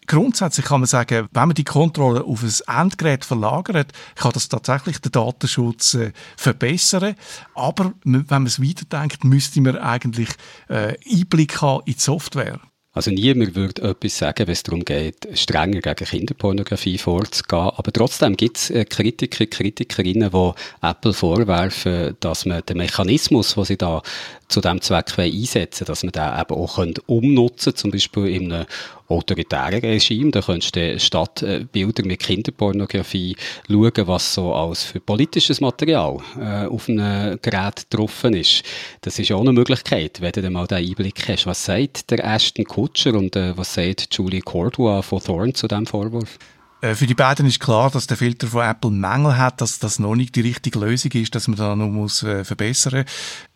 grundsätzlich 0.08 0.66
kann 0.66 0.80
man 0.80 0.88
sagen, 0.88 1.28
wenn 1.32 1.46
man 1.46 1.54
die 1.54 1.62
Kontrolle 1.62 2.24
auf 2.24 2.42
ein 2.42 2.82
Endgerät 2.82 3.24
verlagert, 3.24 3.92
kann 4.16 4.32
das 4.32 4.48
tatsächlich 4.48 4.98
den 4.98 5.12
Datenschutz 5.12 5.94
äh, 5.94 6.12
verbessern. 6.36 7.14
Aber 7.54 7.92
wenn 8.02 8.26
man 8.28 8.46
es 8.46 8.60
weiterdenkt, 8.60 9.22
müsste 9.22 9.60
man 9.60 9.78
eigentlich 9.78 10.30
äh, 10.68 10.96
Einblick 11.08 11.62
haben 11.62 11.82
in 11.86 11.94
die 11.94 12.00
Software. 12.00 12.58
Also 12.92 13.12
niemand 13.12 13.54
würde 13.54 13.82
etwas 13.82 14.18
sagen, 14.18 14.48
wenn 14.48 14.52
es 14.52 14.64
darum 14.64 14.84
geht, 14.84 15.28
strenger 15.34 15.80
gegen 15.80 16.04
Kinderpornografie 16.04 16.98
vorzugehen. 16.98 17.70
Aber 17.76 17.92
trotzdem 17.92 18.36
gibt 18.36 18.56
es 18.56 18.70
äh, 18.70 18.84
Kritiker, 18.84 19.46
Kritikerinnen, 19.46 20.30
die 20.32 20.52
Apple 20.82 21.12
vorwerfen, 21.12 22.16
dass 22.18 22.46
man 22.46 22.62
den 22.68 22.78
Mechanismus, 22.78 23.54
den 23.54 23.64
sie 23.64 23.76
da 23.76 24.02
zu 24.50 24.60
diesem 24.60 24.80
Zweck 24.80 25.18
einsetzen 25.18 25.84
dass 25.86 26.02
man 26.02 26.12
den 26.12 26.40
eben 26.40 26.54
auch 26.54 26.78
umnutzen 27.06 27.74
zum 27.74 27.90
Beispiel 27.90 28.26
in 28.26 28.52
einem 28.52 28.66
autoritären 29.08 29.80
Regime. 29.80 30.30
Da 30.30 30.40
könntest 30.40 30.76
du 30.76 30.98
statt 30.98 31.42
äh, 31.42 31.66
mit 31.72 32.20
Kinderpornografie 32.20 33.36
schauen, 33.68 34.06
was 34.06 34.34
so 34.34 34.54
als 34.54 34.84
für 34.84 35.00
politisches 35.00 35.60
Material 35.60 36.18
äh, 36.38 36.66
auf 36.66 36.88
einem 36.88 37.38
Gerät 37.42 37.90
getroffen 37.90 38.34
ist. 38.34 38.62
Das 39.00 39.18
ist 39.18 39.32
auch 39.32 39.40
eine 39.40 39.52
Möglichkeit, 39.52 40.20
wenn 40.20 40.32
du 40.32 40.50
mal 40.50 40.66
den 40.66 40.78
Einblick 40.78 41.28
hast. 41.28 41.46
Was 41.46 41.64
sagt 41.64 42.10
der 42.10 42.24
Ashton 42.24 42.64
Kutscher 42.64 43.14
und 43.14 43.36
äh, 43.36 43.56
was 43.56 43.74
sagt 43.74 44.08
Julie 44.12 44.40
Cordua 44.40 45.02
von 45.02 45.20
Thorne 45.20 45.52
zu 45.52 45.66
diesem 45.66 45.86
Vorwurf? 45.86 46.38
Äh, 46.80 46.94
für 46.94 47.06
die 47.06 47.14
beiden 47.14 47.46
ist 47.46 47.60
klar, 47.60 47.90
dass 47.90 48.06
der 48.06 48.16
Filter 48.16 48.46
von 48.46 48.64
Apple 48.64 48.90
Mängel 48.90 49.36
hat, 49.36 49.60
dass 49.60 49.78
das 49.78 49.98
noch 49.98 50.14
nicht 50.14 50.34
die 50.36 50.40
richtige 50.40 50.78
Lösung 50.78 51.12
ist, 51.12 51.34
dass 51.34 51.48
man 51.48 51.56
da 51.56 51.76
noch 51.76 51.88
muss 51.88 52.22
äh, 52.22 52.44
verbessern. 52.44 53.04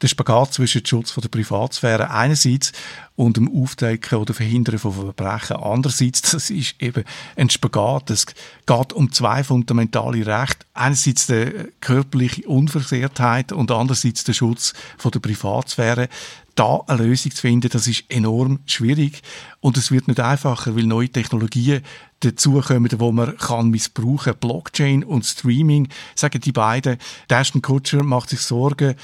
Der 0.02 0.08
Spagat 0.08 0.54
zwischen 0.54 0.82
dem 0.82 0.86
Schutz 0.86 1.10
von 1.10 1.22
der 1.22 1.28
Privatsphäre 1.28 2.10
einerseits 2.10 2.72
und 3.16 3.36
dem 3.36 3.50
Aufdecken 3.50 4.18
oder 4.18 4.34
Verhindern 4.34 4.78
von 4.78 4.92
Verbrechen 4.92 5.56
andererseits, 5.56 6.22
das 6.32 6.50
ist 6.50 6.74
eben 6.80 7.04
ein 7.36 7.48
Spagat. 7.48 8.10
Es 8.10 8.26
geht 8.26 8.92
um 8.92 9.12
zwei 9.12 9.42
fundamentale 9.42 10.26
Rechte. 10.26 10.66
Einerseits 10.74 11.26
die 11.26 11.52
körperliche 11.80 12.46
Unversehrtheit 12.46 13.52
und 13.52 13.70
andererseits 13.70 14.24
der 14.24 14.32
Schutz 14.32 14.74
von 14.98 15.12
der 15.12 15.20
Privatsphäre 15.20 16.08
da 16.54 16.82
eine 16.86 17.02
Lösung 17.02 17.32
zu 17.32 17.40
finden, 17.40 17.68
das 17.68 17.88
ist 17.88 18.04
enorm 18.08 18.60
schwierig 18.66 19.22
und 19.60 19.76
es 19.76 19.90
wird 19.90 20.08
nicht 20.08 20.20
einfacher, 20.20 20.76
weil 20.76 20.84
neue 20.84 21.08
Technologien 21.08 21.82
dazukommen, 22.24 22.90
wo 22.98 23.12
man 23.12 23.36
kann 23.36 23.70
missbrauchen. 23.70 24.34
Blockchain 24.38 25.04
und 25.04 25.24
Streaming, 25.24 25.88
sagen 26.14 26.40
die 26.40 26.52
beiden. 26.52 26.98
Ashton 27.28 27.62
Kutscher 27.62 28.02
macht 28.02 28.30
sich 28.30 28.40
Sorgen, 28.40 28.94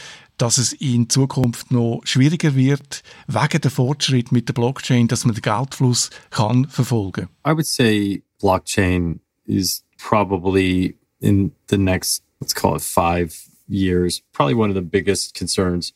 dass 0.41 0.57
es 0.57 0.73
in 0.73 1.11
Zukunft 1.11 1.71
noch 1.71 2.01
schwieriger 2.05 2.55
wird, 2.55 3.03
wegen 3.27 3.61
der 3.61 3.71
Fortschritt 3.71 4.33
mit 4.33 4.49
der 4.49 4.55
Blockchain, 4.55 5.07
dass 5.07 5.25
man 5.25 5.35
den 5.35 5.43
Geldfluss 5.43 6.11
kann 6.31 6.67
verfolgen. 6.69 7.29
I 7.47 7.51
would 7.51 7.67
say 7.67 8.23
blockchain 8.41 9.21
is 9.45 9.85
probably 9.99 10.97
in 11.21 11.53
the 11.69 11.77
next, 11.77 12.23
let's 12.41 12.55
call 12.55 12.77
it 12.77 12.83
five 12.83 13.35
years, 13.69 14.23
probably 14.33 14.55
one 14.55 14.71
of 14.71 14.77
the 14.77 14.81
biggest 14.81 15.35
concerns. 15.35 15.93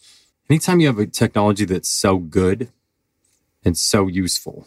Anytime 0.50 0.80
you 0.80 0.88
have 0.88 1.00
a 1.00 1.06
technology 1.06 1.64
that's 1.64 1.88
so 1.88 2.18
good 2.18 2.68
and 3.64 3.78
so 3.78 4.08
useful, 4.08 4.66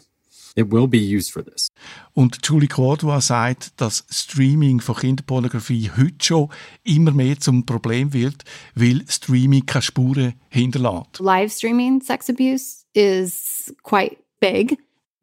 It 0.58 0.72
will 0.72 0.88
be 0.88 0.98
used 0.98 1.30
for 1.30 1.44
this. 1.44 1.68
Und 2.14 2.40
Julie 2.42 2.66
Cordua 2.66 3.20
sagt, 3.20 3.80
dass 3.80 4.04
Streaming 4.10 4.80
von 4.80 4.96
Kinderpornografie 4.96 5.88
heute 5.96 6.16
schon 6.20 6.48
immer 6.82 7.12
mehr 7.12 7.38
zum 7.38 7.64
Problem 7.64 8.12
wird, 8.12 8.42
weil 8.74 9.04
Streaming 9.08 9.64
keine 9.66 9.82
Spuren 9.82 10.34
hinterlässt. 10.48 11.20
Live 11.20 11.52
streaming 11.52 12.00
sex 12.00 12.28
abuse 12.28 12.84
is 12.92 13.72
quite 13.84 14.16
big. 14.40 14.76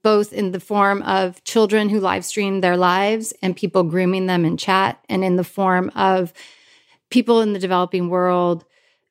both 0.03 0.31
in 0.31 0.51
the 0.51 0.59
form 0.59 1.01
of 1.01 1.43
children 1.45 1.89
who 1.89 1.99
live 1.99 2.23
stream 2.23 2.61
their 2.61 2.77
lives 2.77 3.33
and 3.41 3.55
people 3.55 3.81
grooming 3.81 4.27
them 4.27 4.45
in 4.45 4.55
chat, 4.55 4.99
and 5.09 5.23
in 5.23 5.36
the 5.36 5.43
form 5.43 5.89
of 5.95 6.31
people 7.09 7.41
in 7.41 7.53
the 7.53 7.59
developing 7.59 8.07
world 8.07 8.63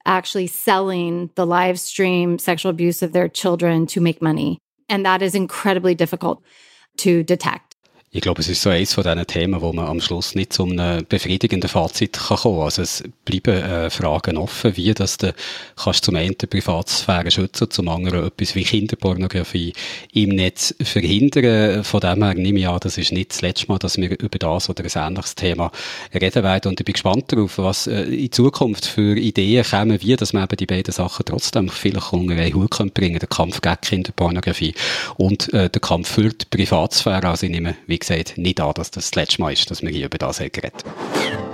actually 0.06 0.46
selling 0.46 1.30
the 1.34 1.44
live 1.44 1.80
stream 1.80 2.38
sexual 2.38 2.70
abuse 2.70 3.02
of 3.02 3.12
their 3.12 3.28
children 3.28 3.86
to 3.86 4.00
make 4.00 4.22
money. 4.22 4.58
And 4.89 5.05
that 5.07 5.22
is 5.22 5.35
incredibly 5.35 5.95
difficult 5.95 6.43
to 6.99 7.22
detect. 7.22 7.73
Ich 8.16 8.20
glaube, 8.20 8.42
es 8.42 8.48
ist 8.48 8.62
so 8.62 8.70
eines 8.70 8.94
von 8.94 9.02
diesen 9.02 9.26
Themen, 9.26 9.60
wo 9.60 9.72
man 9.72 9.88
am 9.88 10.00
Schluss 10.00 10.36
nicht 10.36 10.52
zu 10.52 10.62
einem 10.62 11.04
befriedigenden 11.04 11.68
Fazit 11.68 12.12
kann 12.12 12.36
kommen 12.36 12.58
kann. 12.58 12.64
Also 12.64 12.82
es 12.82 13.02
bleiben 13.24 13.60
äh, 13.60 13.90
Fragen 13.90 14.36
offen, 14.36 14.76
wie 14.76 14.94
das 14.94 15.18
du 15.18 15.34
kannst 15.74 16.04
zum 16.04 16.14
einen 16.14 16.38
die 16.40 16.46
Privatsphäre 16.46 17.32
schützen, 17.32 17.72
zum 17.72 17.88
anderen 17.88 18.24
etwas 18.24 18.54
wie 18.54 18.62
Kinderpornografie 18.62 19.72
im 20.12 20.28
Netz 20.28 20.76
verhindern. 20.80 21.82
Von 21.82 22.02
dem 22.02 22.22
her 22.22 22.34
nehme 22.34 22.60
ich 22.60 22.68
an, 22.68 22.78
das 22.80 22.98
ist 22.98 23.10
nicht 23.10 23.32
das 23.32 23.42
letzte 23.42 23.66
Mal, 23.66 23.80
dass 23.80 23.96
wir 23.96 24.16
über 24.20 24.38
das 24.38 24.70
oder 24.70 24.84
ein 24.84 25.08
ähnliches 25.08 25.34
Thema 25.34 25.72
reden 26.14 26.44
werden. 26.44 26.68
Und 26.68 26.78
ich 26.78 26.84
bin 26.84 26.92
gespannt 26.92 27.32
darauf, 27.32 27.58
was 27.58 27.88
äh, 27.88 28.02
in 28.02 28.30
Zukunft 28.30 28.86
für 28.86 29.16
Ideen 29.18 29.64
kommen, 29.64 30.00
wie 30.00 30.14
dass 30.14 30.32
man 30.32 30.44
eben 30.44 30.56
die 30.56 30.66
beiden 30.66 30.94
Sachen 30.94 31.24
trotzdem 31.26 31.68
vielleicht 31.68 32.12
unter 32.12 32.36
einen 32.36 32.54
Hut 32.54 32.70
bringen 32.70 32.92
können. 32.92 33.18
Der 33.18 33.28
Kampf 33.28 33.60
gegen 33.60 33.80
Kinderpornografie 33.80 34.74
und 35.16 35.52
äh, 35.52 35.68
der 35.68 35.80
Kampf 35.80 36.12
für 36.12 36.28
die 36.28 36.46
Privatsphäre. 36.48 37.26
Also 37.26 37.46
ich 37.46 37.50
nehme, 37.50 37.74
wie 37.88 38.03
gesagt, 38.07 38.38
nicht 38.38 38.61
an, 38.61 38.72
dass 38.74 38.90
das 38.90 39.11
das 39.11 39.14
letzte 39.14 39.40
Mal 39.40 39.52
ist, 39.52 39.70
dass 39.70 39.82
wir 39.82 39.90
hier 39.90 40.07
über 40.07 40.18
das 40.18 40.38
geredet 40.38 40.84
haben. 40.84 41.53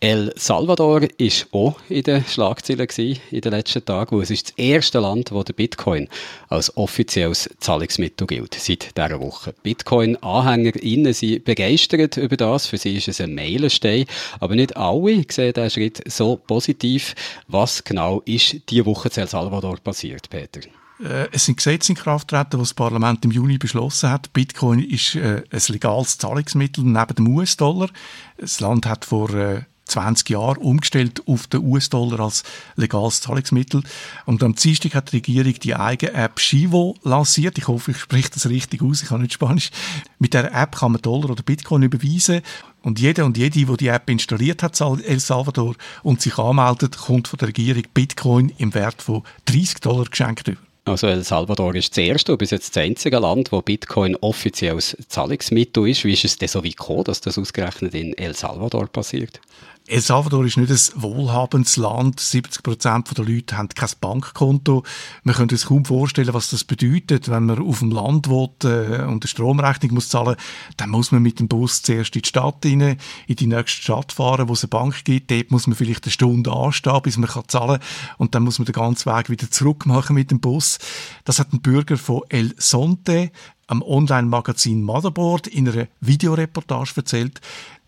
El 0.00 0.32
Salvador 0.36 1.08
ist 1.18 1.48
auch 1.50 1.80
in 1.88 2.04
den 2.04 2.24
Schlagzeilen 2.24 2.88
in 3.30 3.40
den 3.40 3.52
letzten 3.52 3.84
Tagen, 3.84 4.16
wo 4.16 4.20
es 4.20 4.30
ist 4.30 4.50
das 4.50 4.54
erste 4.56 5.00
Land, 5.00 5.32
wo 5.32 5.42
der 5.42 5.54
Bitcoin 5.54 6.08
als 6.48 6.76
offizielles 6.76 7.50
Zahlungsmittel 7.58 8.26
gilt, 8.28 8.54
seit 8.54 8.96
dieser 8.96 9.18
Woche. 9.20 9.54
Bitcoin-AnhängerInnen 9.64 11.12
sind 11.12 11.44
begeistert 11.44 12.16
über 12.16 12.36
das, 12.36 12.66
für 12.66 12.78
sie 12.78 12.96
ist 12.96 13.08
es 13.08 13.20
ein 13.20 13.34
Meilenstein, 13.34 14.04
aber 14.38 14.54
nicht 14.54 14.76
alle 14.76 15.24
sehen 15.28 15.52
diesen 15.52 15.70
Schritt 15.70 16.02
so 16.06 16.36
positiv. 16.36 17.16
Was 17.48 17.82
genau 17.82 18.22
ist 18.24 18.56
diese 18.70 18.86
Woche 18.86 19.08
in 19.08 19.22
El 19.22 19.28
Salvador 19.28 19.78
passiert, 19.78 20.30
Peter? 20.30 20.60
Äh, 21.02 21.28
es 21.32 21.46
sind 21.46 21.56
Gesetze 21.56 21.92
in 21.92 21.98
Kraft 21.98 22.28
getreten, 22.28 22.50
die 22.52 22.58
das 22.58 22.74
Parlament 22.74 23.24
im 23.24 23.32
Juni 23.32 23.58
beschlossen 23.58 24.10
hat. 24.10 24.32
Bitcoin 24.32 24.80
ist 24.80 25.16
äh, 25.16 25.42
ein 25.50 25.62
legales 25.68 26.18
Zahlungsmittel 26.18 26.84
neben 26.84 27.14
dem 27.16 27.36
US-Dollar. 27.36 27.90
Das 28.36 28.60
Land 28.60 28.86
hat 28.86 29.04
vor 29.04 29.32
äh, 29.34 29.62
20 29.88 30.30
Jahren 30.30 30.58
umgestellt 30.58 31.22
auf 31.26 31.46
den 31.46 31.64
US-Dollar 31.64 32.20
als 32.20 32.44
legales 32.76 33.20
Zahlungsmittel. 33.20 33.82
Und 34.26 34.42
am 34.42 34.54
Dienstag 34.54 34.94
hat 34.94 35.12
die 35.12 35.16
Regierung 35.16 35.54
die 35.54 35.74
eigene 35.74 36.12
App 36.12 36.38
Shivo 36.38 36.96
lanciert. 37.02 37.58
Ich 37.58 37.68
hoffe, 37.68 37.90
ich 37.90 37.98
spreche 37.98 38.30
das 38.30 38.48
richtig 38.48 38.82
aus, 38.82 39.02
ich 39.02 39.08
kann 39.08 39.22
nicht 39.22 39.32
Spanisch. 39.32 39.70
Mit 40.18 40.34
der 40.34 40.54
App 40.54 40.76
kann 40.76 40.92
man 40.92 41.02
Dollar 41.02 41.30
oder 41.30 41.42
Bitcoin 41.42 41.82
überweisen. 41.82 42.42
Und 42.82 43.00
jeder 43.00 43.24
und 43.24 43.36
jede, 43.36 43.58
die 43.58 43.76
die 43.76 43.88
App 43.88 44.08
installiert 44.08 44.62
hat, 44.62 44.80
El 44.80 45.20
Salvador, 45.20 45.74
und 46.02 46.22
sich 46.22 46.38
anmeldet, 46.38 46.96
kommt 46.96 47.28
von 47.28 47.38
der 47.38 47.48
Regierung 47.48 47.82
Bitcoin 47.92 48.52
im 48.58 48.72
Wert 48.74 49.02
von 49.02 49.24
30 49.46 49.80
Dollar 49.80 50.04
geschenkt 50.04 50.48
über. 50.48 50.58
Also 50.88 51.06
El 51.06 51.22
Salvador 51.22 51.74
ist 51.74 51.90
das 51.90 51.98
erste 51.98 52.32
und 52.32 52.38
bis 52.38 52.50
jetzt 52.50 52.74
das 52.74 52.82
einzige 52.82 53.18
Land, 53.18 53.52
wo 53.52 53.60
Bitcoin 53.60 54.16
offiziell 54.16 54.74
als 54.74 54.96
Zahlungsmittel 55.08 55.86
ist. 55.88 56.04
Wie 56.04 56.14
ist 56.14 56.24
es 56.24 56.38
denn 56.38 56.48
so 56.48 56.64
wie 56.64 56.70
gekommen, 56.70 57.04
dass 57.04 57.20
das 57.20 57.36
ausgerechnet 57.36 57.94
in 57.94 58.16
El 58.16 58.34
Salvador 58.34 58.86
passiert? 58.86 59.40
El 59.88 60.02
Salvador 60.02 60.44
ist 60.44 60.58
nicht 60.58 60.70
ein 60.70 61.02
wohlhabendes 61.02 61.78
Land. 61.78 62.20
70 62.20 62.62
Prozent 62.62 63.16
der 63.16 63.24
Leute 63.24 63.56
haben 63.56 63.70
kein 63.70 63.88
Bankkonto. 63.98 64.82
Man 65.22 65.34
könnte 65.34 65.56
sich 65.56 65.66
kaum 65.66 65.86
vorstellen, 65.86 66.34
was 66.34 66.50
das 66.50 66.64
bedeutet, 66.64 67.30
wenn 67.30 67.46
man 67.46 67.58
auf 67.58 67.78
dem 67.78 67.90
Land 67.90 68.28
wohnt 68.28 68.64
äh, 68.64 69.04
und 69.06 69.22
eine 69.22 69.26
Stromrechnung 69.26 69.94
muss 69.94 70.10
zahlen. 70.10 70.36
Dann 70.76 70.90
muss 70.90 71.10
man 71.10 71.22
mit 71.22 71.40
dem 71.40 71.48
Bus 71.48 71.80
zuerst 71.80 72.14
in 72.16 72.20
die 72.22 72.28
Stadt 72.28 72.66
rein, 72.66 72.98
in 73.26 73.36
die 73.36 73.46
nächste 73.46 73.82
Stadt 73.82 74.12
fahren, 74.12 74.48
wo 74.48 74.52
es 74.52 74.62
eine 74.62 74.68
Bank 74.68 75.04
gibt. 75.04 75.30
Dort 75.30 75.50
muss 75.50 75.66
man 75.66 75.74
vielleicht 75.74 76.04
eine 76.04 76.12
Stunde 76.12 76.52
anstehen, 76.52 77.00
bis 77.02 77.16
man 77.16 77.30
zahlen 77.46 77.80
kann. 77.80 78.16
Und 78.18 78.34
dann 78.34 78.42
muss 78.42 78.58
man 78.58 78.66
den 78.66 78.74
ganzen 78.74 79.10
Weg 79.10 79.30
wieder 79.30 79.50
zurück 79.50 79.86
machen 79.86 80.14
mit 80.14 80.30
dem 80.30 80.40
Bus. 80.40 80.78
Das 81.24 81.38
hat 81.38 81.54
ein 81.54 81.62
Bürger 81.62 81.96
von 81.96 82.24
El 82.28 82.54
Sonte 82.58 83.30
am 83.68 83.82
Online-Magazin 83.82 84.82
Motherboard 84.82 85.46
in 85.46 85.68
einer 85.68 85.88
Videoreportage 86.00 86.92
erzählt. 86.96 87.40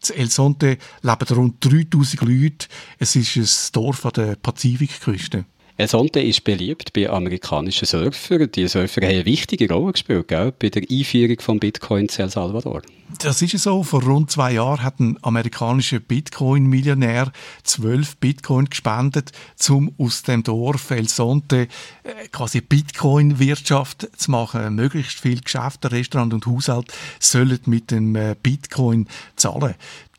In 0.09 0.17
El 0.17 0.31
Sonte 0.31 0.79
leben 1.03 1.37
rund 1.37 1.65
3000 1.65 2.23
Leute. 2.23 2.69
Es 2.99 3.17
ist 3.17 3.37
ein 3.37 3.73
Dorf 3.73 4.07
an 4.07 4.13
der 4.17 4.37
Pazifikküste. 4.37 5.45
El 5.81 5.89
Sonte 5.89 6.21
ist 6.21 6.45
beliebt 6.45 6.93
bei 6.93 7.09
amerikanischen 7.09 7.87
Surfern. 7.87 8.53
Die 8.53 8.69
Surfer 8.69 9.01
haben 9.01 9.09
eine 9.09 9.25
wichtige 9.25 9.67
Rolle 9.73 9.93
gespielt 9.93 10.29
gell, 10.29 10.53
bei 10.53 10.69
der 10.69 10.83
Einführung 10.83 11.41
von 11.41 11.59
Bitcoin 11.59 12.05
in 12.05 12.19
El 12.19 12.29
Salvador. 12.29 12.83
Das 13.23 13.41
ist 13.41 13.57
so. 13.59 13.83
Vor 13.83 14.03
rund 14.03 14.31
zwei 14.31 14.53
Jahren 14.53 14.83
hat 14.83 15.01
ein 15.01 15.17
amerikanischer 15.23 15.99
Bitcoin-Millionär 15.99 17.33
zwölf 17.65 18.19
Bitcoin 18.19 18.67
gespendet, 18.67 19.33
um 19.71 19.95
aus 19.97 20.23
dem 20.23 20.43
Dorf 20.43 20.91
El 20.91 21.09
Sonte 21.09 21.67
äh, 22.03 22.29
quasi 22.31 22.61
Bitcoin-Wirtschaft 22.61 24.07
zu 24.19 24.31
machen. 24.31 24.75
Möglichst 24.75 25.19
viele 25.19 25.41
Geschäfte, 25.41 25.91
Restaurant 25.91 26.35
und 26.35 26.45
Haushalt 26.45 26.93
sollen 27.19 27.59
mit 27.65 27.91
dem 27.91 28.15
äh, 28.17 28.37
Bitcoin 28.41 29.09
zahlen. 29.35 29.77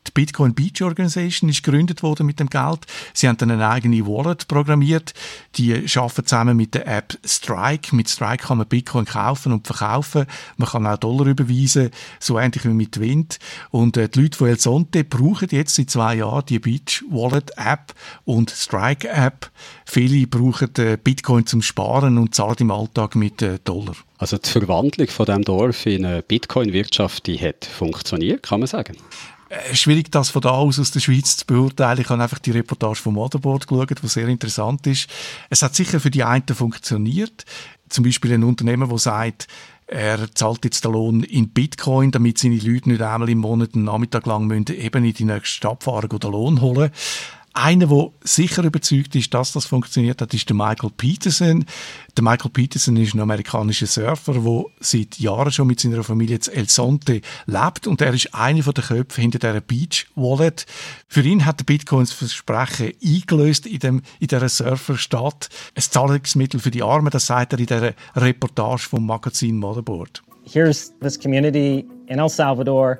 Die 0.08 0.12
Bitcoin 0.14 0.54
Beach 0.54 0.82
Organization 0.82 1.50
ist 1.50 1.64
gegründet 1.64 2.02
worden 2.02 2.26
mit 2.26 2.40
dem 2.40 2.50
Geld. 2.50 2.80
Sie 3.14 3.28
haben 3.28 3.38
dann 3.38 3.52
eine 3.52 3.70
eigene 3.70 4.06
Wallet 4.06 4.48
programmiert. 4.48 5.14
Die 5.56 5.74
arbeiten 5.74 6.26
zusammen 6.26 6.58
mit 6.58 6.74
der 6.74 6.88
App 6.88 7.18
Strike. 7.24 7.96
Mit 7.96 8.10
Strike 8.10 8.48
kann 8.48 8.58
man 8.58 8.68
Bitcoin 8.68 9.06
kaufen 9.06 9.52
und 9.52 9.68
verkaufen. 9.68 10.26
Man 10.58 10.68
kann 10.70 10.88
auch 10.88 10.98
Dollar 10.98 11.28
überweisen, 11.28 11.92
so 12.20 12.40
ähnlich 12.40 12.66
wie 12.66 12.70
mit 12.70 13.00
Wind. 13.00 13.40
Und 13.70 13.96
äh, 13.96 14.10
die 14.10 14.22
Leute 14.22 14.38
von 14.38 14.48
El 14.48 14.60
Sonte 14.60 15.04
brauchen 15.04 15.50
jetzt 15.52 15.76
seit 15.76 15.90
zwei 15.92 16.16
Jahren 16.16 16.46
die 16.48 16.60
Beach 16.60 17.04
Wallet 17.10 17.52
App 17.58 17.94
und 18.26 18.50
Strike 18.50 19.08
App. 19.08 19.52
Viele 19.86 20.26
brauchen 20.26 20.74
äh, 20.78 20.98
Bitcoin 21.02 21.46
zum 21.46 21.62
Sparen 21.62 22.18
und 22.18 22.34
zahlen 22.34 22.56
im 22.60 22.72
Alltag 22.72 23.16
mit 23.16 23.42
äh, 23.42 23.60
Dollar. 23.64 23.96
Also 24.18 24.38
die 24.38 24.50
Verwandlung 24.50 25.08
von 25.08 25.26
dem 25.26 25.44
Dorf 25.44 25.86
in 25.86 26.06
eine 26.06 26.22
Bitcoin-Wirtschaft, 26.22 27.26
die 27.28 27.40
hat 27.40 27.66
funktioniert, 27.66 28.44
kann 28.44 28.60
man 28.60 28.68
sagen. 28.68 28.96
Äh, 29.52 29.76
schwierig, 29.76 30.10
das 30.12 30.30
von 30.30 30.42
da 30.42 30.52
aus 30.52 30.80
aus 30.80 30.92
der 30.92 31.02
Schweiz 31.02 31.36
zu 31.36 31.46
beurteilen. 31.46 32.00
Ich 32.00 32.10
habe 32.10 32.24
einfach 32.24 32.40
die 32.40 32.52
Reportage 32.52 33.02
vom 33.02 33.16
Motherboard 33.16 33.68
geschaut, 33.68 34.02
was 34.02 34.14
sehr 34.14 34.30
interessant 34.30 34.88
ist. 34.88 35.10
Es 35.50 35.62
hat 35.62 35.76
sicher 35.76 36.00
für 36.00 36.10
die 36.10 36.24
einen 36.24 36.48
funktioniert. 36.48 37.44
Zum 37.90 38.06
Beispiel 38.06 38.34
ein 38.34 38.46
Unternehmer, 38.46 38.88
der 38.88 38.98
sagt, 38.98 39.50
er 39.88 40.34
zahlt 40.34 40.64
jetzt 40.64 40.86
den 40.86 40.94
Lohn 40.94 41.24
in 41.24 41.50
Bitcoin, 41.50 42.12
damit 42.12 42.38
seine 42.38 42.56
Leute 42.56 42.88
nicht 42.88 43.02
einmal 43.02 43.30
im 43.30 43.40
Monat 43.40 43.76
einen 43.76 43.84
Nachmittag 43.84 44.26
lang 44.26 44.48
müssen, 44.48 44.68
eben 44.68 45.04
in 45.04 45.14
die 45.14 45.26
nächste 45.26 45.54
Stadt 45.54 45.84
fahren 45.84 46.10
oder 46.10 46.30
Lohn 46.30 46.62
holen. 46.62 46.92
Einer, 47.54 47.88
der 47.88 48.12
sicher 48.24 48.64
überzeugt 48.64 49.14
ist, 49.16 49.34
dass 49.34 49.52
das 49.52 49.66
funktioniert 49.66 50.22
hat, 50.22 50.34
ist 50.34 50.48
der 50.48 50.56
Michael 50.56 50.92
Peterson. 50.96 51.66
Der 52.16 52.24
Michael 52.24 52.50
Peterson 52.50 52.96
ist 52.96 53.14
ein 53.14 53.20
amerikanischer 53.20 53.88
Surfer, 53.88 54.34
der 54.34 54.66
seit 54.80 55.20
Jahren 55.20 55.52
schon 55.52 55.68
mit 55.68 55.82
seiner 55.82 56.04
Familie 56.04 56.38
in 56.38 56.54
El 56.54 56.70
Sonte 56.70 57.22
lebt 57.48 57.88
und 57.88 58.00
er 58.00 58.14
ist 58.14 58.34
einer 58.34 58.64
der 58.64 58.84
Köpfe 58.84 59.22
hinter 59.22 59.40
der 59.40 59.60
Beach 59.60 60.08
Wallet. 60.16 60.66
Für 61.08 61.22
ihn 61.22 61.46
hat 61.46 61.60
der 61.60 61.66
Bitcoin 61.66 62.06
das 62.06 62.14
Versprechen 62.14 62.94
eingelöst 63.04 63.66
in, 63.66 63.80
dem, 63.80 64.02
in 64.20 64.28
dieser 64.28 64.48
Surferstadt. 64.48 65.50
Ein 65.76 65.82
Zahlungsmittel 65.82 66.60
für 66.62 66.72
die 66.72 66.84
Armen, 66.84 67.10
das 67.10 67.28
sagt 67.28 67.52
er 67.52 67.60
in 67.60 67.66
dieser 67.66 67.94
Reportage 68.16 68.88
vom 68.88 69.06
Magazin 69.06 69.58
Motherboard. 69.58 70.24
Here's 70.44 70.94
this 71.02 71.20
community 71.20 71.86
in 72.08 72.20
El 72.20 72.30
Salvador 72.30 73.00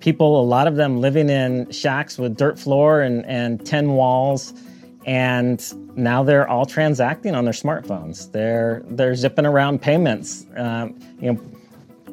people, 0.00 0.40
a 0.40 0.42
lot 0.44 0.66
of 0.66 0.76
them 0.76 1.00
living 1.00 1.30
in 1.30 1.70
shacks 1.70 2.18
with 2.18 2.36
dirt 2.36 2.58
floor 2.58 3.02
and, 3.02 3.24
and 3.26 3.64
10 3.64 3.92
walls. 3.92 4.54
And 5.06 5.62
now 5.96 6.22
they're 6.22 6.48
all 6.48 6.66
transacting 6.66 7.34
on 7.34 7.44
their 7.44 7.52
smartphones. 7.52 8.30
They're, 8.32 8.82
they're 8.86 9.14
zipping 9.14 9.46
around 9.46 9.82
payments, 9.82 10.46
um, 10.56 10.98
you 11.20 11.32
know, 11.32 11.40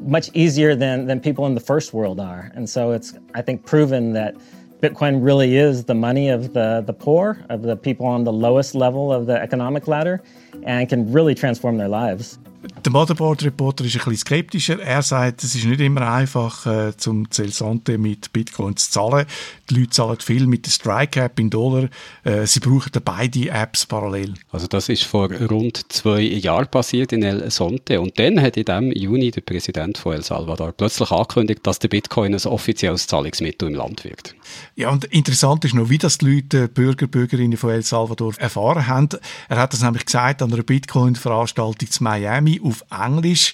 much 0.01 0.29
easier 0.33 0.75
than, 0.75 1.05
than 1.05 1.19
people 1.19 1.45
in 1.45 1.53
the 1.53 1.61
first 1.61 1.93
world 1.93 2.19
are. 2.19 2.51
And 2.55 2.69
so 2.69 2.91
it's, 2.91 3.13
I 3.35 3.41
think, 3.41 3.65
proven 3.65 4.13
that 4.13 4.35
Bitcoin 4.81 5.23
really 5.23 5.57
is 5.57 5.85
the 5.85 5.93
money 5.93 6.29
of 6.29 6.53
the, 6.53 6.83
the 6.85 6.93
poor, 6.93 7.45
of 7.49 7.61
the 7.61 7.75
people 7.75 8.07
on 8.07 8.23
the 8.23 8.33
lowest 8.33 8.73
level 8.73 9.13
of 9.13 9.27
the 9.27 9.39
economic 9.39 9.87
ladder, 9.87 10.23
and 10.63 10.89
can 10.89 11.11
really 11.11 11.35
transform 11.35 11.77
their 11.77 11.87
lives. 11.87 12.39
Der 12.85 12.91
Motherboard-Reporter 12.91 13.85
ist 13.85 13.95
ein 13.95 13.99
bisschen 13.99 14.17
skeptischer. 14.17 14.79
Er 14.79 15.01
sagt, 15.01 15.43
es 15.43 15.55
ist 15.55 15.65
nicht 15.65 15.81
immer 15.81 16.11
einfach, 16.11 16.65
äh, 16.67 16.95
zum 16.95 17.29
Celsante 17.31 17.97
mit 17.97 18.31
Bitcoin 18.33 18.75
zu 18.75 18.91
zahlen. 18.91 19.25
Die 19.69 19.75
Leute 19.75 19.89
zahlen 19.89 20.17
viel 20.19 20.45
mit 20.45 20.67
der 20.67 20.71
Strike-App 20.71 21.39
in 21.39 21.49
Dollar. 21.49 21.89
Äh, 22.23 22.45
sie 22.45 22.59
brauchen 22.59 22.91
beide 23.03 23.49
Apps 23.49 23.87
parallel. 23.87 24.35
Also 24.51 24.67
das 24.67 24.89
ist 24.89 25.03
vor 25.03 25.31
rund 25.31 25.91
zwei 25.91 26.21
Jahren 26.21 26.67
passiert 26.67 27.13
in 27.13 27.23
El 27.23 27.49
Sonte. 27.49 27.99
Und 27.99 28.19
dann 28.19 28.39
hat 28.39 28.57
in 28.57 28.65
diesem 28.65 28.91
Juni 28.91 29.31
der 29.31 29.41
Präsident 29.41 29.97
von 29.97 30.13
El 30.13 30.23
Salvador 30.23 30.71
plötzlich 30.71 31.09
angekündigt, 31.09 31.61
dass 31.63 31.79
der 31.79 31.87
Bitcoin 31.87 32.35
ein 32.35 32.45
offizielles 32.45 33.07
Zahlungsmittel 33.07 33.69
im 33.69 33.75
Land 33.75 34.03
wird. 34.03 34.35
Ja, 34.75 34.89
und 34.89 35.05
interessant 35.05 35.65
ist 35.65 35.73
noch, 35.73 35.89
wie 35.89 35.97
das 35.97 36.19
die 36.19 36.35
Leute, 36.35 36.67
Bürger, 36.67 37.07
Bürgerinnen 37.07 37.57
von 37.57 37.71
El 37.71 37.83
Salvador 37.83 38.33
erfahren 38.37 38.85
haben. 38.85 39.09
Er 39.49 39.57
hat 39.57 39.73
das 39.73 39.81
nämlich 39.81 40.05
gesagt 40.05 40.43
an 40.43 40.53
einer 40.53 40.63
Bitcoin-Veranstaltung 40.63 41.89
zu 41.89 42.03
Miami 42.03 42.50
auf 42.59 42.83
Englisch. 42.89 43.53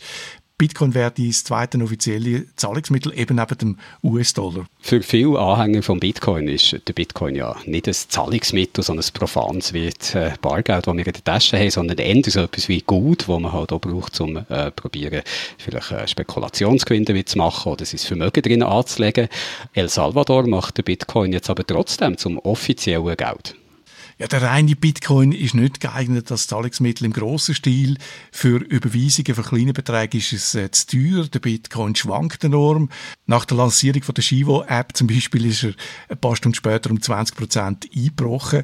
Bitcoin 0.60 0.96
wäre 0.96 1.12
das 1.12 1.44
zweite 1.44 1.78
offizielle 1.84 2.48
Zahlungsmittel 2.56 3.14
eben 3.16 3.36
neben 3.36 3.58
dem 3.60 3.78
US-Dollar. 4.04 4.66
Für 4.80 5.04
viele 5.04 5.38
Anhänger 5.38 5.84
von 5.84 6.00
Bitcoin 6.00 6.48
ist 6.48 6.76
der 6.88 6.94
Bitcoin 6.94 7.36
ja 7.36 7.56
nicht 7.68 7.88
ein 7.88 7.94
Zahlungsmittel, 7.94 8.84
sondern 8.84 9.06
ein 9.06 9.14
profanes 9.14 9.74
wie 9.74 9.92
das 9.92 10.16
äh, 10.16 10.34
Bargeld, 10.42 10.88
das 10.88 10.96
wir 10.96 11.06
in 11.06 11.14
der 11.14 11.24
Tasche 11.24 11.60
haben, 11.60 11.70
sondern 11.70 12.00
eher 12.00 12.24
so 12.26 12.40
etwas 12.40 12.70
wie 12.70 12.82
Gut, 12.82 13.22
das 13.22 13.40
man 13.40 13.54
halt 13.54 13.72
auch 13.72 13.80
braucht, 13.80 14.20
um 14.20 14.38
äh, 14.50 14.72
probieren, 14.72 15.22
vielleicht 15.60 15.92
äh, 15.92 16.08
Spekulationsgewinne 16.08 17.26
zu 17.26 17.38
machen 17.38 17.74
oder 17.74 17.86
sein 17.86 18.00
Vermögen 18.00 18.42
drin 18.42 18.64
anzulegen. 18.64 19.28
El 19.74 19.90
Salvador 19.90 20.48
macht 20.48 20.80
den 20.80 20.86
Bitcoin 20.86 21.34
jetzt 21.34 21.52
aber 21.52 21.68
trotzdem 21.68 22.18
zum 22.18 22.40
offiziellen 22.40 23.16
Geld. 23.16 23.56
Ja, 24.20 24.26
der 24.26 24.42
reine 24.42 24.76
Bitcoin 24.76 25.32
ist 25.32 25.54
nicht 25.54 25.80
geeignet 25.80 26.32
als 26.32 26.48
Zahlungsmittel 26.48 27.06
im 27.06 27.14
grossen 27.14 27.54
Stil. 27.54 28.00
Für 28.32 28.58
Überweisungen 28.58 29.36
von 29.36 29.44
kleinen 29.44 29.74
Beträgen 29.74 30.18
ist 30.18 30.34
es 30.34 30.56
äh, 30.56 30.72
zu 30.72 30.88
teuer. 30.88 31.28
Der 31.28 31.38
Bitcoin 31.38 31.96
schwankt 31.96 32.44
enorm. 32.44 32.90
Nach 33.28 33.46
der 33.46 33.58
Lancierung 33.58 34.02
von 34.02 34.16
der 34.16 34.24
Shivo-App 34.24 34.98
zum 34.98 35.06
Beispiel 35.06 35.46
ist 35.46 35.66
er 35.66 35.74
ein 36.10 36.18
paar 36.18 36.36
Stunden 36.36 36.56
später 36.56 36.90
um 36.90 37.00
20 37.00 37.38
Prozent 37.38 37.88
eingebrochen. 37.96 38.64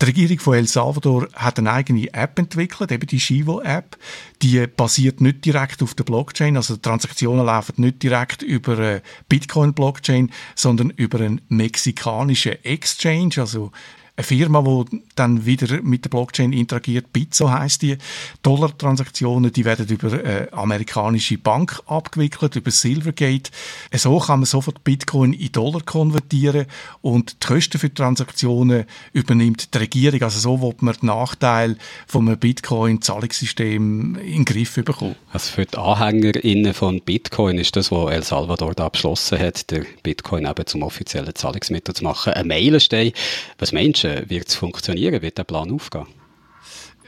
Die 0.00 0.04
Regierung 0.04 0.38
von 0.38 0.54
El 0.54 0.68
Salvador 0.68 1.26
hat 1.34 1.58
eine 1.58 1.72
eigene 1.72 2.14
App 2.14 2.38
entwickelt, 2.38 2.92
eben 2.92 3.08
die 3.08 3.18
Shivo-App. 3.18 3.98
Die 4.40 4.64
basiert 4.68 5.20
nicht 5.20 5.44
direkt 5.44 5.82
auf 5.82 5.94
der 5.94 6.04
Blockchain, 6.04 6.56
also 6.56 6.76
Transaktionen 6.76 7.44
laufen 7.44 7.74
nicht 7.78 8.04
direkt 8.04 8.42
über 8.42 9.00
Bitcoin-Blockchain, 9.28 10.30
sondern 10.54 10.90
über 10.90 11.18
einen 11.18 11.40
mexikanischen 11.48 12.64
Exchange, 12.64 13.34
also 13.38 13.72
eine 14.14 14.24
Firma, 14.24 14.62
die 14.62 15.02
dann 15.14 15.46
wieder 15.46 15.80
mit 15.82 16.04
der 16.04 16.10
Blockchain 16.10 16.52
interagiert, 16.52 17.12
Bitso 17.14 17.50
heißt 17.50 17.80
die. 17.80 17.96
Dollartransaktionen, 18.42 19.52
die 19.52 19.64
werden 19.64 19.88
über 19.88 20.12
eine 20.12 20.52
amerikanische 20.52 21.38
Bank 21.38 21.80
abgewickelt, 21.86 22.56
über 22.56 22.70
Silvergate. 22.70 23.50
So 23.94 24.18
kann 24.18 24.40
man 24.40 24.46
sofort 24.46 24.84
Bitcoin 24.84 25.32
in 25.32 25.50
Dollar 25.52 25.80
konvertieren 25.80 26.66
und 27.00 27.42
die 27.42 27.46
Kosten 27.46 27.78
für 27.78 27.88
die 27.88 27.94
Transaktionen 27.94 28.84
übernimmt 29.14 29.72
die 29.72 29.78
Regierung. 29.78 30.22
Also 30.22 30.38
so 30.40 30.60
wird 30.60 30.82
man 30.82 30.94
den 30.94 31.06
Nachteil 31.06 31.76
vom 32.06 32.36
Bitcoin-Zahlungssystem 32.36 34.16
in 34.16 34.32
den 34.32 34.44
Griff 34.44 34.74
bekommen. 34.74 35.16
Also 35.32 35.52
für 35.52 35.64
die 35.64 35.78
AnhängerInnen 35.78 36.74
von 36.74 37.00
Bitcoin 37.00 37.56
ist 37.56 37.76
das, 37.76 37.90
was 37.90 38.10
El 38.10 38.22
Salvador 38.22 38.74
da 38.74 38.90
beschlossen 38.90 39.38
hat, 39.38 39.70
der 39.70 39.86
Bitcoin 40.02 40.44
eben 40.44 40.66
zum 40.66 40.82
offiziellen 40.82 41.34
Zahlungsmittel 41.34 41.94
zu 41.94 42.04
machen, 42.04 42.34
ein 42.34 42.46
Meilenstein. 42.46 43.12
Was 43.58 43.72
meinst 43.72 44.01
Menschen 44.02 44.30
wird 44.30 44.48
es 44.48 44.54
funktionieren? 44.54 45.22
Wird 45.22 45.38
der 45.38 45.44
Plan 45.44 45.70
aufgehen? 45.70 46.06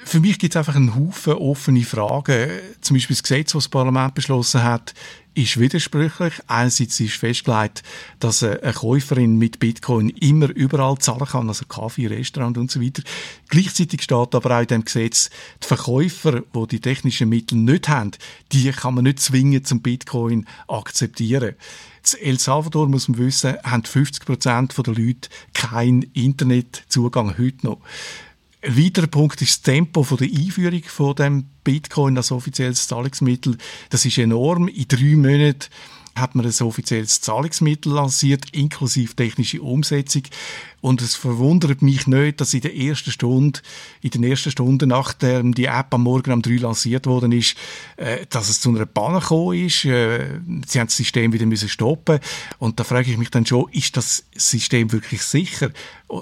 Für 0.06 0.20
mich 0.20 0.38
gibt 0.38 0.54
es 0.54 0.58
einfach 0.58 0.76
einen 0.76 0.94
Haufen 0.94 1.32
offene 1.32 1.82
Fragen. 1.82 2.50
Zum 2.82 2.94
Beispiel 2.94 3.16
das 3.16 3.22
Gesetz, 3.22 3.52
das 3.52 3.64
das 3.64 3.70
Parlament 3.70 4.14
beschlossen 4.14 4.62
hat, 4.62 4.92
ist 5.32 5.58
widersprüchlich. 5.58 6.34
Einerseits 6.46 7.00
ist 7.00 7.16
festgelegt, 7.16 7.82
dass 8.20 8.42
eine 8.42 8.74
Käuferin 8.74 9.38
mit 9.38 9.60
Bitcoin 9.60 10.10
immer 10.10 10.50
überall 10.50 10.98
zahlen 10.98 11.26
kann, 11.26 11.48
also 11.48 11.64
Kaffee, 11.64 12.06
Restaurant 12.06 12.58
und 12.58 12.70
so 12.70 12.82
weiter. 12.82 13.02
Gleichzeitig 13.48 14.02
steht 14.02 14.34
aber 14.34 14.56
auch 14.56 14.60
in 14.60 14.66
dem 14.66 14.84
Gesetz, 14.84 15.30
die 15.62 15.66
Verkäufer, 15.66 16.42
die 16.42 16.66
die 16.66 16.80
technischen 16.80 17.30
Mittel 17.30 17.56
nicht 17.56 17.88
haben, 17.88 18.10
die 18.52 18.70
kann 18.72 18.94
man 18.94 19.04
nicht 19.04 19.20
zwingen 19.20 19.64
zum 19.64 19.80
Bitcoin 19.80 20.46
akzeptieren. 20.68 21.54
In 22.12 22.20
El 22.20 22.38
Salvador, 22.38 22.88
muss 22.88 23.08
man 23.08 23.18
wissen, 23.18 23.56
haben 23.62 23.82
50 23.82 24.26
Prozent 24.26 24.74
der 24.76 24.94
Leute 24.94 25.30
keinen 25.54 26.02
Internetzugang 26.12 27.38
heute 27.38 27.66
noch. 27.66 27.80
Ein 28.60 28.78
weiterer 28.78 29.06
Punkt 29.06 29.40
ist 29.40 29.58
das 29.58 29.62
Tempo 29.62 30.02
von 30.02 30.18
der 30.18 30.28
Einführung 30.28 30.82
von 30.84 31.14
dem 31.14 31.44
Bitcoin 31.64 32.16
als 32.16 32.30
offizielles 32.30 32.88
Zahlungsmittel. 32.88 33.56
Das 33.90 34.04
ist 34.04 34.18
enorm. 34.18 34.68
In 34.68 34.88
drei 34.88 35.16
Monaten 35.16 35.68
hat 36.14 36.34
man 36.34 36.46
ein 36.46 36.66
offizielles 36.66 37.20
Zahlungsmittel 37.20 37.92
lanciert, 37.92 38.50
inklusive 38.52 39.14
technische 39.14 39.62
Umsetzung. 39.62 40.22
Und 40.84 41.00
es 41.00 41.14
verwundert 41.14 41.80
mich 41.80 42.06
nicht, 42.06 42.42
dass 42.42 42.52
in 42.52 42.60
der 42.60 42.76
ersten 42.76 43.10
Stunde, 43.10 43.60
in 44.02 44.10
den 44.10 44.22
ersten 44.22 44.50
Stunden, 44.50 44.90
nachdem 44.90 45.54
die 45.54 45.64
App 45.64 45.94
am 45.94 46.02
Morgen 46.02 46.30
um 46.30 46.42
drei 46.42 46.56
lanciert 46.56 47.06
worden 47.06 47.32
ist, 47.32 47.56
äh, 47.96 48.26
dass 48.28 48.50
es 48.50 48.60
zu 48.60 48.68
einer 48.68 48.84
Panne 48.84 49.20
gekommen 49.20 49.64
ist. 49.64 49.86
Äh, 49.86 50.40
sie 50.66 50.80
haben 50.80 50.88
das 50.88 50.98
System 50.98 51.32
wieder 51.32 51.46
müssen 51.46 51.70
stoppen. 51.70 52.20
Und 52.58 52.78
da 52.78 52.84
frage 52.84 53.10
ich 53.10 53.16
mich 53.16 53.30
dann 53.30 53.46
schon, 53.46 53.70
ist 53.72 53.96
das 53.96 54.26
System 54.36 54.92
wirklich 54.92 55.22
sicher? 55.22 55.70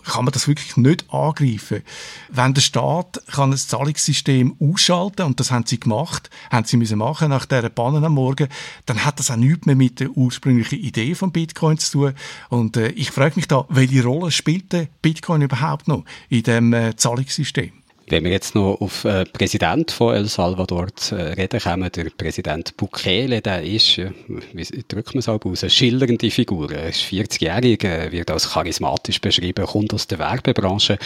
Kann 0.05 0.25
man 0.25 0.33
das 0.33 0.47
wirklich 0.47 0.77
nicht 0.77 1.13
angreifen? 1.13 1.83
Wenn 2.31 2.55
der 2.55 2.61
Staat 2.61 3.21
kann 3.27 3.51
das 3.51 3.67
Zahlungssystem 3.67 4.55
ausschalten, 4.61 5.27
und 5.27 5.41
das 5.41 5.51
haben 5.51 5.67
sie 5.67 5.81
gemacht, 5.81 6.31
haben 6.53 6.67
sie 6.67 6.77
müssen 6.77 6.99
machen 6.99 7.31
nach 7.31 7.47
dieser 7.47 7.69
Panne 7.69 8.07
am 8.07 8.15
Morgen, 8.15 8.47
dann 8.87 9.05
hat 9.05 9.19
das 9.19 9.33
auch 9.33 9.37
nichts 9.37 9.67
mehr 9.67 9.75
mit 9.75 9.99
der 9.99 10.11
ursprünglichen 10.11 10.79
Idee 10.79 11.17
von 11.17 11.33
Bitcoin 11.33 11.79
zu 11.79 11.91
tun. 11.91 12.15
Und 12.49 12.77
äh, 12.77 12.91
ich 12.91 13.11
frage 13.11 13.35
mich 13.35 13.49
da, 13.49 13.67
welche 13.69 14.05
Rolle 14.05 14.31
spielt 14.31 14.52
spielt 14.53 14.89
Bitcoin 15.01 15.43
überhaupt 15.43 15.89
noch 15.89 16.05
in 16.29 16.43
dem 16.43 16.73
äh, 16.73 16.95
Zahlungssystem? 16.97 17.73
Wenn 18.09 18.25
wir 18.25 18.33
jetzt 18.33 18.55
noch 18.55 18.79
auf 18.81 19.05
äh, 19.05 19.25
Präsident 19.25 19.91
von 19.91 20.15
El 20.15 20.27
Salvador 20.27 20.89
äh, 21.13 21.15
reden 21.15 21.61
kommen, 21.61 21.91
der 21.91 22.11
Präsident 22.11 22.77
Bukele, 22.77 23.41
der 23.41 23.63
ist, 23.63 23.97
äh, 23.97 24.11
wie 24.53 24.85
drückt 24.87 25.15
man 25.15 25.21
es 25.21 25.29
auch 25.29 25.43
aus, 25.45 25.63
eine 25.63 25.71
schillernde 25.71 26.31
Figur. 26.31 26.71
Er 26.73 26.91
ist 26.91 27.01
40-jährig, 27.01 27.85
äh, 27.85 28.13
wird 28.13 28.31
als 28.31 28.51
charismatisch 28.51 29.21
beschrieben, 29.21 29.65
kommt 29.65 29.95
aus 29.95 30.09
der 30.09 30.19
Werbebranche 30.19 30.99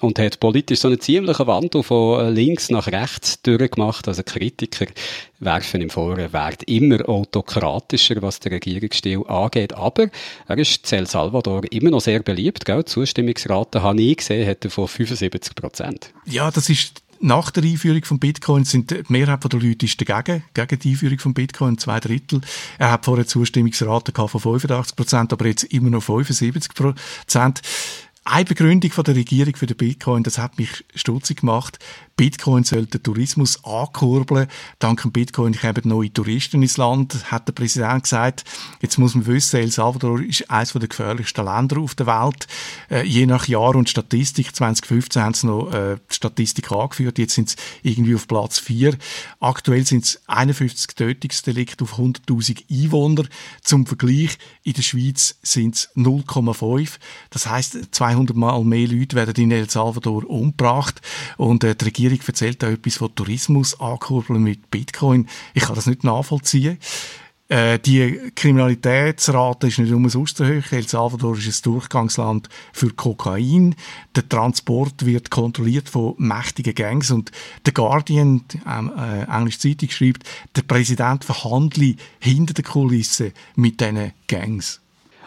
und 0.00 0.18
hat 0.18 0.40
politisch 0.40 0.80
so 0.80 0.88
einen 0.88 1.00
ziemlichen 1.00 1.46
Wandel 1.46 1.82
von 1.82 2.34
links 2.34 2.70
nach 2.70 2.86
rechts 2.86 3.40
durchgemacht. 3.42 4.08
Also 4.08 4.22
Kritiker 4.22 4.86
werfen 5.38 5.82
er 5.82 6.32
wird 6.32 6.62
immer 6.64 7.08
autokratischer, 7.08 8.20
was 8.22 8.40
den 8.40 8.52
Regierungsstil 8.52 9.24
angeht. 9.26 9.74
Aber 9.74 10.08
er 10.48 10.58
ist 10.58 10.90
in 10.92 10.98
El 10.98 11.06
Salvador 11.06 11.62
immer 11.70 11.90
noch 11.90 12.00
sehr 12.00 12.20
beliebt. 12.20 12.64
Gell? 12.64 12.82
Die 12.82 12.86
Zustimmungsrate 12.86 13.82
habe 13.82 14.00
ich 14.02 14.18
gesehen, 14.18 14.48
hat 14.48 14.64
er 14.64 14.70
von 14.70 14.88
75 14.88 15.54
Prozent. 15.54 16.12
Ja, 16.26 16.50
das 16.50 16.68
ist 16.68 17.02
nach 17.20 17.50
der 17.50 17.62
Einführung 17.64 18.02
von 18.04 18.18
Bitcoin 18.18 18.64
sind 18.64 18.90
die 18.90 19.02
Mehrheit 19.08 19.44
der 19.44 19.60
Leute 19.60 19.84
ist 19.84 20.00
dagegen, 20.00 20.42
gegen 20.54 20.78
die 20.78 20.90
Einführung 20.90 21.18
von 21.18 21.34
Bitcoin, 21.34 21.76
zwei 21.76 22.00
Drittel. 22.00 22.40
Er 22.78 22.92
hat 22.92 23.04
vorher 23.04 23.26
Zustimmungsrate 23.26 24.12
von 24.14 24.40
85 24.40 24.96
Prozent, 24.96 25.32
aber 25.32 25.46
jetzt 25.46 25.64
immer 25.64 25.90
noch 25.90 26.02
75 26.02 26.72
Prozent. 26.74 27.60
Eine 28.24 28.44
Begründung 28.44 28.90
von 28.90 29.04
der 29.04 29.16
Regierung 29.16 29.56
für 29.56 29.66
den 29.66 29.76
Bitcoin, 29.76 30.22
das 30.22 30.38
hat 30.38 30.58
mich 30.58 30.84
stutzig 30.94 31.40
gemacht. 31.40 31.78
Bitcoin 32.20 32.64
soll 32.64 32.84
den 32.84 33.02
Tourismus 33.02 33.64
ankurbeln. 33.64 34.46
Dank 34.78 35.00
dem 35.00 35.10
Bitcoin 35.10 35.54
kommen 35.54 35.80
neue 35.84 36.12
Touristen 36.12 36.60
ins 36.60 36.76
Land, 36.76 37.32
hat 37.32 37.48
der 37.48 37.54
Präsident 37.54 38.02
gesagt. 38.02 38.44
Jetzt 38.82 38.98
muss 38.98 39.14
man 39.14 39.24
wissen, 39.24 39.58
El 39.58 39.70
Salvador 39.70 40.20
ist 40.20 40.50
eines 40.50 40.74
der 40.74 40.86
gefährlichsten 40.86 41.46
Länder 41.46 41.78
auf 41.78 41.94
der 41.94 42.06
Welt. 42.06 42.46
Äh, 42.90 43.06
je 43.06 43.24
nach 43.24 43.48
Jahr 43.48 43.74
und 43.74 43.88
Statistik, 43.88 44.54
2015 44.54 45.22
haben 45.22 45.32
sie 45.32 45.46
noch 45.46 45.72
äh, 45.72 45.96
die 46.10 46.14
Statistik 46.14 46.70
angeführt, 46.70 47.18
jetzt 47.18 47.36
sind 47.36 47.48
sie 47.48 47.56
irgendwie 47.82 48.14
auf 48.14 48.28
Platz 48.28 48.58
4. 48.58 48.98
Aktuell 49.40 49.86
sind 49.86 50.04
es 50.04 50.20
51 50.26 50.94
Tötungsdelikte 50.94 51.84
auf 51.84 51.98
100.000 51.98 52.64
Einwohner. 52.70 53.24
Zum 53.62 53.86
Vergleich, 53.86 54.36
in 54.62 54.74
der 54.74 54.82
Schweiz 54.82 55.38
sind 55.42 55.74
es 55.74 55.88
0,5. 55.96 56.98
Das 57.30 57.46
heißt, 57.46 57.78
200 57.92 58.36
Mal 58.36 58.62
mehr 58.62 58.88
Leute 58.88 59.16
werden 59.16 59.42
in 59.42 59.52
El 59.52 59.70
Salvador 59.70 60.28
umgebracht 60.28 61.00
und 61.38 61.64
äh, 61.64 61.74
die 61.74 61.86
Regierung 61.86 62.09
Regierung 62.10 62.28
erzählt 62.28 62.64
auch 62.64 62.68
etwas 62.68 62.96
von 62.96 63.14
Tourismus 63.14 63.80
ankurbeln 63.80 64.42
mit 64.42 64.70
Bitcoin. 64.70 65.28
Ich 65.54 65.64
kann 65.64 65.74
das 65.74 65.86
nicht 65.86 66.04
nachvollziehen. 66.04 66.78
Äh, 67.48 67.80
die 67.80 68.30
Kriminalitätsrate 68.36 69.66
ist 69.66 69.78
nicht 69.80 69.92
umsonst 69.92 70.36
so 70.36 70.44
hoch. 70.44 70.70
El 70.70 70.86
Salvador 70.86 71.36
ist 71.36 71.48
ein 71.48 71.72
Durchgangsland 71.72 72.48
für 72.72 72.90
Kokain. 72.90 73.74
Der 74.14 74.28
Transport 74.28 75.04
wird 75.04 75.30
kontrolliert 75.30 75.88
von 75.88 76.14
mächtigen 76.18 76.76
Gangs 76.76 77.10
und 77.10 77.32
der 77.66 77.72
Guardian, 77.72 78.44
ähm, 78.68 78.92
äh, 78.96 79.24
englische 79.24 79.58
Zeitung, 79.58 79.90
schreibt, 79.90 80.22
der 80.54 80.62
Präsident 80.62 81.24
verhandle 81.24 81.96
hinter 82.20 82.54
der 82.54 82.64
Kulisse 82.64 83.32
mit 83.56 83.80
diesen 83.80 84.12
Gangs. 84.28 84.80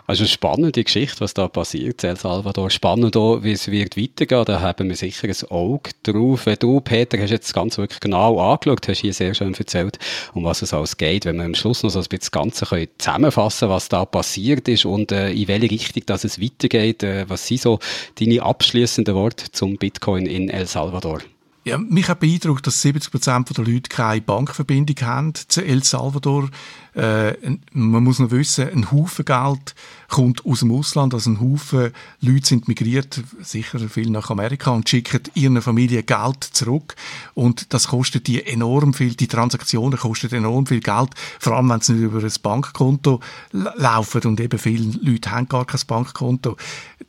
Also 0.05 0.25
spannende 0.25 0.83
Geschichte, 0.83 1.21
was 1.21 1.33
da 1.33 1.47
passiert 1.47 2.03
El 2.03 2.17
Salvador. 2.17 2.69
Spannend 2.69 3.15
auch, 3.15 3.41
wie 3.43 3.53
es 3.53 3.71
wird 3.71 3.95
weitergehen. 3.95 4.43
Da 4.45 4.59
haben 4.59 4.89
wir 4.89 4.95
sicher 4.97 5.29
ein 5.29 5.51
Auge 5.51 5.91
drauf. 6.03 6.45
Du, 6.59 6.81
Peter, 6.81 7.17
hast 7.17 7.31
jetzt 7.31 7.47
das 7.47 7.53
Ganze 7.53 7.77
wirklich 7.77 8.01
genau 8.01 8.37
angeschaut, 8.39 8.87
hast 8.87 8.99
hier 8.99 9.13
sehr 9.13 9.33
schön 9.33 9.53
erzählt, 9.53 9.99
um 10.33 10.43
was 10.43 10.61
es 10.61 10.73
alles 10.73 10.97
geht. 10.97 11.25
Wenn 11.25 11.37
wir 11.37 11.45
am 11.45 11.55
Schluss 11.55 11.83
noch 11.83 11.89
so 11.89 11.99
ein 11.99 12.03
bisschen 12.03 12.19
das 12.19 12.31
Ganze 12.31 12.65
können 12.65 12.87
zusammenfassen 12.97 13.69
was 13.69 13.87
da 13.87 14.05
passiert 14.05 14.67
ist 14.67 14.85
und 14.85 15.11
äh, 15.11 15.31
in 15.31 15.47
welche 15.47 15.71
Richtung 15.71 16.03
dass 16.05 16.25
es 16.25 16.41
weitergeht. 16.41 17.03
Äh, 17.03 17.29
was 17.29 17.47
sind 17.47 17.61
so 17.61 17.79
deine 18.19 18.41
abschließenden 18.41 19.15
Worte 19.15 19.51
zum 19.51 19.77
Bitcoin 19.77 20.25
in 20.25 20.49
El 20.49 20.67
Salvador? 20.67 21.19
Ja, 21.65 21.77
mich 21.77 22.09
hat 22.09 22.19
beeindruckt, 22.19 22.67
dass 22.67 22.81
70 22.81 23.09
Prozent 23.09 23.57
der 23.57 23.63
Leute 23.63 23.87
keine 23.87 24.19
Bankverbindung 24.19 24.97
haben 25.01 25.33
zu 25.33 25.63
El 25.63 25.81
Salvador. 25.81 26.49
Äh, 26.93 27.35
man 27.71 28.03
muss 28.03 28.19
noch 28.19 28.31
wissen, 28.31 28.69
ein 28.69 28.91
Haufen 28.91 29.23
Geld 29.23 29.73
kommt 30.09 30.45
aus 30.45 30.59
dem 30.59 30.71
Ausland, 30.71 31.13
also 31.13 31.29
ein 31.29 31.39
Haufen 31.39 31.93
Leute 32.19 32.45
sind 32.45 32.67
migriert, 32.67 33.21
sicher 33.41 33.79
viel 33.87 34.09
nach 34.09 34.29
Amerika 34.29 34.71
und 34.71 34.89
schicken 34.89 35.21
ihren 35.35 35.61
Familie 35.61 36.03
Geld 36.03 36.43
zurück 36.43 36.95
und 37.33 37.73
das 37.73 37.87
kostet 37.87 38.27
die 38.27 38.45
enorm 38.45 38.93
viel, 38.93 39.15
die 39.15 39.27
Transaktionen 39.27 39.97
kosten 39.97 40.31
enorm 40.33 40.67
viel 40.67 40.81
Geld, 40.81 41.11
vor 41.39 41.53
allem 41.53 41.69
wenn 41.69 41.81
sie 41.81 41.93
nicht 41.93 42.03
über 42.03 42.21
ein 42.21 42.31
Bankkonto 42.43 43.21
laufen 43.51 44.21
und 44.25 44.39
eben 44.39 44.59
viele 44.59 44.99
Leute 45.01 45.31
haben 45.31 45.47
gar 45.47 45.65
kein 45.65 45.81
Bankkonto. 45.87 46.57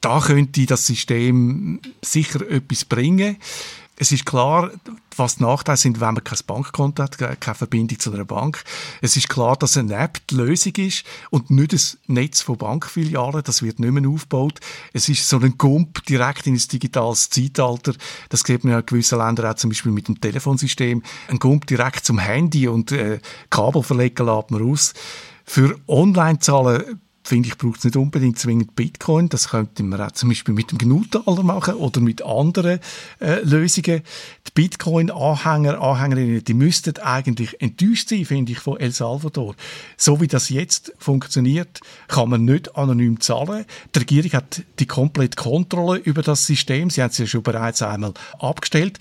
Da 0.00 0.20
könnte 0.20 0.64
das 0.64 0.86
System 0.86 1.80
sicher 2.00 2.48
etwas 2.48 2.84
bringen. 2.84 3.36
Es 3.97 4.11
ist 4.11 4.26
klar, 4.26 4.70
was 5.16 5.36
die 5.36 5.45
Nachteile 5.45 5.76
sind, 5.76 6.01
wenn 6.01 6.14
man 6.14 6.24
kein 6.24 6.38
Bankkonto 6.47 7.03
hat, 7.03 7.18
keine 7.18 7.55
Verbindung 7.55 7.99
zu 7.99 8.12
einer 8.12 8.24
Bank. 8.24 8.64
Es 9.01 9.16
ist 9.16 9.28
klar, 9.28 9.57
dass 9.57 9.76
eine 9.76 9.95
App 9.95 10.18
die 10.28 10.34
Lösung 10.34 10.72
ist 10.76 11.05
und 11.30 11.51
nicht 11.51 11.72
ein 11.72 12.14
Netz 12.14 12.42
von 12.42 12.59
Bankfilialen. 12.59 13.42
Das 13.45 13.62
wird 13.62 13.78
nicht 13.78 13.92
mehr 13.92 14.09
aufgebaut. 14.11 14.59
Es 14.92 15.09
ist 15.09 15.28
so 15.28 15.38
ein 15.38 15.57
Gump 15.59 16.05
direkt 16.07 16.47
in 16.47 16.55
ein 16.55 16.62
digitales 16.72 17.30
Zeitalter. 17.30 17.95
Das 18.30 18.40
sieht 18.40 18.64
man 18.64 18.72
ja 18.72 18.80
in 18.80 18.86
gewissen 18.86 19.18
Ländern 19.18 19.53
auch 19.53 19.57
zum 19.57 19.70
Beispiel 19.70 19.92
mit 19.92 20.09
dem 20.09 20.20
Telefonsystem. 20.20 21.03
Ein 21.28 21.38
Gump 21.38 21.66
direkt 21.66 22.05
zum 22.05 22.18
Handy 22.18 22.66
und 22.66 22.90
äh, 22.90 23.20
Kabel 23.51 23.82
verlegen 23.84 24.26
lässt 24.26 24.51
man 24.51 24.70
aus. 24.70 24.95
Für 25.45 25.78
Online-Zahlen 25.86 27.01
finde 27.24 27.48
ich, 27.48 27.56
braucht 27.56 27.78
es 27.78 27.84
nicht 27.84 27.96
unbedingt 27.96 28.38
zwingend 28.38 28.76
Bitcoin. 28.76 29.30
Das 29.30 29.48
könnte 29.48 29.82
man 29.82 30.00
auch 30.00 30.12
zum 30.12 30.28
Beispiel 30.28 30.54
mit 30.54 30.70
dem 30.70 30.78
Gnutaler 30.78 31.42
machen 31.42 31.74
oder 31.74 32.00
mit 32.00 32.22
anderen 32.22 32.80
äh, 33.18 33.40
Lösungen. 33.40 34.02
Die 34.46 34.50
Bitcoin-Anhänger, 34.54 35.80
Anhängerinnen, 35.80 36.44
die 36.44 36.54
müssten 36.54 36.98
eigentlich 36.98 37.60
enttäuscht 37.62 38.10
sein, 38.10 38.26
finde 38.26 38.52
ich, 38.52 38.58
von 38.58 38.78
El 38.78 38.92
Salvador. 38.92 39.56
So 39.96 40.20
wie 40.20 40.28
das 40.28 40.50
jetzt 40.50 40.92
funktioniert, 40.98 41.80
kann 42.08 42.28
man 42.28 42.44
nicht 42.44 42.76
anonym 42.76 43.18
zahlen. 43.20 43.64
Die 43.94 43.98
Regierung 44.00 44.32
hat 44.32 44.62
die 44.78 44.86
komplette 44.86 45.42
Kontrolle 45.42 45.98
über 45.98 46.22
das 46.22 46.46
System. 46.46 46.90
Sie 46.90 47.02
haben 47.02 47.10
es 47.10 47.18
ja 47.18 47.26
schon 47.26 47.42
bereits 47.42 47.80
einmal 47.80 48.12
abgestellt 48.38 48.98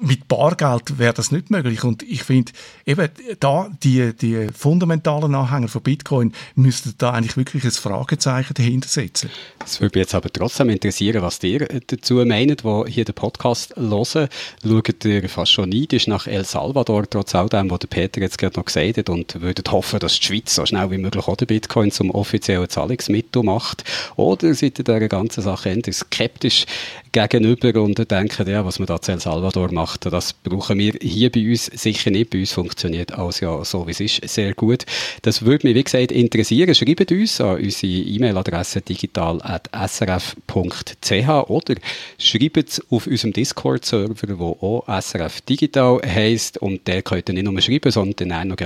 mit 0.00 0.26
Bargeld 0.26 0.98
wäre 0.98 1.12
das 1.12 1.30
nicht 1.30 1.50
möglich. 1.50 1.84
Und 1.84 2.02
ich 2.02 2.22
finde, 2.22 2.52
eben 2.86 3.08
da, 3.40 3.70
die, 3.82 4.14
die 4.14 4.48
fundamentalen 4.56 5.34
Anhänger 5.34 5.68
von 5.68 5.82
Bitcoin 5.82 6.32
müssten 6.54 6.94
da 6.98 7.10
eigentlich 7.10 7.36
wirklich 7.36 7.64
ein 7.64 7.70
Fragezeichen 7.70 8.54
dahinter 8.54 8.88
setzen. 8.88 9.30
Es 9.64 9.80
würde 9.80 9.98
mich 9.98 10.06
jetzt 10.06 10.14
aber 10.14 10.30
trotzdem 10.30 10.70
interessieren, 10.70 11.22
was 11.22 11.42
ihr 11.42 11.68
dazu 11.86 12.14
meint, 12.24 12.64
die 12.64 12.90
hier 12.90 13.04
den 13.04 13.14
Podcast 13.14 13.76
hören. 13.76 14.28
Schaut 14.64 15.04
ihr 15.04 15.28
fast 15.28 15.52
schon 15.52 15.68
neidisch 15.68 16.06
nach 16.06 16.26
El 16.26 16.44
Salvador, 16.44 17.08
trotz 17.08 17.34
all 17.34 17.48
dem, 17.48 17.70
was 17.70 17.80
Peter 17.88 18.20
jetzt 18.20 18.38
gerade 18.38 18.58
noch 18.58 18.64
gesagt 18.64 18.96
hat, 18.96 19.08
und 19.08 19.40
würdet 19.40 19.70
hoffen, 19.70 20.00
dass 20.00 20.18
die 20.18 20.26
Schweiz 20.26 20.54
so 20.54 20.64
schnell 20.66 20.90
wie 20.90 20.98
möglich 20.98 21.28
auch 21.28 21.36
den 21.36 21.46
Bitcoin 21.46 21.90
zum 21.90 22.10
offiziellen 22.10 22.68
Zahlungsmittel 22.68 23.42
macht? 23.42 23.84
Oder 24.16 24.54
seid 24.54 24.78
ihr 24.78 24.84
dieser 24.84 25.08
ganzen 25.08 25.42
Sache 25.42 25.68
eher 25.68 25.92
skeptisch 25.92 26.66
gegenüber 27.12 27.82
und 27.82 28.10
denkt, 28.10 28.38
ja, 28.46 28.64
was 28.64 28.78
man 28.78 28.86
da 28.86 29.00
zu 29.00 29.12
El 29.12 29.20
Salvador 29.20 29.72
macht, 29.72 30.06
das 30.06 30.32
brauchen 30.32 30.78
wir 30.78 30.94
hier 31.00 31.30
bei 31.30 31.48
uns 31.48 31.66
sicher 31.66 32.10
nicht. 32.10 32.30
Bei 32.30 32.40
uns 32.40 32.52
funktioniert 32.52 33.12
alles 33.12 33.40
ja 33.40 33.62
so, 33.64 33.86
wie 33.86 33.90
es 33.90 34.00
ist, 34.00 34.28
sehr 34.28 34.54
gut. 34.54 34.86
Das 35.20 35.42
würde 35.42 35.66
mich, 35.66 35.76
wie 35.76 35.84
gesagt, 35.84 36.10
interessieren. 36.10 36.74
Schreibt 36.74 37.12
uns 37.12 37.40
an 37.40 37.58
unsere 37.58 37.92
E-Mail-Adresse 37.92 38.80
digital.srf.ch 38.80 41.28
oder 41.48 41.74
schreibt 42.18 42.68
es 42.68 42.82
auf 42.90 43.06
unserem 43.06 43.32
Discord-Server, 43.32 44.26
der 44.26 44.40
auch 44.40 44.84
SRF 45.00 45.42
Digital 45.42 46.00
heisst. 46.04 46.58
Und 46.58 46.86
der 46.86 47.02
könnt 47.02 47.28
ihr 47.28 47.34
nicht 47.34 47.44
nur 47.44 47.60
schreiben, 47.60 47.92
sondern 47.92 48.32
auch 48.32 48.44
noch 48.44 48.56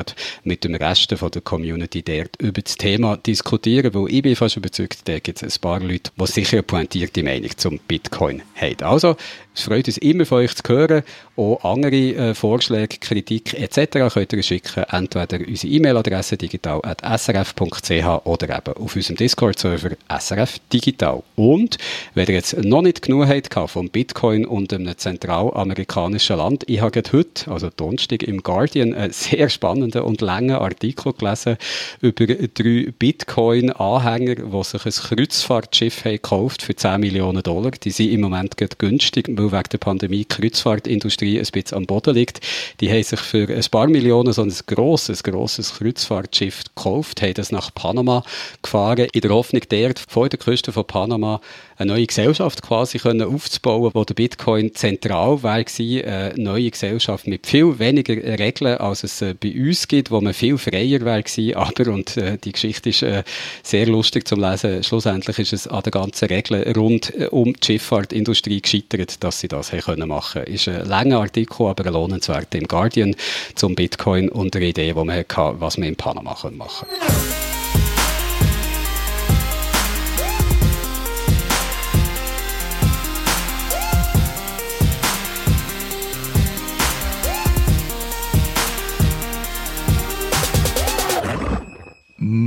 mit 0.45 0.65
dem 0.65 0.75
Rest 0.77 1.13
von 1.13 1.31
der 1.31 1.43
Community 1.43 2.03
dort 2.03 2.41
über 2.41 2.63
das 2.63 2.77
Thema 2.77 3.17
diskutieren, 3.17 3.93
weil 3.93 4.13
ich 4.13 4.23
bin 4.23 4.37
fast 4.37 4.57
überzeugt, 4.57 5.09
da 5.09 5.19
gibt 5.19 5.43
es 5.43 5.57
ein 5.57 5.61
paar 5.61 5.81
Leute, 5.81 6.11
die 6.17 6.27
sicher 6.27 6.59
eine 6.59 6.63
pointierte 6.63 7.23
Meinung 7.23 7.51
zum 7.57 7.79
Bitcoin 7.79 8.36
Bitcoin 8.39 8.43
habt. 8.55 8.83
Also, 8.83 9.17
es 9.57 9.63
freut 9.63 9.87
uns 9.87 9.97
immer 9.99 10.27
von 10.27 10.39
euch 10.39 10.55
zu 10.55 10.63
hören. 10.69 11.03
Auch 11.37 11.65
andere 11.65 11.97
äh, 11.97 12.35
Vorschläge, 12.35 12.99
Kritik 12.99 13.55
etc. 13.55 14.13
könnt 14.13 14.33
ihr 14.35 14.43
schicken. 14.43 14.85
Entweder 14.91 15.39
unsere 15.47 15.73
E-Mail-Adresse 15.73 16.37
digital.srf.ch 16.37 18.27
oder 18.27 18.57
eben 18.57 18.77
auf 18.77 18.97
unserem 18.97 19.17
Discord-Server 19.17 19.97
SRF 20.09 20.59
Digital. 20.71 21.23
Und, 21.37 21.79
wenn 22.15 22.27
ihr 22.27 22.35
jetzt 22.35 22.63
noch 22.63 22.83
nicht 22.83 23.01
genug 23.01 23.29
habt 23.29 23.71
vom 23.71 23.89
Bitcoin 23.89 24.45
und 24.45 24.75
einem 24.75 24.97
zentralamerikanischen 24.97 26.37
Land, 26.37 26.65
ich 26.67 26.83
habe 26.83 27.03
heute, 27.13 27.51
also 27.51 27.71
Donnerstag 27.75 28.25
im 28.25 28.43
Guardian, 28.43 28.93
einen 28.93 29.13
sehr 29.13 29.49
spannenden 29.49 30.03
und 30.03 30.21
langen 30.21 30.57
Artikel 30.57 31.15
gelesen 31.15 31.57
über 32.03 32.27
drei 32.27 32.93
Bitcoin-Anhänger, 32.99 34.35
die 34.35 34.65
sich 34.65 34.85
ein 34.85 34.93
Kreuzfahrtschiff 34.93 36.05
haben 36.05 36.13
gekauft 36.13 36.63
für 36.63 36.77
10 36.77 37.01
Millionen 37.01 37.43
Dollar. 37.43 37.71
Die 37.71 37.91
sind 37.91 38.11
im 38.11 38.21
Moment 38.21 38.57
günstig, 38.79 39.29
weil 39.53 39.61
wegen 39.61 39.71
der 39.71 39.79
Pandemie 39.79 40.19
die 40.19 40.25
Kreuzfahrtindustrie 40.27 41.39
ein 41.39 41.47
bisschen 41.51 41.79
am 41.79 41.87
Boden 41.87 42.15
liegt. 42.15 42.41
Die 42.81 42.91
haben 42.91 43.03
sich 43.03 43.21
für 43.21 43.49
ein 43.49 43.65
paar 43.71 43.87
Millionen 43.87 44.33
so 44.33 44.43
ein 44.43 44.55
grosses, 44.67 45.23
grosses 45.23 45.75
Kreuzfahrtschiff 45.75 46.65
gekauft, 46.65 47.23
haben 47.23 47.35
das 47.35 47.53
nach 47.53 47.73
Panama 47.75 48.23
gefahren, 48.63 49.09
in 49.13 49.21
der 49.21 49.31
Hoffnung, 49.31 49.63
dort 49.69 49.99
vor 49.99 50.29
der 50.29 50.39
Küste 50.39 50.73
von 50.73 50.87
Panama 50.87 51.41
eine 51.77 51.93
neue 51.93 52.07
Gesellschaft 52.07 52.63
quasi 52.63 52.99
können 52.99 53.23
aufzubauen, 53.23 53.91
wo 53.95 54.05
der 54.05 54.15
Bitcoin 54.15 54.75
zentral 54.75 55.43
war, 55.43 55.57
eine 55.57 56.33
neue 56.37 56.71
Gesellschaft 56.71 57.27
mit 57.27 57.47
viel 57.47 57.79
weniger 57.79 58.15
Regeln, 58.39 58.79
als 58.79 59.05
es 59.05 59.23
äh, 59.23 59.35
bei 59.35 59.53
uns 59.53 59.87
gibt, 59.89 60.11
wo 60.11 60.21
man 60.21 60.33
viel 60.33 60.59
freier 60.59 61.05
war, 61.05 61.23
aber, 61.55 61.93
und 61.93 62.17
äh, 62.17 62.39
die 62.39 62.53
Geschichte 62.53 62.89
ist 62.89 63.03
äh, 63.03 63.23
sehr 63.63 63.87
lustig 63.87 64.27
zum 64.27 64.41
Lesen, 64.41 64.83
schlussendlich 64.83 65.39
ist 65.39 65.53
es 65.53 65.69
an 65.69 65.83
den 65.83 65.91
ganzen 65.91 66.29
Regeln 66.29 66.63
rund 66.77 67.13
um 67.31 67.53
die 67.53 67.65
Schifffahrtindustrie 67.65 68.61
gescheitert, 68.61 69.23
dass 69.23 69.41
sie 69.41 69.49
das 69.49 69.71
können 69.71 70.09
machen. 70.09 70.45
Ist 70.45 70.69
ein 70.69 70.87
langer 70.87 71.21
Artikel, 71.21 71.67
aber 71.67 71.87
ein 71.87 71.93
lohnenswert 71.93 72.55
im 72.55 72.67
Guardian 72.67 73.15
zum 73.55 73.75
Bitcoin 73.75 74.29
und 74.29 74.57
eine 74.57 74.67
Idee, 74.67 74.93
die 74.93 75.05
man 75.05 75.17
hatte, 75.17 75.55
was 75.59 75.79
man 75.79 75.89
in 75.89 75.97
Panama 75.97 76.37
machen 76.51 76.59
kann. 76.59 77.46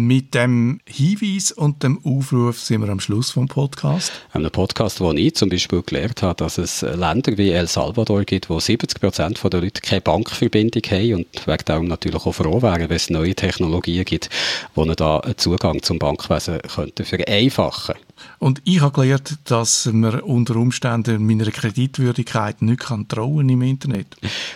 Mit 0.09 0.33
dem 0.33 0.79
Hinweis 0.87 1.51
und 1.51 1.83
dem 1.83 2.03
Aufruf 2.03 2.59
sind 2.59 2.81
wir 2.81 2.89
am 2.89 2.99
Schluss 2.99 3.29
vom 3.29 3.47
Podcast. 3.47 4.11
Einem 4.33 4.49
Podcast, 4.49 5.01
wo 5.01 5.11
ich 5.11 5.35
zum 5.35 5.49
Beispiel 5.49 5.83
gelernt 5.83 6.23
habe, 6.23 6.33
dass 6.33 6.57
es 6.57 6.81
Länder 6.81 7.37
wie 7.37 7.51
El 7.51 7.67
Salvador 7.67 8.23
gibt, 8.23 8.49
wo 8.49 8.59
70 8.59 8.99
Prozent 8.99 9.39
der 9.43 9.61
Leute 9.61 9.81
keine 9.81 10.01
Bankverbindung 10.01 10.81
haben 10.89 11.13
und 11.13 11.45
wegen 11.45 11.63
darum 11.65 11.87
natürlich 11.87 12.25
auch 12.25 12.31
froh 12.31 12.59
wären, 12.59 12.89
wenn 12.89 12.95
es 12.95 13.11
neue 13.11 13.35
Technologien 13.35 14.03
gibt, 14.03 14.31
die 14.75 14.95
da 14.95 15.19
einen 15.19 15.37
Zugang 15.37 15.83
zum 15.83 15.99
Bankwesen 15.99 16.57
könnten 16.63 17.05
vereinfachen 17.05 17.93
könnten. 17.93 18.08
Und 18.39 18.61
ich 18.63 18.81
habe 18.81 19.01
gelernt, 19.01 19.37
dass 19.45 19.89
man 19.91 20.21
unter 20.21 20.55
Umständen 20.55 21.25
meiner 21.25 21.51
Kreditwürdigkeit 21.51 22.61
nicht 22.61 22.81
kann 22.81 23.07
trauen 23.07 23.49
im 23.49 23.61
Internet. 23.61 24.07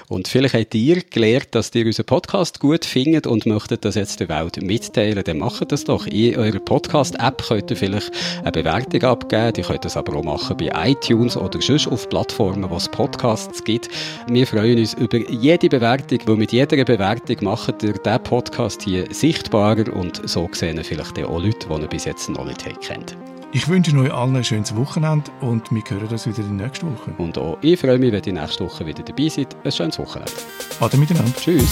Und 0.08 0.28
vielleicht 0.28 0.56
habt 0.56 0.76
ihr 0.76 1.02
gelernt, 1.02 1.50
dass 1.52 1.74
ihr 1.76 1.86
unseren 1.86 2.06
Podcast 2.06 2.60
gut 2.60 2.86
findet 2.86 3.28
und 3.28 3.46
möchtet 3.46 3.86
das 3.86 3.96
jetzt 3.96 4.20
der 4.20 4.30
Welt 4.30 4.62
mitteilen, 4.62 5.24
dann 5.24 5.40
macht 5.40 5.72
das 5.72 5.84
doch. 5.84 6.06
In 6.08 6.38
eurer 6.38 6.60
Podcast-App 6.60 7.44
könnt 7.48 7.72
ihr 7.72 7.78
vielleicht 7.78 8.12
eine 8.42 8.52
Bewertung 8.52 9.04
abgeben. 9.04 9.54
Ihr 9.58 9.64
könnt 9.64 9.86
das 9.86 9.98
aber 9.98 10.16
auch 10.16 10.24
machen 10.24 10.58
bei 10.58 10.72
iTunes 10.92 11.36
oder 11.36 11.62
sonst 11.62 11.88
auf 11.88 12.08
Plattformen, 12.10 12.70
wo 12.70 12.78
es 12.78 12.90
Podcasts 12.90 13.64
gibt. 13.64 13.90
Wir 14.28 14.48
freuen 14.48 14.80
uns 14.80 14.94
über 14.94 15.18
jede 15.30 15.70
Bewertung, 15.70 16.20
weil 16.26 16.38
mit 16.38 16.52
jeder 16.52 16.84
Bewertung 16.84 17.38
macht 17.42 17.84
ihr 17.84 17.94
diesen 17.94 18.24
Podcast 18.24 18.84
hier 18.84 19.08
sichtbarer 19.12 19.94
und 19.94 20.28
so 20.28 20.50
sehen 20.54 20.84
vielleicht 20.84 21.20
auch 21.24 21.42
Leute, 21.42 21.68
die 21.68 21.82
ihr 21.82 21.88
bis 21.88 22.06
jetzt 22.06 22.30
noch 22.30 22.46
nicht 22.46 22.64
kennt. 22.82 23.16
Ich 23.56 23.68
wünsche 23.68 23.96
euch 23.96 24.12
allen 24.12 24.36
ein 24.36 24.44
schönes 24.44 24.76
Wochenende 24.76 25.30
und 25.40 25.72
wir 25.72 25.84
hören 25.88 26.08
uns 26.08 26.26
wieder 26.26 26.40
in 26.40 26.58
der 26.58 26.68
nächsten 26.68 26.92
Woche. 26.92 27.14
Und 27.20 27.38
auch 27.38 27.60
ich 27.62 27.80
freue 27.80 28.00
mich, 28.00 28.12
wenn 28.12 28.24
ihr 28.24 28.34
nächste 28.34 28.66
Woche 28.66 28.84
wieder 28.84 29.04
dabei 29.04 29.30
seid. 29.30 29.56
Ein 29.64 29.72
schönes 29.72 30.00
Wochenende. 30.00 30.32
Ade 30.80 30.98
miteinander. 30.98 31.36
Tschüss. 31.36 31.72